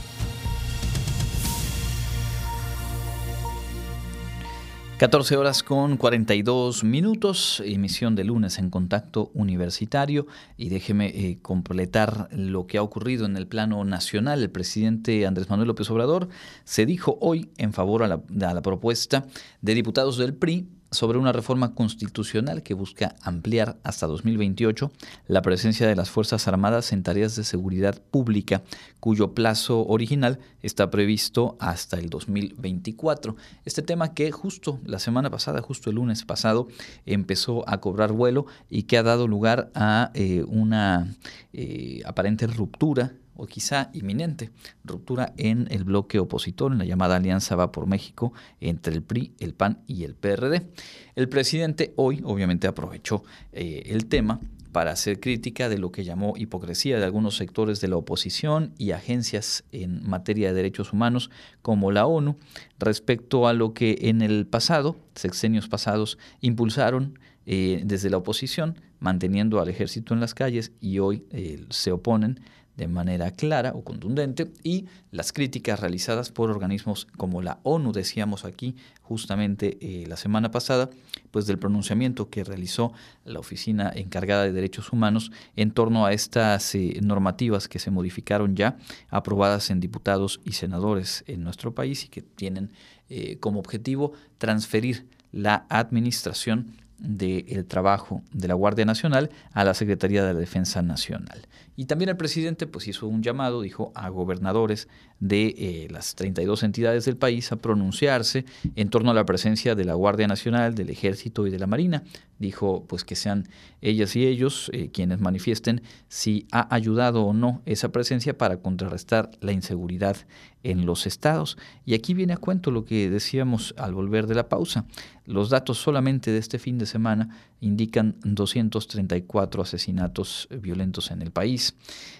...14 5.04 5.36
horas 5.36 5.64
con 5.64 5.98
42 5.98 6.86
minutos... 6.86 7.62
...emisión 7.66 8.16
de 8.16 8.24
lunes 8.24 8.58
en 8.58 8.70
Contacto 8.70 9.32
Universitario... 9.34 10.28
...y 10.56 10.70
déjeme 10.70 11.08
eh, 11.08 11.40
completar 11.42 12.30
lo 12.32 12.68
que 12.68 12.78
ha 12.78 12.84
ocurrido 12.84 13.26
en 13.26 13.36
el 13.36 13.46
plano 13.46 13.84
nacional... 13.84 14.42
...el 14.42 14.50
presidente 14.50 15.28
Andrés 15.28 15.50
Manuel 15.50 15.68
López 15.68 15.90
Obrador... 15.90 16.30
...se 16.64 16.86
dijo 16.86 17.18
hoy 17.20 17.50
en 17.58 17.74
favor 17.74 18.04
a 18.04 18.08
la, 18.08 18.22
a 18.48 18.54
la 18.54 18.62
propuesta 18.62 19.26
de 19.60 19.74
diputados 19.74 20.18
del 20.18 20.36
PRI 20.36 20.70
sobre 20.94 21.18
una 21.18 21.32
reforma 21.32 21.74
constitucional 21.76 22.64
que 22.64 22.74
busca 22.74 23.16
ampliar 23.22 23.78
hasta 23.84 24.08
2028 24.08 24.92
la 25.28 25.42
presencia 25.42 25.88
de 25.88 25.96
las 25.96 26.10
Fuerzas 26.10 26.48
Armadas 26.48 26.94
en 26.94 27.04
tareas 27.04 27.36
de 27.36 27.44
seguridad 27.44 28.02
pública, 28.12 28.64
cuyo 29.00 29.34
plazo 29.34 29.86
original 29.86 30.40
está 30.62 30.90
previsto 30.90 31.58
hasta 31.60 31.98
el 31.98 32.10
2024. 32.10 33.36
Este 33.66 33.82
tema 33.82 34.14
que 34.14 34.32
justo 34.32 34.80
la 34.86 35.00
semana 35.00 35.30
pasada, 35.30 35.62
justo 35.62 35.90
el 35.90 35.98
lunes 35.98 36.24
pasado, 36.24 36.68
empezó 37.06 37.68
a 37.68 37.82
cobrar 37.82 38.12
vuelo 38.12 38.46
y 38.70 38.84
que 38.84 38.98
ha 38.98 39.04
dado 39.04 39.28
lugar 39.28 39.72
a 39.76 40.12
eh, 40.14 40.44
una 40.48 41.14
eh, 41.54 42.02
aparente 42.06 42.48
ruptura 42.48 43.14
o 43.36 43.46
quizá 43.46 43.90
inminente 43.94 44.52
ruptura 44.84 45.34
en 45.38 45.68
el 45.72 45.84
bloque 45.84 46.20
opositor, 46.20 46.72
en 46.72 46.80
la 46.80 46.86
llamada 46.86 47.16
Alianza 47.16 47.56
Va 47.56 47.72
por 47.72 47.88
México 47.88 48.34
entre 48.60 48.94
el 48.94 49.04
PRI, 49.04 49.34
el 49.40 49.54
PAN 49.54 49.84
y 49.88 50.04
el 50.04 50.16
PRD. 50.16 50.68
El 51.16 51.30
presidente 51.30 51.94
hoy 51.96 52.22
obviamente 52.24 52.68
aprovechó 52.68 53.24
eh, 53.52 53.84
el 53.88 54.06
tema 54.08 54.40
para 54.74 54.92
hacer 54.92 55.20
crítica 55.20 55.70
de 55.70 55.78
lo 55.78 55.92
que 55.92 56.04
llamó 56.04 56.34
hipocresía 56.36 56.98
de 56.98 57.06
algunos 57.06 57.38
sectores 57.38 57.80
de 57.80 57.88
la 57.88 57.96
oposición 57.96 58.74
y 58.78 58.92
agencias 58.92 59.64
en 59.72 60.06
materia 60.10 60.50
de 60.50 60.56
derechos 60.56 60.92
humanos 60.92 61.30
como 61.62 61.92
la 61.92 62.08
ONU 62.08 62.38
respecto 62.80 63.48
a 63.48 63.54
lo 63.54 63.74
que 63.74 63.98
en 64.02 64.22
el 64.22 64.48
pasado, 64.48 64.98
sexenios 65.16 65.70
pasados, 65.70 66.18
impulsaron 66.42 67.20
eh, 67.46 67.82
desde 67.86 68.10
la 68.10 68.18
oposición, 68.18 68.80
manteniendo 69.00 69.62
al 69.62 69.70
ejército 69.70 70.14
en 70.14 70.20
las 70.20 70.34
calles 70.34 70.72
y 70.82 71.00
hoy 71.00 71.26
eh, 71.30 71.66
se 71.70 71.92
oponen 71.92 72.40
de 72.78 72.88
manera 72.88 73.32
clara 73.32 73.74
o 73.76 73.84
contundente 73.84 74.52
y 74.64 74.86
las 75.12 75.32
críticas 75.32 75.80
realizadas 75.80 76.32
por 76.32 76.50
organismos 76.50 77.08
como 77.18 77.42
la 77.42 77.60
ONU, 77.64 77.92
decíamos 77.92 78.46
aquí 78.46 78.76
justamente 79.02 79.78
eh, 79.82 80.08
la 80.08 80.18
semana 80.18 80.50
pasada, 80.50 80.90
pues 81.32 81.46
del 81.46 81.60
pronunciamiento 81.60 82.30
que 82.30 82.44
realizó 82.44 82.94
la 83.26 83.40
Oficina 83.40 83.92
Encargada 83.94 84.44
de 84.44 84.54
Derechos 84.54 84.92
Humanos 84.92 85.32
en 85.56 85.72
torno 85.72 86.06
a 86.06 86.14
estas 86.14 86.74
eh, 86.74 87.00
normativas 87.02 87.68
que 87.68 87.80
se 87.80 87.92
modificaron 87.92 88.56
ya, 88.56 88.78
aprobadas 89.10 89.70
en 89.70 89.80
diputados 89.80 90.40
y 90.44 90.54
senadores 90.54 91.24
en 91.28 91.44
nuestro 91.44 91.76
país 91.76 92.06
y 92.06 92.08
que 92.08 92.22
tienen 92.22 92.72
eh, 93.10 93.38
como 93.40 93.60
objetivo 93.60 94.14
transferir 94.38 95.08
la 95.32 95.66
administración 95.70 96.78
del 96.98 97.66
trabajo 97.66 98.22
de 98.32 98.48
la 98.48 98.54
Guardia 98.54 98.86
Nacional 98.86 99.30
a 99.52 99.66
la 99.66 99.74
Secretaría 99.74 100.24
de 100.24 100.34
la 100.34 100.40
Defensa 100.40 100.82
Nacional. 100.82 101.48
Y 101.76 101.86
también 101.86 102.10
el 102.10 102.18
presidente 102.18 102.68
pues, 102.68 102.88
hizo 102.88 103.08
un 103.08 103.24
llamado, 103.24 103.62
dijo, 103.62 103.92
a 103.96 104.10
gobernadores 104.10 104.88
de 105.20 105.56
eh, 105.58 105.88
las 105.90 106.16
32 106.16 106.64
entidades 106.64 107.06
del 107.06 107.18
país 107.18 107.52
a 107.52 107.56
pronunciarse 107.56 108.46
en 108.76 108.90
torno 108.90 109.12
a 109.12 109.14
la 109.14 109.26
presencia 109.26 109.74
de 109.74 109.86
la 109.86 109.94
Guardia 109.94 110.28
Nacional, 110.28 110.76
del 110.76 110.90
Ejército 110.90 111.48
y 111.48 111.50
de 111.50 111.60
la 111.60 111.68
Marina. 111.68 112.04
Dijo 112.40 112.84
pues 112.88 113.06
que 113.06 113.16
sean 113.16 113.48
ellas 113.82 114.16
y 114.18 114.28
ellos 114.28 114.70
eh, 114.74 114.90
quienes 114.92 115.22
manifiesten 115.22 115.82
si 116.10 116.46
ha 116.52 116.74
ayudado 116.76 117.24
o 117.24 117.34
no 117.34 117.62
esa 117.66 117.94
presencia 117.94 118.38
para 118.38 118.58
contrarrestar 118.58 119.32
la 119.40 119.54
inseguridad 119.54 120.18
en 120.64 120.86
los 120.86 121.08
estados. 121.08 121.58
Y 121.86 121.94
aquí 121.94 122.14
viene 122.14 122.34
a 122.34 122.38
cuento 122.38 122.70
lo 122.70 122.84
que 122.84 123.10
decíamos 123.10 123.74
al 123.78 123.94
volver 123.94 124.28
de 124.28 124.36
la 124.36 124.50
pausa. 124.50 124.86
Los 125.26 125.50
datos 125.50 125.78
solamente 125.78 126.32
de 126.32 126.40
este 126.40 126.60
fin 126.60 126.78
de 126.78 126.86
semana 126.86 127.30
indican 127.64 128.16
234 128.24 129.64
asesinatos 129.64 130.48
violentos 130.62 131.12
en 131.12 131.22
el 131.22 131.32
país. 131.32 131.76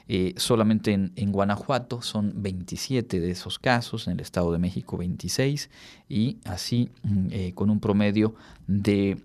Eh, 0.08 0.34
solamente 0.38 0.94
en, 0.94 1.32
Guanajuato 1.32 2.02
son 2.02 2.34
27 2.38 3.20
de 3.20 3.32
esos 3.32 3.60
casos, 3.60 4.08
en 4.08 4.14
el 4.14 4.20
Estado 4.22 4.52
de 4.52 4.58
México 4.58 4.98
26 4.98 5.70
y 6.08 6.38
así 6.46 6.90
mm, 7.04 7.28
eh, 7.32 7.52
con 7.54 7.70
un 7.70 7.80
promedio 7.80 8.36
de 8.68 9.18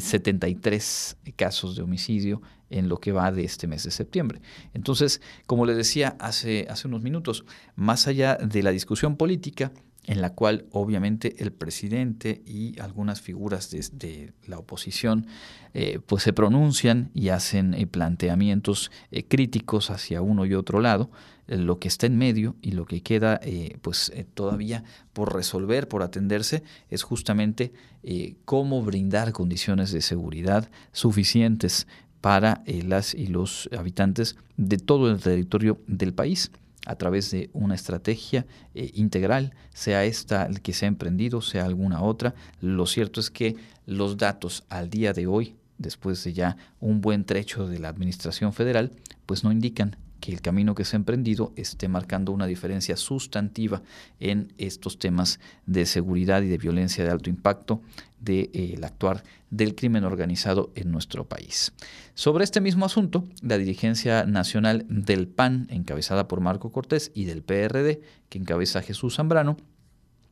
73 0.00 1.16
eh, 1.24 1.32
casos 1.32 1.76
de 1.76 1.82
homicidio 1.82 2.40
en 2.70 2.88
lo 2.88 2.98
que 2.98 3.12
va 3.12 3.30
de 3.30 3.44
este 3.44 3.66
mes 3.66 3.84
de 3.84 3.90
septiembre. 3.90 4.40
Entonces, 4.74 5.20
como 5.46 5.66
le 5.66 5.74
decía 5.74 6.16
hace 6.18 6.66
unos 6.84 7.02
minutos, 7.02 7.44
más 7.76 8.06
allá 8.06 8.36
de 8.36 8.62
la 8.62 8.70
discusión 8.70 9.16
política, 9.16 9.72
en 10.06 10.20
la 10.22 10.30
cual 10.30 10.66
obviamente 10.70 11.42
el 11.42 11.52
presidente 11.52 12.42
y 12.46 12.78
algunas 12.80 13.20
figuras 13.20 13.70
de, 13.70 14.32
la 14.46 14.58
oposición 14.58 15.26
eh, 15.74 15.98
pues 16.06 16.22
se 16.22 16.32
pronuncian 16.32 17.10
y 17.12 17.28
hacen 17.30 17.74
eh, 17.74 17.86
planteamientos 17.86 18.90
eh, 19.10 19.24
críticos 19.24 19.90
hacia 19.90 20.22
uno 20.22 20.46
y 20.46 20.54
otro 20.54 20.80
lado, 20.80 21.10
lo 21.48 21.78
que 21.78 21.88
está 21.88 22.06
en 22.06 22.18
medio 22.18 22.56
y 22.60 22.72
lo 22.72 22.86
que 22.86 23.02
queda 23.02 23.40
pues 23.80 24.12
todavía 24.34 24.82
por 25.12 25.32
resolver, 25.32 25.86
por 25.86 26.02
atenderse, 26.02 26.64
es 26.90 27.04
justamente 27.04 27.72
cómo 28.44 28.82
brindar 28.82 29.30
condiciones 29.30 29.92
de 29.92 30.02
seguridad 30.02 30.68
suficientes 30.90 31.86
para 32.20 32.64
las 32.66 33.14
y 33.14 33.28
los 33.28 33.70
habitantes 33.78 34.34
de 34.56 34.78
todo 34.78 35.08
el 35.08 35.20
territorio 35.20 35.80
del 35.86 36.12
país 36.14 36.50
a 36.86 36.94
través 36.94 37.30
de 37.32 37.50
una 37.52 37.74
estrategia 37.74 38.46
eh, 38.74 38.90
integral, 38.94 39.52
sea 39.74 40.04
esta 40.04 40.48
que 40.48 40.72
se 40.72 40.86
ha 40.86 40.88
emprendido, 40.88 41.42
sea 41.42 41.64
alguna 41.64 42.00
otra. 42.00 42.34
Lo 42.60 42.86
cierto 42.86 43.20
es 43.20 43.30
que 43.30 43.56
los 43.84 44.16
datos 44.16 44.64
al 44.70 44.88
día 44.88 45.12
de 45.12 45.26
hoy, 45.26 45.56
después 45.76 46.24
de 46.24 46.32
ya 46.32 46.56
un 46.80 47.00
buen 47.00 47.24
trecho 47.24 47.68
de 47.68 47.80
la 47.80 47.88
Administración 47.88 48.52
Federal, 48.52 48.92
pues 49.26 49.44
no 49.44 49.52
indican 49.52 49.96
que 50.26 50.32
el 50.32 50.40
camino 50.40 50.74
que 50.74 50.84
se 50.84 50.96
ha 50.96 50.98
emprendido 50.98 51.52
esté 51.54 51.86
marcando 51.86 52.32
una 52.32 52.46
diferencia 52.46 52.96
sustantiva 52.96 53.82
en 54.18 54.52
estos 54.58 54.98
temas 54.98 55.38
de 55.66 55.86
seguridad 55.86 56.42
y 56.42 56.48
de 56.48 56.58
violencia 56.58 57.04
de 57.04 57.10
alto 57.10 57.30
impacto 57.30 57.80
del 58.18 58.50
de, 58.50 58.74
eh, 58.74 58.80
actuar 58.82 59.22
del 59.50 59.76
crimen 59.76 60.02
organizado 60.02 60.72
en 60.74 60.90
nuestro 60.90 61.28
país. 61.28 61.72
Sobre 62.14 62.42
este 62.42 62.60
mismo 62.60 62.86
asunto, 62.86 63.24
la 63.40 63.56
dirigencia 63.56 64.26
nacional 64.26 64.84
del 64.88 65.28
PAN, 65.28 65.68
encabezada 65.70 66.26
por 66.26 66.40
Marco 66.40 66.72
Cortés, 66.72 67.12
y 67.14 67.26
del 67.26 67.44
PRD, 67.44 68.00
que 68.28 68.38
encabeza 68.38 68.82
Jesús 68.82 69.14
Zambrano, 69.14 69.56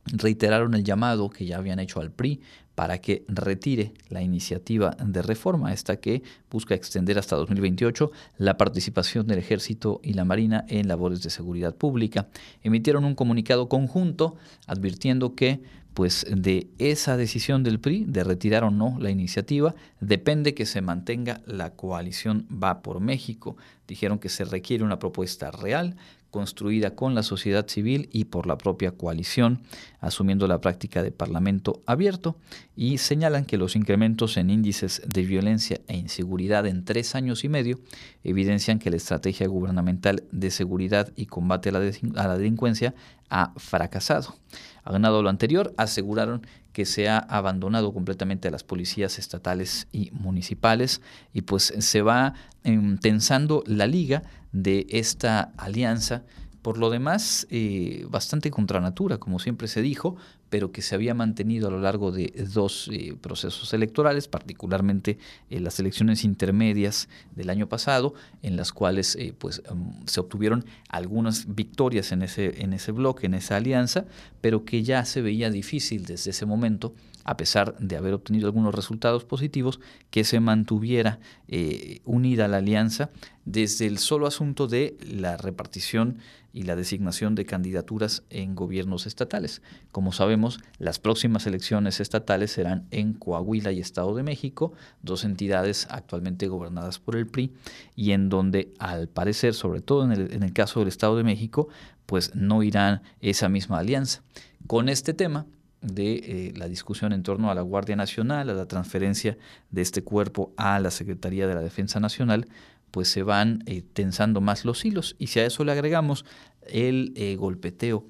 reiteraron 0.07 0.73
el 0.73 0.83
llamado 0.83 1.29
que 1.29 1.45
ya 1.45 1.55
habían 1.55 1.79
hecho 1.79 2.01
al 2.01 2.11
PRI 2.11 2.41
para 2.75 2.99
que 2.99 3.23
retire 3.27 3.93
la 4.09 4.21
iniciativa 4.21 4.95
de 5.03 5.21
reforma, 5.21 5.73
esta 5.73 5.97
que 5.97 6.21
busca 6.51 6.75
extender 6.75 7.17
hasta 7.17 7.35
2028 7.37 8.11
la 8.37 8.57
participación 8.57 9.25
del 9.27 9.39
Ejército 9.39 10.01
y 10.03 10.13
la 10.13 10.25
Marina 10.25 10.65
en 10.67 10.87
labores 10.87 11.23
de 11.23 11.29
seguridad 11.29 11.73
pública. 11.75 12.27
Emitieron 12.61 13.05
un 13.05 13.15
comunicado 13.15 13.69
conjunto 13.69 14.35
advirtiendo 14.67 15.35
que 15.35 15.61
pues 15.95 16.25
de 16.29 16.67
esa 16.77 17.15
decisión 17.15 17.63
del 17.63 17.79
PRI 17.79 18.03
de 18.05 18.25
retirar 18.25 18.65
o 18.65 18.69
no 18.69 18.97
la 18.99 19.09
iniciativa 19.11 19.73
depende 20.01 20.53
que 20.53 20.65
se 20.65 20.81
mantenga 20.81 21.41
la 21.45 21.69
coalición 21.69 22.45
Va 22.51 22.81
por 22.81 22.99
México. 22.99 23.55
Dijeron 23.87 24.19
que 24.19 24.27
se 24.27 24.43
requiere 24.43 24.83
una 24.83 24.99
propuesta 24.99 25.51
real, 25.51 25.95
construida 26.35 26.95
con 26.95 27.15
la 27.15 27.23
sociedad 27.23 27.65
civil 27.65 28.09
y 28.11 28.25
por 28.25 28.45
la 28.45 28.57
propia 28.57 28.91
coalición, 28.91 29.61
asumiendo 30.01 30.47
la 30.47 30.59
práctica 30.59 31.01
de 31.01 31.09
parlamento 31.09 31.81
abierto, 31.85 32.35
y 32.75 32.97
señalan 32.97 33.45
que 33.45 33.55
los 33.55 33.77
incrementos 33.77 34.35
en 34.35 34.49
índices 34.49 35.01
de 35.07 35.21
violencia 35.23 35.79
e 35.87 35.95
inseguridad 35.95 36.65
en 36.67 36.83
tres 36.83 37.15
años 37.15 37.45
y 37.45 37.47
medio 37.47 37.79
evidencian 38.25 38.79
que 38.79 38.89
la 38.89 38.97
estrategia 38.97 39.47
gubernamental 39.47 40.25
de 40.33 40.51
seguridad 40.51 41.13
y 41.15 41.27
combate 41.27 41.69
a 41.69 41.71
la, 41.71 42.37
delincuencia 42.37 42.93
ha 43.29 43.53
fracasado. 43.55 44.35
Aunado 44.83 45.23
lo 45.23 45.29
anterior, 45.29 45.73
aseguraron 45.77 46.45
que 46.75 46.83
se 46.83 47.07
ha 47.07 47.19
abandonado 47.19 47.93
completamente 47.93 48.49
a 48.49 48.51
las 48.51 48.65
policías 48.65 49.17
estatales 49.17 49.87
y 49.93 50.11
municipales 50.11 50.99
y 51.31 51.43
pues 51.43 51.73
se 51.79 52.01
va 52.01 52.33
em, 52.65 52.97
tensando 52.97 53.63
la 53.65 53.87
liga 53.87 54.23
de 54.51 54.85
esta 54.89 55.53
alianza 55.55 56.23
por 56.65 56.79
lo 56.79 56.89
demás, 56.89 57.45
eh, 57.51 58.07
bastante 58.09 58.49
contra 58.49 58.81
natura, 58.81 59.19
como 59.19 59.37
siempre 59.37 59.67
se 59.67 59.83
dijo, 59.83 60.15
pero 60.49 60.71
que 60.71 60.81
se 60.81 60.95
había 60.95 61.13
mantenido 61.13 61.67
a 61.67 61.69
lo 61.69 61.79
largo 61.79 62.11
de 62.11 62.33
dos 62.51 62.89
eh, 62.91 63.15
procesos 63.21 63.71
electorales, 63.75 64.27
particularmente 64.27 65.19
en 65.51 65.63
las 65.63 65.79
elecciones 65.79 66.23
intermedias 66.23 67.07
del 67.35 67.51
año 67.51 67.69
pasado, 67.69 68.15
en 68.41 68.55
las 68.55 68.71
cuales 68.73 69.15
eh, 69.15 69.35
pues, 69.37 69.61
mm, 69.71 70.07
se 70.07 70.19
obtuvieron 70.19 70.65
algunas 70.89 71.53
victorias 71.53 72.11
en 72.11 72.23
ese, 72.23 72.63
en 72.63 72.73
ese 72.73 72.91
bloque, 72.91 73.27
en 73.27 73.35
esa 73.35 73.57
alianza, 73.57 74.05
pero 74.41 74.65
que 74.65 74.81
ya 74.81 75.05
se 75.05 75.21
veía 75.21 75.51
difícil 75.51 76.03
desde 76.05 76.31
ese 76.31 76.47
momento 76.47 76.95
a 77.25 77.37
pesar 77.37 77.75
de 77.79 77.97
haber 77.97 78.13
obtenido 78.13 78.45
algunos 78.45 78.73
resultados 78.73 79.25
positivos, 79.25 79.79
que 80.11 80.23
se 80.23 80.39
mantuviera 80.39 81.19
eh, 81.47 81.99
unida 82.05 82.47
la 82.47 82.57
alianza 82.57 83.09
desde 83.45 83.87
el 83.87 83.97
solo 83.97 84.27
asunto 84.27 84.67
de 84.67 84.95
la 85.01 85.35
repartición 85.35 86.19
y 86.55 86.63
la 86.63 86.77
designación 86.77 87.35
de 87.35 87.45
candidaturas 87.45 88.23
en 88.29 88.55
gobiernos 88.55 89.05
estatales. 89.05 89.61
Como 89.91 90.13
sabemos, 90.13 90.61
las 90.79 90.99
próximas 90.99 91.45
elecciones 91.45 91.99
estatales 91.99 92.53
serán 92.53 92.87
en 92.91 93.11
Coahuila 93.13 93.73
y 93.73 93.81
Estado 93.81 94.15
de 94.15 94.23
México, 94.23 94.71
dos 95.01 95.25
entidades 95.25 95.85
actualmente 95.91 96.47
gobernadas 96.47 96.97
por 96.97 97.17
el 97.17 97.27
PRI, 97.27 97.51
y 97.97 98.11
en 98.11 98.29
donde 98.29 98.73
al 98.79 99.09
parecer, 99.09 99.53
sobre 99.53 99.81
todo 99.81 100.05
en 100.05 100.13
el, 100.13 100.33
en 100.33 100.43
el 100.43 100.53
caso 100.53 100.79
del 100.79 100.87
Estado 100.87 101.17
de 101.17 101.25
México, 101.25 101.67
pues 102.05 102.33
no 102.35 102.63
irán 102.63 103.01
esa 103.19 103.49
misma 103.49 103.79
alianza. 103.79 104.23
Con 104.65 104.87
este 104.87 105.13
tema, 105.13 105.47
de 105.81 106.13
eh, 106.13 106.53
la 106.55 106.67
discusión 106.67 107.13
en 107.13 107.21
torno 107.21 107.51
a 107.51 107.55
la 107.55 107.61
Guardia 107.61 107.95
Nacional, 107.95 108.49
a 108.49 108.53
la 108.53 108.67
transferencia 108.67 109.37
de 109.69 109.81
este 109.81 110.03
cuerpo 110.03 110.53
a 110.57 110.79
la 110.79 110.89
Secretaría 110.89 111.47
de 111.47 111.53
la 111.53 111.61
Defensa 111.61 111.99
Nacional, 111.99 112.47
pues 112.95 113.09
se 113.09 113.23
van 113.23 113.61
eh, 113.65 113.81
tensando 113.81 114.39
más 114.39 114.63
los 114.63 114.85
hilos. 114.85 115.17
Y 115.19 115.27
si 115.27 115.41
a 115.41 115.45
eso 115.45 115.65
le 115.65 115.73
agregamos 115.73 116.23
el 116.65 117.11
eh, 117.17 117.35
golpeteo 117.35 118.05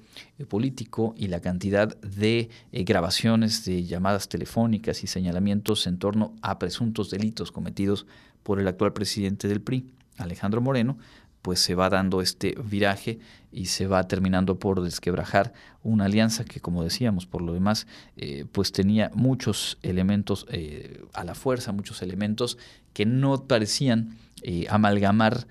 político 0.48 1.12
y 1.16 1.26
la 1.26 1.40
cantidad 1.40 2.00
de 2.02 2.50
grabaciones 2.70 3.64
de 3.64 3.82
llamadas 3.82 4.28
telefónicas 4.28 5.02
y 5.02 5.08
señalamientos 5.08 5.88
en 5.88 5.98
torno 5.98 6.36
a 6.40 6.60
presuntos 6.60 7.10
delitos 7.10 7.50
cometidos 7.50 8.06
por 8.44 8.60
el 8.60 8.68
actual 8.68 8.92
presidente 8.92 9.48
del 9.48 9.60
PRI, 9.60 9.90
Alejandro 10.18 10.60
Moreno, 10.60 10.98
pues 11.42 11.58
se 11.58 11.74
va 11.74 11.90
dando 11.90 12.20
este 12.20 12.54
viraje 12.64 13.18
y 13.50 13.66
se 13.66 13.88
va 13.88 14.06
terminando 14.06 14.60
por 14.60 14.82
desquebrajar 14.82 15.52
una 15.82 16.04
alianza 16.04 16.44
que, 16.44 16.60
como 16.60 16.84
decíamos, 16.84 17.26
por 17.26 17.42
lo 17.42 17.54
demás, 17.54 17.88
eh, 18.16 18.44
pues 18.52 18.70
tenía 18.70 19.10
muchos 19.14 19.78
elementos 19.82 20.46
eh, 20.48 21.02
a 21.12 21.24
la 21.24 21.34
fuerza, 21.34 21.72
muchos 21.72 22.02
elementos 22.02 22.56
que 22.92 23.04
no 23.04 23.48
parecían 23.48 24.16
eh, 24.42 24.66
amalgamar 24.68 25.46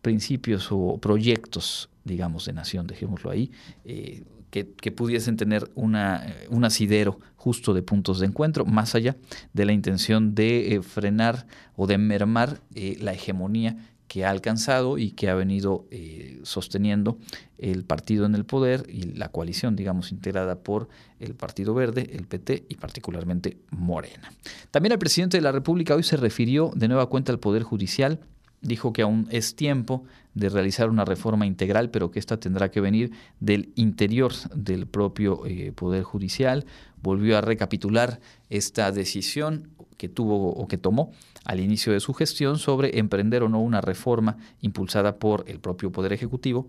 principios 0.00 0.68
o 0.72 0.98
proyectos, 0.98 1.88
digamos, 2.04 2.46
de 2.46 2.52
nación, 2.52 2.88
dejémoslo 2.88 3.30
ahí, 3.30 3.52
que, 3.84 4.72
que, 4.72 4.90
pudiesen 4.90 5.36
tener 5.36 5.70
una, 5.76 6.26
un 6.48 6.64
asidero 6.64 7.20
justo 7.36 7.72
de 7.72 7.82
puntos 7.82 8.18
de 8.18 8.26
encuentro, 8.26 8.64
más 8.64 8.96
allá 8.96 9.16
de 9.52 9.64
la 9.64 9.72
intención 9.72 10.34
de 10.34 10.80
frenar 10.82 11.46
o 11.76 11.86
de 11.86 11.98
mermar 11.98 12.62
la 12.74 13.12
hegemonía 13.12 13.76
que 14.12 14.26
ha 14.26 14.30
alcanzado 14.30 14.98
y 14.98 15.12
que 15.12 15.30
ha 15.30 15.34
venido 15.34 15.86
eh, 15.90 16.38
sosteniendo 16.42 17.16
el 17.56 17.82
partido 17.82 18.26
en 18.26 18.34
el 18.34 18.44
poder 18.44 18.84
y 18.86 19.04
la 19.04 19.30
coalición, 19.30 19.74
digamos, 19.74 20.12
integrada 20.12 20.56
por 20.56 20.90
el 21.18 21.34
Partido 21.34 21.72
Verde, 21.72 22.10
el 22.12 22.26
PT 22.26 22.66
y 22.68 22.74
particularmente 22.74 23.56
Morena. 23.70 24.30
También 24.70 24.92
el 24.92 24.98
presidente 24.98 25.38
de 25.38 25.40
la 25.40 25.50
República 25.50 25.94
hoy 25.94 26.02
se 26.02 26.18
refirió 26.18 26.72
de 26.76 26.88
nueva 26.88 27.06
cuenta 27.06 27.32
al 27.32 27.38
Poder 27.38 27.62
Judicial, 27.62 28.20
dijo 28.60 28.92
que 28.92 29.00
aún 29.00 29.28
es 29.30 29.56
tiempo 29.56 30.04
de 30.34 30.50
realizar 30.50 30.90
una 30.90 31.06
reforma 31.06 31.46
integral, 31.46 31.88
pero 31.88 32.10
que 32.10 32.18
esta 32.18 32.38
tendrá 32.38 32.70
que 32.70 32.82
venir 32.82 33.12
del 33.40 33.72
interior 33.76 34.34
del 34.54 34.86
propio 34.86 35.46
eh, 35.46 35.72
Poder 35.72 36.02
Judicial. 36.02 36.66
Volvió 37.00 37.38
a 37.38 37.40
recapitular 37.40 38.20
esta 38.50 38.92
decisión 38.92 39.70
que 40.02 40.08
tuvo 40.08 40.48
o 40.48 40.66
que 40.66 40.78
tomó 40.78 41.12
al 41.44 41.60
inicio 41.60 41.92
de 41.92 42.00
su 42.00 42.12
gestión 42.12 42.58
sobre 42.58 42.98
emprender 42.98 43.44
o 43.44 43.48
no 43.48 43.60
una 43.60 43.80
reforma 43.80 44.36
impulsada 44.60 45.14
por 45.20 45.44
el 45.46 45.60
propio 45.60 45.92
Poder 45.92 46.12
Ejecutivo, 46.12 46.66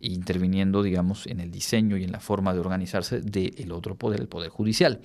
interviniendo, 0.00 0.82
digamos, 0.82 1.28
en 1.28 1.38
el 1.38 1.52
diseño 1.52 1.96
y 1.96 2.02
en 2.02 2.10
la 2.10 2.18
forma 2.18 2.52
de 2.52 2.58
organizarse 2.58 3.20
del 3.20 3.70
otro 3.70 3.94
poder, 3.94 4.22
el 4.22 4.26
Poder 4.26 4.50
Judicial. 4.50 5.02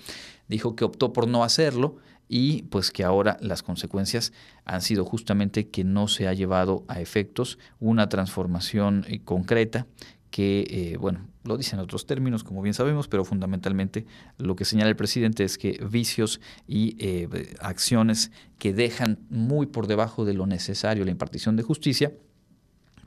Dijo 0.47 0.76
que 0.76 0.84
optó 0.84 1.13
por 1.13 1.28
no 1.28 1.43
hacerlo 1.43 1.97
y 2.28 2.63
pues 2.63 2.89
que 2.89 3.03
ahora 3.03 3.38
las 3.39 3.61
consecuencias 3.61 4.34
han 4.65 4.82
sido 4.82 5.05
justamente 5.05 5.67
que 5.67 5.84
no 5.84 6.07
se 6.07 6.28
ha 6.28 6.34
llevado 6.34 6.86
a 6.88 7.01
efectos 7.01 7.59
una 7.80 8.09
transformación 8.09 9.05
eh, 9.07 9.20
concreta 9.24 9.86
que, 10.32 10.68
eh, 10.70 10.98
bueno, 10.98 11.22
lo 11.44 11.58
dicen 11.58 11.80
en 11.80 11.84
otros 11.84 12.06
términos, 12.06 12.44
como 12.44 12.62
bien 12.62 12.74
sabemos, 12.74 13.08
pero 13.08 13.26
fundamentalmente 13.26 14.06
lo 14.38 14.56
que 14.56 14.66
señala 14.66 14.90
el 14.90 14.96
presidente 14.96 15.44
es 15.44 15.58
que 15.58 15.84
vicios 15.90 16.40
y 16.68 16.96
eh, 17.00 17.56
acciones 17.60 18.32
que 18.58 18.74
dejan 18.74 19.20
muy 19.30 19.66
por 19.66 19.88
debajo 19.88 20.26
de 20.26 20.34
lo 20.34 20.46
necesario 20.46 21.06
la 21.06 21.12
impartición 21.12 21.56
de 21.56 21.64
justicia, 21.64 22.14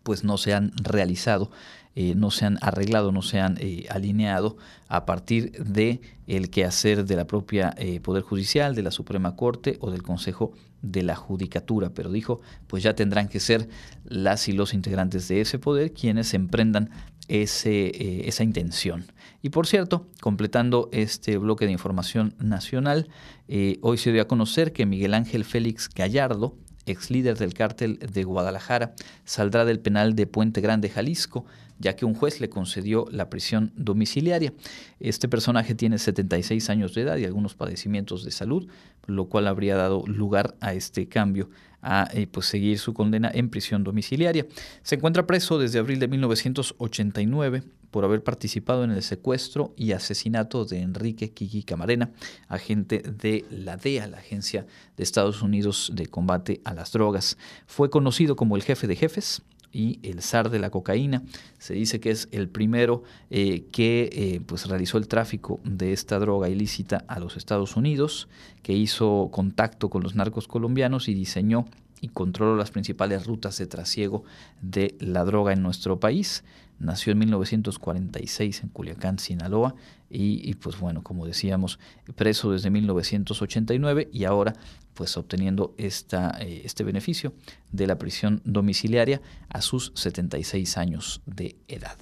pues 0.03 0.25
no 0.25 0.37
se 0.37 0.53
han 0.53 0.73
realizado, 0.83 1.51
eh, 1.95 2.14
no 2.16 2.31
se 2.33 2.47
han 2.47 2.59
arreglado, 2.61 3.12
no 3.12 3.23
se 3.23 3.39
han 3.39 3.59
alineado 3.89 4.57
a 4.89 5.07
partir 5.07 5.53
de 5.53 6.01
el 6.27 6.51
quehacer 6.51 7.05
de 7.05 7.14
la 7.14 7.27
propia 7.27 7.77
Poder 8.03 8.23
Judicial, 8.23 8.75
de 8.75 8.83
la 8.83 8.91
Suprema 8.91 9.37
Corte 9.37 9.77
o 9.81 9.93
del 9.93 10.03
Consejo 10.03 10.55
de 10.83 11.03
la 11.03 11.14
Judicatura. 11.14 11.91
Pero 11.91 12.11
dijo, 12.11 12.41
pues 12.66 12.83
ya 12.83 12.95
tendrán 12.95 13.29
que 13.29 13.41
ser 13.41 13.68
las 14.05 14.49
y 14.49 14.53
los 14.53 14.75
integrantes 14.75 15.29
de 15.29 15.41
ese 15.41 15.59
poder 15.59 15.93
quienes 15.93 16.35
emprendan 16.35 16.91
eh, 17.35 18.22
esa 18.26 18.45
intención. 18.45 19.07
Y 19.41 19.49
por 19.49 19.66
cierto, 19.66 20.07
completando 20.20 20.91
este 20.93 21.39
bloque 21.39 21.64
de 21.64 21.72
información 21.72 22.35
nacional, 22.39 23.09
eh, 23.49 23.78
hoy 23.80 23.97
se 23.97 24.12
dio 24.12 24.20
a 24.20 24.28
conocer 24.28 24.74
que 24.74 24.85
Miguel 24.85 25.14
Ángel 25.14 25.47
Félix 25.47 25.89
Gallardo, 25.89 26.59
ex 26.85 27.11
líder 27.11 27.39
del 27.39 27.55
cártel 27.55 27.99
de 28.01 28.24
Guadalajara, 28.24 28.95
saldrá 29.24 29.64
del 29.64 29.80
penal 29.80 30.14
de 30.14 30.26
Puente 30.26 30.61
Grande, 30.61 30.91
Jalisco, 30.91 31.47
ya 31.83 31.97
que 31.97 32.07
un 32.07 32.14
juez 32.14 32.41
le 32.41 32.49
concedió 32.49 33.07
la 33.11 33.28
prisión 33.28 33.72
domiciliaria. 33.76 34.55
Este 35.01 35.28
personaje 35.28 35.74
tiene 35.74 35.99
76 35.99 36.70
años 36.70 36.95
de 36.95 37.03
edad 37.03 37.16
y 37.18 37.24
algunos 37.24 37.55
padecimientos 37.55 38.24
de 38.24 38.30
salud, 38.30 38.68
lo 39.07 39.26
cual 39.26 39.49
habría 39.49 39.76
dado 39.76 40.05
lugar 40.07 40.55
a 40.61 40.72
este 40.72 41.09
cambio 41.09 41.51
a 41.83 42.09
eh, 42.12 42.28
pues, 42.28 42.47
seguir 42.47 42.78
su 42.78 42.95
condena 42.95 43.30
en 43.35 43.51
prisión 43.51 43.83
domiciliaria. 43.83 44.47
Se 44.83 44.95
encuentra 44.95 45.26
preso 45.26 45.59
desde 45.59 45.80
abril 45.80 45.99
de 45.99 46.09
1989 46.09 47.64
por 47.91 48.05
haber 48.05 48.22
participado 48.22 48.85
en 48.85 48.93
el 48.93 49.03
secuestro 49.03 49.74
y 49.76 49.93
asesinato 49.93 50.64
de 50.64 50.80
Enrique 50.80 51.33
Kiki 51.33 51.64
Camarena, 51.64 52.11
agente 52.49 53.01
de 53.01 53.45
la 53.51 53.76
DEA, 53.76 54.07
la 54.07 54.18
Agencia 54.18 54.66
de 54.97 55.03
Estados 55.03 55.43
Unidos 55.43 55.93
de 55.95 56.07
Combate 56.07 56.62
a 56.64 56.72
las 56.72 56.93
Drogas. 56.93 57.37
Fue 57.66 57.91
conocido 57.91 58.37
como 58.37 58.57
el 58.57 58.62
jefe 58.62 58.87
de 58.87 58.97
jefes, 58.97 59.43
y 59.73 59.99
el 60.03 60.23
zar 60.23 60.51
de 60.51 60.59
la 60.59 60.70
cocaína. 60.70 61.23
Se 61.59 61.75
dice 61.75 62.01
que 62.01 62.11
es 62.11 62.29
el 62.31 62.49
primero 62.49 63.03
eh, 63.31 63.64
que 63.73 64.11
eh, 64.12 64.41
pues 64.45 64.66
realizó 64.66 64.99
el 64.99 65.09
tráfico 65.09 65.61
de 65.64 65.93
esta 65.93 66.18
droga 66.18 66.49
ilícita 66.49 67.05
a 67.09 67.18
los 67.18 67.37
Estados 67.37 67.77
Unidos, 67.77 68.29
que 68.62 68.75
hizo 68.75 69.31
contacto 69.33 69.91
con 69.91 70.03
los 70.03 70.14
narcos 70.14 70.47
colombianos 70.47 71.09
y 71.09 71.14
diseñó 71.14 71.66
y 72.01 72.09
controló 72.09 72.57
las 72.57 72.73
principales 72.73 73.27
rutas 73.27 73.57
de 73.59 73.66
trasiego 73.66 74.25
de 74.61 74.97
la 74.99 75.25
droga 75.25 75.53
en 75.53 75.62
nuestro 75.62 76.01
país. 76.01 76.45
Nació 76.81 77.12
en 77.12 77.20
1946 77.20 78.64
en 78.64 78.68
Culiacán, 78.70 79.20
Sinaloa, 79.20 79.77
y, 80.14 80.54
pues 80.54 80.78
bueno, 80.78 81.02
como 81.02 81.26
decíamos, 81.26 81.78
preso 82.14 82.52
desde 82.52 82.70
1989 82.70 84.10
y 84.12 84.24
ahora 84.24 84.54
pues 84.94 85.16
obteniendo 85.16 85.74
esta, 85.78 86.36
eh, 86.40 86.62
este 86.64 86.84
beneficio 86.84 87.32
de 87.70 87.86
la 87.86 87.96
prisión 87.96 88.42
domiciliaria 88.44 89.22
a 89.48 89.62
sus 89.62 89.92
76 89.94 90.76
años 90.76 91.22
de 91.24 91.56
edad. 91.66 91.96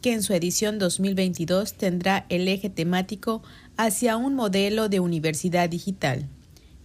que 0.02 0.12
en 0.12 0.22
su 0.22 0.32
edición 0.32 0.78
2022 0.78 1.74
tendrá 1.74 2.26
el 2.28 2.48
eje 2.48 2.70
temático 2.70 3.42
hacia 3.76 4.16
un 4.16 4.34
modelo 4.34 4.88
de 4.88 5.00
universidad 5.00 5.68
digital. 5.68 6.28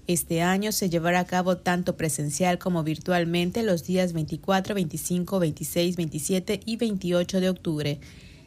Este 0.07 0.41
año 0.41 0.71
se 0.71 0.89
llevará 0.89 1.19
a 1.19 1.25
cabo 1.25 1.57
tanto 1.57 1.95
presencial 1.95 2.57
como 2.57 2.83
virtualmente 2.83 3.63
los 3.63 3.85
días 3.85 4.13
24, 4.13 4.75
25, 4.75 5.39
26, 5.39 5.95
27 5.95 6.59
y 6.65 6.77
28 6.77 7.39
de 7.39 7.49
octubre. 7.49 7.99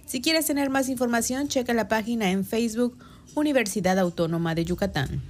Si 0.06 0.20
quieres 0.20 0.46
tener 0.46 0.68
más 0.68 0.88
información, 0.88 1.48
checa 1.48 1.72
la 1.72 1.88
página 1.88 2.30
en 2.30 2.44
Facebook 2.44 2.98
Universidad 3.34 3.98
Autónoma 3.98 4.54
de 4.54 4.64
Yucatán. 4.64 5.22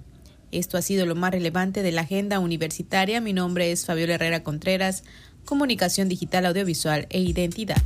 Esto 0.52 0.78
ha 0.78 0.82
sido 0.82 1.04
lo 1.04 1.16
más 1.16 1.32
relevante 1.32 1.82
de 1.82 1.90
la 1.90 2.02
agenda 2.02 2.38
universitaria. 2.38 3.20
Mi 3.20 3.32
nombre 3.32 3.72
es 3.72 3.84
Fabiola 3.84 4.14
Herrera 4.14 4.44
Contreras 4.44 5.02
comunicación 5.44 6.08
digital, 6.08 6.46
audiovisual 6.46 7.06
e 7.10 7.20
identidad. 7.20 7.82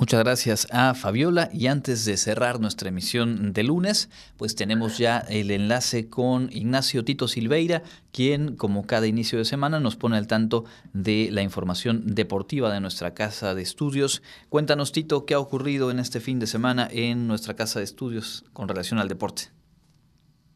Muchas 0.00 0.24
gracias 0.24 0.66
a 0.70 0.94
Fabiola 0.94 1.50
y 1.52 1.66
antes 1.66 2.06
de 2.06 2.16
cerrar 2.16 2.58
nuestra 2.58 2.88
emisión 2.88 3.52
de 3.52 3.62
lunes, 3.64 4.08
pues 4.38 4.56
tenemos 4.56 4.96
ya 4.96 5.18
el 5.18 5.50
enlace 5.50 6.08
con 6.08 6.48
Ignacio 6.50 7.04
Tito 7.04 7.28
Silveira, 7.28 7.82
quien 8.10 8.56
como 8.56 8.86
cada 8.86 9.06
inicio 9.06 9.38
de 9.38 9.44
semana 9.44 9.78
nos 9.78 9.96
pone 9.96 10.16
al 10.16 10.26
tanto 10.26 10.64
de 10.94 11.28
la 11.30 11.42
información 11.42 12.14
deportiva 12.14 12.72
de 12.72 12.80
nuestra 12.80 13.12
casa 13.12 13.54
de 13.54 13.60
estudios. 13.60 14.22
Cuéntanos 14.48 14.92
Tito, 14.92 15.26
¿qué 15.26 15.34
ha 15.34 15.38
ocurrido 15.38 15.90
en 15.90 15.98
este 15.98 16.20
fin 16.20 16.38
de 16.38 16.46
semana 16.46 16.88
en 16.90 17.26
nuestra 17.26 17.54
casa 17.54 17.80
de 17.80 17.84
estudios 17.84 18.46
con 18.54 18.68
relación 18.68 19.00
al 19.00 19.08
deporte? 19.08 19.59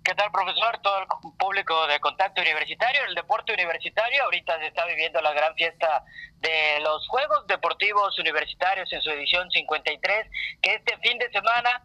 ¿Qué 0.05 0.15
tal, 0.15 0.31
profesor? 0.31 0.79
Todo 0.83 0.99
el 0.99 1.07
público 1.39 1.87
de 1.87 1.99
contacto 1.99 2.43
universitario, 2.43 3.01
el 3.09 3.15
deporte 3.15 3.55
universitario. 3.55 4.25
Ahorita 4.25 4.59
se 4.59 4.67
está 4.67 4.85
viviendo 4.85 5.19
la 5.23 5.33
gran 5.33 5.55
fiesta 5.55 6.05
de 6.41 6.79
los 6.81 7.09
Juegos 7.09 7.47
Deportivos 7.47 8.19
Universitarios 8.19 8.93
en 8.93 9.01
su 9.01 9.09
edición 9.09 9.51
53, 9.51 10.27
que 10.61 10.75
este 10.75 10.99
fin 10.99 11.19
de 11.19 11.31
semana 11.31 11.83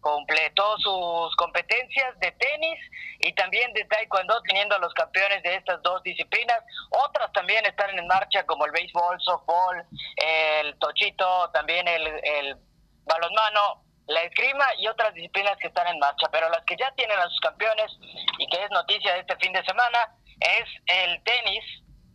completó 0.00 0.78
sus 0.78 1.36
competencias 1.36 2.18
de 2.20 2.32
tenis 2.32 2.78
y 3.20 3.34
también 3.34 3.70
de 3.74 3.84
taekwondo, 3.84 4.40
teniendo 4.46 4.74
a 4.74 4.78
los 4.78 4.94
campeones 4.94 5.42
de 5.42 5.56
estas 5.56 5.82
dos 5.82 6.02
disciplinas. 6.02 6.64
Otras 6.88 7.30
también 7.32 7.66
están 7.66 7.98
en 7.98 8.06
marcha, 8.06 8.46
como 8.46 8.64
el 8.64 8.72
béisbol, 8.72 9.20
softball, 9.20 9.84
el 10.16 10.78
tochito, 10.78 11.50
también 11.50 11.86
el, 11.86 12.06
el 12.06 12.56
balonmano 13.04 13.87
la 14.08 14.22
esgrima 14.22 14.64
y 14.78 14.88
otras 14.88 15.12
disciplinas 15.14 15.56
que 15.58 15.68
están 15.68 15.86
en 15.86 15.98
marcha, 15.98 16.28
pero 16.32 16.48
las 16.48 16.64
que 16.64 16.76
ya 16.76 16.90
tienen 16.92 17.18
a 17.18 17.28
sus 17.28 17.40
campeones 17.40 17.92
y 18.38 18.46
que 18.48 18.64
es 18.64 18.70
noticia 18.70 19.12
de 19.12 19.20
este 19.20 19.36
fin 19.36 19.52
de 19.52 19.64
semana 19.64 19.98
es 20.40 20.64
el 20.86 21.22
tenis, 21.22 21.64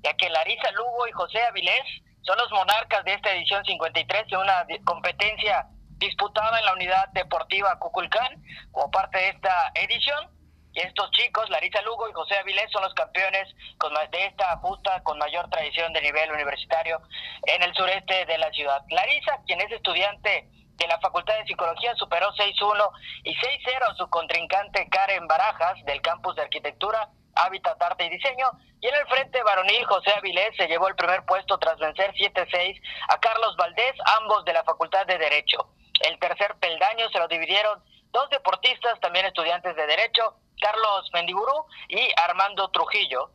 ya 0.03 0.13
que 0.15 0.29
Larisa 0.29 0.71
Lugo 0.71 1.07
y 1.07 1.11
José 1.11 1.41
Avilés 1.43 1.85
son 2.23 2.37
los 2.37 2.51
monarcas 2.51 3.03
de 3.05 3.13
esta 3.13 3.31
edición 3.31 3.63
53 3.63 4.27
de 4.27 4.37
una 4.37 4.65
competencia 4.85 5.67
disputada 5.97 6.59
en 6.59 6.65
la 6.65 6.73
unidad 6.73 7.09
deportiva 7.09 7.77
Cuculcán 7.79 8.41
como 8.71 8.89
parte 8.89 9.19
de 9.19 9.29
esta 9.29 9.71
edición. 9.75 10.31
Y 10.75 10.79
estos 10.79 11.11
chicos, 11.11 11.47
Larisa 11.51 11.83
Lugo 11.83 12.09
y 12.09 12.13
José 12.13 12.35
Avilés, 12.39 12.71
son 12.71 12.81
los 12.81 12.95
campeones 12.95 13.47
con 13.77 13.93
de 13.93 14.25
esta 14.25 14.57
justa 14.57 15.03
con 15.03 15.19
mayor 15.19 15.47
tradición 15.51 15.93
de 15.93 16.01
nivel 16.01 16.31
universitario 16.31 16.99
en 17.45 17.61
el 17.61 17.75
sureste 17.75 18.25
de 18.25 18.37
la 18.39 18.49
ciudad. 18.51 18.81
Larisa, 18.89 19.37
quien 19.45 19.61
es 19.61 19.71
estudiante 19.71 20.49
de 20.77 20.87
la 20.87 20.99
Facultad 20.99 21.35
de 21.35 21.45
Psicología 21.45 21.95
superó 21.95 22.31
6-1 22.33 22.91
y 23.23 23.35
6-0 23.35 23.91
a 23.91 23.95
su 23.95 24.09
contrincante 24.09 24.87
Karen 24.89 25.27
Barajas 25.27 25.83
del 25.85 26.01
campus 26.01 26.35
de 26.35 26.43
Arquitectura, 26.43 27.09
Hábitat, 27.35 27.81
Arte 27.81 28.05
y 28.05 28.09
Diseño. 28.09 28.49
Y 28.81 28.87
en 28.87 28.95
el 28.95 29.07
frente 29.07 29.41
varonil, 29.43 29.85
José 29.85 30.11
Avilés 30.17 30.55
se 30.57 30.67
llevó 30.67 30.87
el 30.87 30.95
primer 30.95 31.25
puesto 31.25 31.57
tras 31.57 31.77
vencer 31.77 32.13
7-6 32.13 32.81
a 33.09 33.19
Carlos 33.19 33.55
Valdés, 33.55 33.93
ambos 34.19 34.43
de 34.45 34.53
la 34.53 34.63
Facultad 34.63 35.05
de 35.05 35.17
Derecho. 35.17 35.69
El 36.01 36.19
tercer 36.19 36.55
peldaño 36.59 37.09
se 37.09 37.19
lo 37.19 37.27
dividieron 37.27 37.81
dos 38.11 38.29
deportistas, 38.29 38.99
también 38.99 39.25
estudiantes 39.25 39.75
de 39.75 39.87
Derecho, 39.87 40.35
Carlos 40.59 41.09
Mendiburú 41.13 41.65
y 41.87 42.09
Armando 42.17 42.69
Trujillo. 42.71 43.31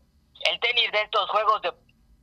El 0.50 0.60
tenis 0.60 0.92
de 0.92 1.02
estos 1.02 1.28
Juegos 1.30 1.62
de 1.62 1.72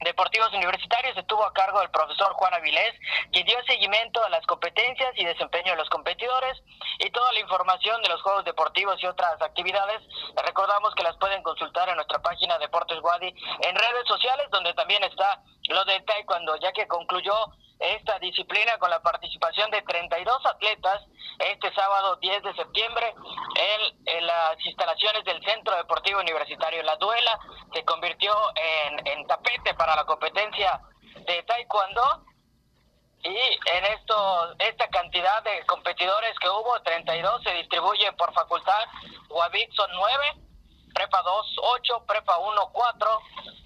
Deportivos 0.01 0.53
Universitarios 0.53 1.17
estuvo 1.17 1.43
a 1.45 1.53
cargo 1.53 1.79
del 1.79 1.89
profesor 1.89 2.33
Juan 2.33 2.53
Avilés, 2.53 2.93
quien 3.31 3.45
dio 3.45 3.57
seguimiento 3.63 4.23
a 4.23 4.29
las 4.29 4.45
competencias 4.45 5.13
y 5.15 5.25
desempeño 5.25 5.71
de 5.71 5.77
los 5.77 5.89
competidores 5.89 6.61
y 6.99 7.09
toda 7.11 7.31
la 7.31 7.39
información 7.39 8.01
de 8.01 8.09
los 8.09 8.21
Juegos 8.21 8.45
Deportivos 8.45 9.01
y 9.01 9.07
otras 9.07 9.41
actividades. 9.41 10.01
recordamos 10.45 10.93
que 10.95 11.03
las 11.03 11.17
pueden 11.17 11.41
consultar 11.43 11.89
en 11.89 11.95
nuestra 11.95 12.21
página 12.21 12.57
Deportes 12.59 12.99
Wadi 13.01 13.27
en 13.27 13.75
redes 13.75 14.07
sociales, 14.07 14.47
donde 14.51 14.73
también 14.73 15.03
está 15.03 15.41
lo 15.69 15.83
de 15.85 15.99
Taekwondo, 16.01 16.57
ya 16.57 16.71
que 16.73 16.87
concluyó 16.87 17.33
esta 17.79 18.19
disciplina 18.19 18.77
con 18.77 18.89
la 18.89 19.01
participación 19.01 19.69
de 19.71 19.81
32 19.81 20.45
atletas 20.45 21.03
este 21.39 21.73
sábado 21.73 22.15
10 22.17 22.43
de 22.43 22.53
septiembre 22.53 23.13
en, 24.05 24.25
las 24.25 24.65
instalaciones 24.65 25.23
del 25.25 25.43
Centro 25.43 25.75
Deportivo 25.75 26.19
Universitario. 26.19 26.81
La 26.83 26.95
duela 26.95 27.37
se 27.73 27.83
convirtió 27.83 28.33
en, 28.55 29.07
en 29.07 29.27
tapete 29.27 29.73
para 29.73 29.95
la 29.95 30.05
competencia 30.05 30.79
de 31.27 31.43
Taekwondo 31.43 32.25
y 33.23 33.35
en 33.35 33.85
esto 33.97 34.55
esta 34.59 34.87
cantidad 34.89 35.43
de 35.43 35.65
competidores 35.65 36.37
que 36.39 36.47
hubo, 36.47 36.79
32, 36.83 37.43
se 37.43 37.53
distribuye 37.53 38.11
por 38.13 38.31
facultad. 38.33 38.85
Guavic 39.29 39.73
son 39.73 39.89
9, 39.93 40.44
Prepa 40.95 41.21
2, 41.21 41.57
8, 41.61 42.05
Prepa 42.07 42.37
1, 42.37 42.69
4, 42.71 43.21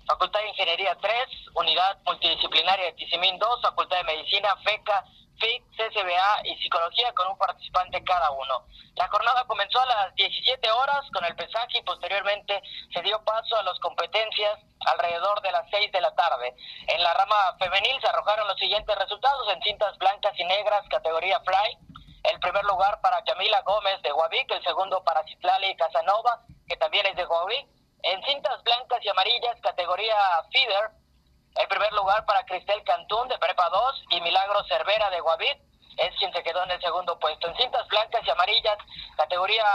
Facultad 0.08 0.40
de 0.40 0.50
Ingeniería 0.50 0.98
3, 1.00 1.14
Unidad 1.54 2.00
Multidisciplinaria 2.04 2.86
de 2.86 2.94
Tizimín 2.94 3.38
2, 3.38 3.62
Facultad 3.62 3.98
de 3.98 4.04
Medicina, 4.04 4.56
FECA, 4.64 5.06
FIC, 5.38 5.64
CSBA 5.78 6.42
y 6.46 6.58
Psicología 6.58 7.14
con 7.14 7.28
un 7.28 7.38
participante 7.38 8.04
cada 8.04 8.32
uno. 8.32 8.66
La 8.96 9.08
jornada 9.10 9.46
comenzó 9.46 9.80
a 9.80 9.86
las 9.86 10.16
17 10.16 10.72
horas 10.72 11.06
con 11.14 11.24
el 11.24 11.36
pesaje 11.36 11.78
y 11.78 11.84
posteriormente 11.84 12.62
se 12.92 13.02
dio 13.04 13.24
paso 13.24 13.56
a 13.58 13.64
las 13.64 13.78
competencias 13.80 14.60
alrededor 14.88 15.40
de 15.42 15.52
las 15.52 15.70
6 15.70 15.92
de 15.92 16.02
la 16.02 16.14
tarde. 16.16 16.56
En 16.88 17.04
la 17.04 17.14
rama 17.14 17.36
femenil 17.60 18.02
se 18.02 18.08
arrojaron 18.08 18.48
los 18.48 18.58
siguientes 18.58 18.98
resultados 18.98 19.54
en 19.54 19.62
cintas 19.62 19.96
blancas 20.00 20.34
y 20.36 20.44
negras, 20.46 20.84
categoría 20.90 21.40
Fly. 21.42 21.78
El 22.24 22.40
primer 22.40 22.64
lugar 22.66 23.00
para 23.02 23.24
Camila 23.24 23.62
Gómez 23.62 24.02
de 24.02 24.12
Guavic, 24.12 24.52
el 24.52 24.64
segundo 24.64 25.04
para 25.04 25.24
Citlali 25.24 25.76
Casanova, 25.76 26.42
que 26.68 26.78
también 26.78 27.06
es 27.06 27.16
de 27.16 27.26
Guavic. 27.26 27.68
En 28.04 28.24
cintas 28.24 28.64
blancas 28.64 29.00
y 29.04 29.10
amarillas, 29.10 29.60
categoría 29.62 30.16
Feeder, 30.52 30.92
el 31.56 31.68
primer 31.68 31.92
lugar 31.94 32.26
para 32.26 32.46
Cristel 32.46 32.84
Cantún 32.84 33.28
de 33.28 33.38
Prepa 33.38 33.70
2 33.70 34.06
y 34.12 34.22
Milagro 34.22 34.64
Cervera 34.66 35.10
de 35.10 35.20
Guavit 35.20 35.58
es 35.98 36.16
quien 36.18 36.32
se 36.32 36.44
quedó 36.44 36.64
en 36.64 36.72
el 36.72 36.82
segundo 36.82 37.20
puesto. 37.20 37.48
En 37.48 37.56
cintas 37.58 37.86
blancas 37.88 38.22
y 38.26 38.30
amarillas, 38.30 38.78
categoría 39.18 39.66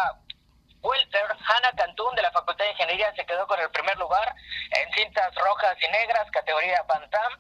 Welter, 0.81 1.27
Hanna 1.31 1.73
Cantún 1.77 2.15
de 2.15 2.23
la 2.23 2.31
Facultad 2.33 2.65
de 2.65 2.71
Ingeniería 2.71 3.15
se 3.15 3.27
quedó 3.27 3.47
con 3.47 3.61
el 3.61 3.71
primer 3.71 3.99
lugar. 3.99 4.35
En 4.71 4.93
cintas 4.95 5.35
rojas 5.35 5.77
y 5.83 5.89
negras, 5.93 6.31
categoría 6.31 6.83
Bantam, 6.89 7.33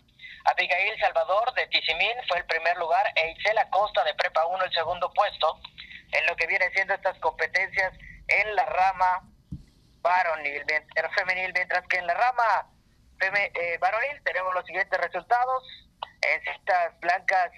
Abigail 0.44 0.98
Salvador 1.00 1.52
de 1.54 1.66
Tizimín 1.68 2.16
fue 2.28 2.38
el 2.38 2.46
primer 2.46 2.76
lugar 2.76 3.06
e 3.16 3.30
Isela 3.32 3.68
Costa 3.70 4.04
de 4.04 4.14
Prepa 4.14 4.46
1 4.46 4.64
el 4.64 4.72
segundo 4.72 5.12
puesto. 5.12 5.60
En 6.12 6.26
lo 6.26 6.36
que 6.36 6.46
viene 6.46 6.70
siendo 6.74 6.94
estas 6.94 7.18
competencias 7.18 7.92
en 8.28 8.54
la 8.54 8.64
rama 8.66 9.22
varonil, 10.00 10.64
femenil, 11.16 11.52
mientras 11.54 11.86
que 11.88 11.96
en 11.96 12.06
la 12.06 12.14
rama 12.14 12.70
eh, 13.20 13.78
varonil 13.78 14.22
tenemos 14.22 14.54
los 14.54 14.64
siguientes 14.66 15.00
resultados. 15.00 15.64
En 16.20 16.42
cintas 16.42 16.98
blancas 17.00 17.50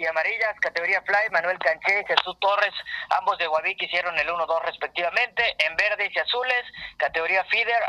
y 0.00 0.06
amarillas, 0.06 0.58
categoría 0.60 1.02
Fly, 1.02 1.30
Manuel 1.30 1.58
Canché 1.58 2.00
y 2.00 2.06
Jesús 2.06 2.36
Torres, 2.40 2.72
ambos 3.10 3.36
de 3.38 3.46
Guavic 3.46 3.82
hicieron 3.82 4.18
el 4.18 4.28
1-2 4.28 4.62
respectivamente. 4.62 5.42
En 5.58 5.76
verdes 5.76 6.10
y 6.14 6.18
azules, 6.18 6.62
categoría 6.96 7.44
Feeder, 7.44 7.82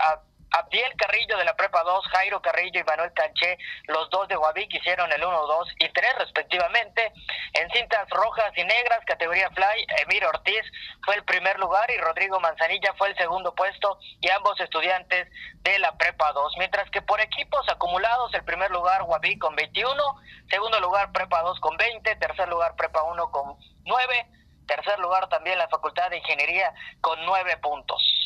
Abdiel 0.51 0.93
Carrillo 0.97 1.37
de 1.37 1.45
la 1.45 1.55
Prepa 1.55 1.81
2, 1.83 2.07
Jairo 2.07 2.41
Carrillo 2.41 2.81
y 2.81 2.83
Manuel 2.83 3.13
Canché, 3.13 3.57
los 3.87 4.09
dos 4.09 4.27
de 4.27 4.35
Guavic 4.35 4.73
hicieron 4.73 5.09
el 5.11 5.23
1, 5.23 5.47
2 5.47 5.67
y 5.79 5.89
3 5.89 6.15
respectivamente. 6.19 7.13
En 7.53 7.69
cintas 7.71 8.09
rojas 8.09 8.51
y 8.57 8.63
negras, 8.65 8.99
categoría 9.05 9.49
Fly, 9.51 9.87
Emir 10.03 10.25
Ortiz 10.25 10.61
fue 11.05 11.15
el 11.15 11.23
primer 11.23 11.57
lugar 11.57 11.89
y 11.89 11.97
Rodrigo 11.97 12.39
Manzanilla 12.41 12.93
fue 12.97 13.09
el 13.09 13.17
segundo 13.17 13.55
puesto 13.55 13.97
y 14.19 14.29
ambos 14.29 14.59
estudiantes 14.59 15.29
de 15.61 15.79
la 15.79 15.97
Prepa 15.97 16.33
2. 16.33 16.55
Mientras 16.57 16.89
que 16.91 17.01
por 17.01 17.21
equipos 17.21 17.67
acumulados, 17.69 18.33
el 18.33 18.43
primer 18.43 18.71
lugar 18.71 19.03
Guavic 19.03 19.39
con 19.39 19.55
21, 19.55 20.03
segundo 20.49 20.79
lugar 20.81 21.13
Prepa 21.13 21.41
2 21.43 21.59
con 21.61 21.77
20, 21.77 22.15
tercer 22.17 22.49
lugar 22.49 22.75
Prepa 22.75 23.03
1 23.03 23.31
con 23.31 23.57
9, 23.85 24.27
tercer 24.67 24.99
lugar 24.99 25.29
también 25.29 25.57
la 25.57 25.69
Facultad 25.69 26.09
de 26.09 26.17
Ingeniería 26.17 26.73
con 26.99 27.25
9 27.25 27.57
puntos. 27.57 28.20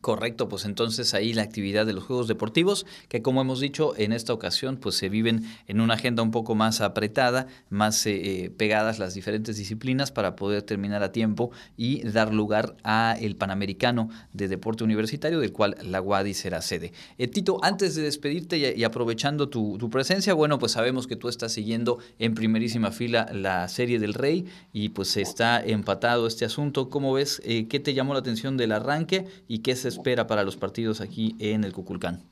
Correcto, 0.00 0.48
pues 0.48 0.64
entonces 0.64 1.12
ahí 1.12 1.34
la 1.34 1.42
actividad 1.42 1.84
de 1.84 1.92
los 1.92 2.04
Juegos 2.04 2.26
Deportivos, 2.26 2.86
que 3.10 3.20
como 3.20 3.42
hemos 3.42 3.60
dicho, 3.60 3.92
en 3.98 4.12
esta 4.12 4.32
ocasión 4.32 4.78
pues 4.78 4.94
se 4.94 5.10
viven 5.10 5.44
en 5.66 5.78
una 5.78 5.94
agenda 5.94 6.22
un 6.22 6.30
poco 6.30 6.54
más 6.54 6.80
apretada, 6.80 7.48
más 7.68 8.06
eh, 8.06 8.44
eh, 8.44 8.50
pegadas 8.50 8.98
las 8.98 9.12
diferentes 9.12 9.58
disciplinas 9.58 10.10
para 10.10 10.36
poder 10.36 10.62
terminar 10.62 11.02
a 11.02 11.12
tiempo 11.12 11.50
y 11.76 12.02
dar 12.08 12.32
lugar 12.32 12.76
a 12.82 13.14
el 13.20 13.36
Panamericano 13.36 14.08
de 14.32 14.48
Deporte 14.48 14.84
Universitario, 14.84 15.38
del 15.38 15.52
cual 15.52 15.76
la 15.82 16.00
UADI 16.00 16.32
será 16.32 16.62
sede. 16.62 16.94
Eh, 17.18 17.28
Tito, 17.28 17.62
antes 17.62 17.94
de 17.94 18.00
despedirte 18.00 18.56
y, 18.74 18.84
aprovechando 18.84 19.50
tu, 19.50 19.76
tu, 19.76 19.90
presencia, 19.90 20.32
bueno, 20.32 20.58
pues 20.58 20.72
sabemos 20.72 21.06
que 21.06 21.16
tú 21.16 21.28
estás 21.28 21.52
siguiendo 21.52 21.98
en 22.18 22.32
primerísima 22.34 22.90
fila 22.90 23.28
la 23.34 23.68
serie 23.68 23.98
del 23.98 24.14
Rey 24.14 24.46
y 24.72 24.88
pues 24.90 25.18
está 25.18 25.62
empatado 25.62 26.26
este 26.26 26.46
asunto. 26.46 26.88
¿Cómo 26.88 27.12
ves? 27.12 27.42
¿Qué 27.44 27.80
te 27.84 27.92
llamó 27.92 28.14
la 28.14 28.20
atención 28.20 28.56
del 28.56 28.72
arranque 28.72 29.26
y 29.46 29.58
qué 29.58 29.76
se 29.76 29.89
espera 29.90 30.26
para 30.26 30.44
los 30.44 30.56
partidos 30.56 31.02
aquí 31.02 31.36
en 31.38 31.64
el 31.64 31.72
Cuculcán? 31.74 32.29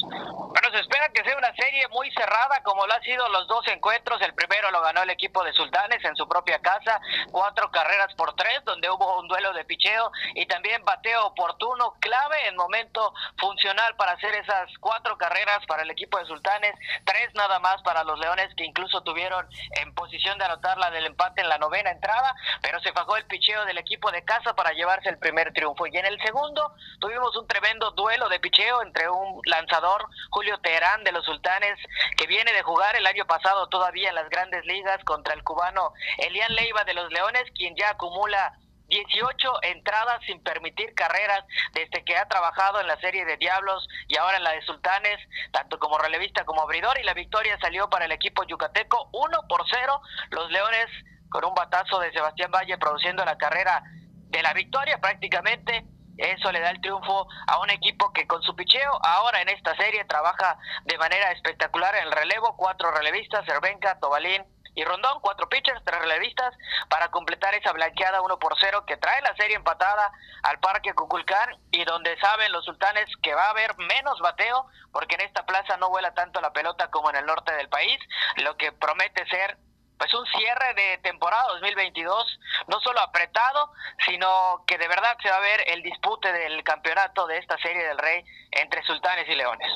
Bueno, 0.00 0.70
se 0.72 0.80
espera 0.80 1.08
que 1.10 1.22
sea 1.22 1.36
una 1.36 1.54
serie 1.54 1.86
muy 1.88 2.10
cerrada 2.10 2.60
como 2.64 2.84
lo 2.84 2.92
han 2.92 3.02
sido 3.02 3.28
los 3.28 3.46
dos 3.46 3.66
encuentros. 3.68 4.20
El 4.22 4.34
primero 4.34 4.70
lo 4.72 4.80
ganó 4.82 5.02
el 5.02 5.10
equipo 5.10 5.44
de 5.44 5.52
Sultanes 5.52 6.04
en 6.04 6.16
su 6.16 6.26
propia 6.28 6.58
casa, 6.58 7.00
cuatro 7.30 7.70
carreras 7.70 8.12
por 8.14 8.34
tres, 8.34 8.64
donde 8.64 8.90
hubo 8.90 9.20
un 9.20 9.28
duelo 9.28 9.52
de 9.52 9.64
picheo 9.64 10.10
y 10.34 10.46
también 10.46 10.84
bateo 10.84 11.26
oportuno, 11.26 11.94
clave 12.00 12.48
en 12.48 12.56
momento 12.56 13.14
funcional 13.38 13.94
para 13.94 14.12
hacer 14.12 14.34
esas 14.34 14.68
cuatro 14.80 15.16
carreras 15.16 15.64
para 15.66 15.82
el 15.82 15.90
equipo 15.90 16.18
de 16.18 16.26
Sultanes, 16.26 16.74
tres 17.04 17.32
nada 17.34 17.60
más 17.60 17.80
para 17.82 18.02
los 18.02 18.18
Leones 18.18 18.52
que 18.56 18.64
incluso 18.64 19.02
tuvieron 19.02 19.46
en 19.80 19.94
posición 19.94 20.38
de 20.38 20.44
anotar 20.46 20.76
la 20.78 20.90
del 20.90 21.06
empate 21.06 21.40
en 21.40 21.48
la 21.48 21.58
novena 21.58 21.90
entrada, 21.90 22.34
pero 22.62 22.80
se 22.80 22.92
fajó 22.92 23.16
el 23.16 23.26
picheo 23.26 23.64
del 23.64 23.78
equipo 23.78 24.10
de 24.10 24.24
casa 24.24 24.54
para 24.54 24.72
llevarse 24.72 25.08
el 25.08 25.18
primer 25.18 25.52
triunfo. 25.52 25.86
Y 25.86 25.96
en 25.96 26.06
el 26.06 26.20
segundo 26.20 26.74
tuvimos 26.98 27.36
un 27.36 27.46
tremendo 27.46 27.92
duelo 27.92 28.28
de 28.28 28.40
picheo 28.40 28.82
entre 28.82 29.08
un 29.08 29.40
lanzador 29.44 29.84
Julio 30.30 30.58
Teherán 30.58 31.04
de 31.04 31.12
los 31.12 31.24
Sultanes, 31.24 31.78
que 32.16 32.26
viene 32.26 32.52
de 32.52 32.62
jugar 32.62 32.96
el 32.96 33.06
año 33.06 33.26
pasado 33.26 33.68
todavía 33.68 34.08
en 34.08 34.14
las 34.14 34.28
grandes 34.28 34.64
ligas 34.64 35.02
contra 35.04 35.34
el 35.34 35.42
cubano 35.42 35.92
Elian 36.18 36.54
Leiva 36.54 36.84
de 36.84 36.94
los 36.94 37.10
Leones, 37.12 37.44
quien 37.54 37.74
ya 37.76 37.90
acumula 37.90 38.54
18 38.88 39.62
entradas 39.62 40.20
sin 40.26 40.42
permitir 40.42 40.94
carreras 40.94 41.44
desde 41.72 42.04
que 42.04 42.16
ha 42.16 42.28
trabajado 42.28 42.80
en 42.80 42.86
la 42.86 42.98
serie 43.00 43.24
de 43.24 43.36
Diablos 43.36 43.88
y 44.08 44.16
ahora 44.18 44.36
en 44.36 44.44
la 44.44 44.52
de 44.52 44.62
Sultanes, 44.62 45.18
tanto 45.52 45.78
como 45.78 45.98
relevista 45.98 46.44
como 46.44 46.62
abridor, 46.62 46.98
y 47.00 47.04
la 47.04 47.14
victoria 47.14 47.58
salió 47.60 47.88
para 47.88 48.04
el 48.04 48.12
equipo 48.12 48.44
yucateco 48.44 49.08
1 49.12 49.40
por 49.48 49.64
0. 49.70 50.00
Los 50.30 50.50
Leones 50.50 50.86
con 51.30 51.44
un 51.44 51.54
batazo 51.54 51.98
de 51.98 52.12
Sebastián 52.12 52.50
Valle 52.50 52.78
produciendo 52.78 53.24
la 53.24 53.38
carrera 53.38 53.82
de 54.28 54.42
la 54.42 54.52
victoria 54.52 54.98
prácticamente 54.98 55.84
eso 56.18 56.52
le 56.52 56.60
da 56.60 56.70
el 56.70 56.80
triunfo 56.80 57.26
a 57.46 57.58
un 57.60 57.70
equipo 57.70 58.12
que 58.12 58.26
con 58.26 58.42
su 58.42 58.54
picheo 58.54 58.98
ahora 59.02 59.42
en 59.42 59.48
esta 59.48 59.76
serie 59.76 60.04
trabaja 60.04 60.58
de 60.84 60.98
manera 60.98 61.32
espectacular 61.32 61.94
en 61.96 62.04
el 62.04 62.12
relevo, 62.12 62.56
cuatro 62.56 62.90
relevistas, 62.92 63.44
Cervenka, 63.46 63.98
Tobalín 63.98 64.44
y 64.74 64.84
Rondón, 64.84 65.20
cuatro 65.20 65.48
pitchers, 65.48 65.80
tres 65.84 66.00
relevistas, 66.00 66.54
para 66.88 67.08
completar 67.10 67.54
esa 67.54 67.72
blanqueada 67.72 68.22
uno 68.22 68.38
por 68.38 68.56
cero 68.58 68.84
que 68.86 68.96
trae 68.96 69.22
la 69.22 69.34
serie 69.36 69.56
empatada 69.56 70.12
al 70.42 70.58
Parque 70.58 70.94
Cuculcán 70.94 71.48
y 71.70 71.84
donde 71.84 72.18
saben 72.18 72.52
los 72.52 72.64
sultanes 72.64 73.06
que 73.22 73.34
va 73.34 73.46
a 73.46 73.50
haber 73.50 73.76
menos 73.78 74.18
bateo 74.20 74.66
porque 74.92 75.14
en 75.14 75.22
esta 75.22 75.46
plaza 75.46 75.76
no 75.76 75.90
vuela 75.90 76.12
tanto 76.14 76.40
la 76.40 76.52
pelota 76.52 76.90
como 76.90 77.10
en 77.10 77.16
el 77.16 77.26
norte 77.26 77.52
del 77.54 77.68
país, 77.68 77.98
lo 78.36 78.56
que 78.56 78.72
promete 78.72 79.26
ser 79.26 79.56
pues 79.98 80.12
un 80.14 80.26
cierre 80.26 80.74
de 80.74 80.98
temporada 80.98 81.44
2022 81.52 82.40
no 82.68 82.80
solo 82.80 83.00
apretado, 83.00 83.70
sino 84.06 84.64
que 84.66 84.78
de 84.78 84.88
verdad 84.88 85.16
se 85.22 85.30
va 85.30 85.36
a 85.36 85.40
ver 85.40 85.60
el 85.68 85.82
dispute 85.82 86.32
del 86.32 86.62
campeonato 86.62 87.26
de 87.26 87.38
esta 87.38 87.56
serie 87.58 87.84
del 87.86 87.98
Rey 87.98 88.24
entre 88.50 88.82
Sultanes 88.84 89.26
y 89.28 89.34
Leones. 89.34 89.68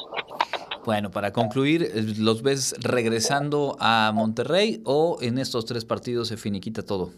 Bueno, 0.84 1.10
para 1.10 1.32
concluir, 1.32 1.90
¿los 2.18 2.42
ves 2.42 2.74
regresando 2.80 3.76
a 3.80 4.10
Monterrey 4.14 4.82
o 4.84 5.18
en 5.20 5.38
estos 5.38 5.66
tres 5.66 5.84
partidos 5.84 6.28
se 6.28 6.36
finiquita 6.36 6.84
todo? 6.84 7.10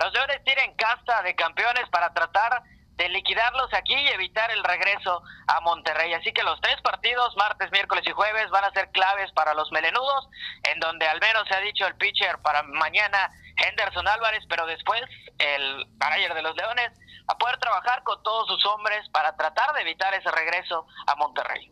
Los 0.00 0.12
Leones 0.12 0.44
tienen 0.44 0.74
casta 0.74 1.22
de 1.22 1.34
campeones 1.34 1.88
para 1.90 2.12
tratar 2.12 2.62
de 2.98 3.08
liquidarlos 3.08 3.72
aquí 3.72 3.94
y 3.94 4.08
evitar 4.08 4.50
el 4.50 4.62
regreso 4.64 5.22
a 5.46 5.60
Monterrey. 5.60 6.12
Así 6.14 6.32
que 6.32 6.42
los 6.42 6.60
tres 6.60 6.76
partidos, 6.82 7.34
martes, 7.36 7.70
miércoles 7.70 8.04
y 8.06 8.10
jueves, 8.10 8.50
van 8.50 8.64
a 8.64 8.72
ser 8.72 8.90
claves 8.90 9.30
para 9.32 9.54
los 9.54 9.70
melenudos, 9.70 10.28
en 10.64 10.80
donde 10.80 11.06
al 11.06 11.20
menos 11.20 11.46
se 11.48 11.54
ha 11.54 11.60
dicho 11.60 11.86
el 11.86 11.94
pitcher 11.94 12.38
para 12.42 12.64
mañana 12.64 13.30
Henderson 13.56 14.06
Álvarez, 14.08 14.44
pero 14.48 14.66
después 14.66 15.00
el 15.38 15.86
manager 15.98 16.34
de 16.34 16.42
los 16.42 16.56
Leones 16.56 16.90
a 17.28 17.38
poder 17.38 17.56
trabajar 17.58 18.02
con 18.02 18.20
todos 18.24 18.48
sus 18.48 18.66
hombres 18.66 19.08
para 19.10 19.36
tratar 19.36 19.72
de 19.74 19.82
evitar 19.82 20.12
ese 20.14 20.30
regreso 20.32 20.84
a 21.06 21.14
Monterrey. 21.14 21.70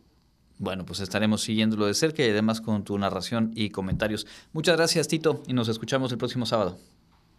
Bueno, 0.59 0.87
pues 0.87 1.01
estaremos 1.01 1.43
siguiéndolo 1.43 1.87
de 1.87 1.95
cerca 1.95 2.23
y 2.23 2.31
además 2.31 2.61
con 2.61 2.85
tu 2.85 2.97
narración 2.97 3.51
y 3.57 3.71
comentarios. 3.71 4.27
Muchas 4.53 4.77
gracias, 4.77 5.09
Tito, 5.09 5.43
y 5.49 5.55
nos 5.55 5.69
escuchamos 5.69 6.13
el 6.13 6.19
próximo 6.19 6.47
sábado. 6.47 6.79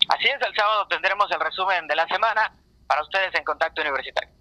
Así 0.10 0.28
es, 0.28 0.46
el 0.46 0.56
sábado 0.56 0.88
tendremos 0.88 1.32
el 1.32 1.40
resumen 1.40 1.88
de 1.88 1.96
la 1.96 2.06
semana 2.08 2.52
para 2.88 3.02
ustedes 3.04 3.34
en 3.36 3.44
Contacto 3.44 3.82
Universitario. 3.82 4.38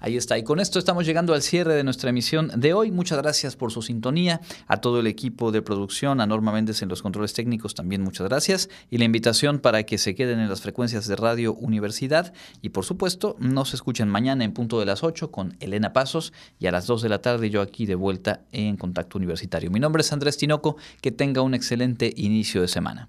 Ahí 0.00 0.16
está. 0.16 0.38
Y 0.38 0.42
con 0.42 0.60
esto 0.60 0.78
estamos 0.78 1.04
llegando 1.04 1.34
al 1.34 1.42
cierre 1.42 1.74
de 1.74 1.84
nuestra 1.84 2.10
emisión 2.10 2.50
de 2.56 2.72
hoy. 2.72 2.90
Muchas 2.90 3.18
gracias 3.18 3.54
por 3.54 3.70
su 3.70 3.82
sintonía. 3.82 4.40
A 4.66 4.78
todo 4.78 5.00
el 5.00 5.06
equipo 5.06 5.52
de 5.52 5.60
producción, 5.60 6.20
a 6.20 6.26
Norma 6.26 6.52
Méndez 6.52 6.80
en 6.82 6.88
los 6.88 7.02
controles 7.02 7.34
técnicos, 7.34 7.74
también 7.74 8.02
muchas 8.02 8.26
gracias. 8.26 8.70
Y 8.88 8.96
la 8.96 9.04
invitación 9.04 9.58
para 9.58 9.82
que 9.82 9.98
se 9.98 10.14
queden 10.14 10.40
en 10.40 10.48
las 10.48 10.62
frecuencias 10.62 11.06
de 11.06 11.16
Radio 11.16 11.52
Universidad. 11.54 12.32
Y 12.62 12.70
por 12.70 12.84
supuesto, 12.84 13.36
nos 13.38 13.74
escuchen 13.74 14.08
mañana 14.08 14.44
en 14.44 14.54
punto 14.54 14.80
de 14.80 14.86
las 14.86 15.04
8 15.04 15.30
con 15.30 15.56
Elena 15.60 15.92
Pasos 15.92 16.32
y 16.58 16.66
a 16.66 16.72
las 16.72 16.86
2 16.86 17.02
de 17.02 17.08
la 17.10 17.20
tarde 17.20 17.50
yo 17.50 17.60
aquí 17.60 17.84
de 17.84 17.94
vuelta 17.94 18.40
en 18.52 18.76
Contacto 18.76 19.18
Universitario. 19.18 19.70
Mi 19.70 19.80
nombre 19.80 20.00
es 20.00 20.12
Andrés 20.12 20.38
Tinoco. 20.38 20.76
Que 21.02 21.10
tenga 21.12 21.42
un 21.42 21.54
excelente 21.54 22.12
inicio 22.16 22.62
de 22.62 22.68
semana. 22.68 23.08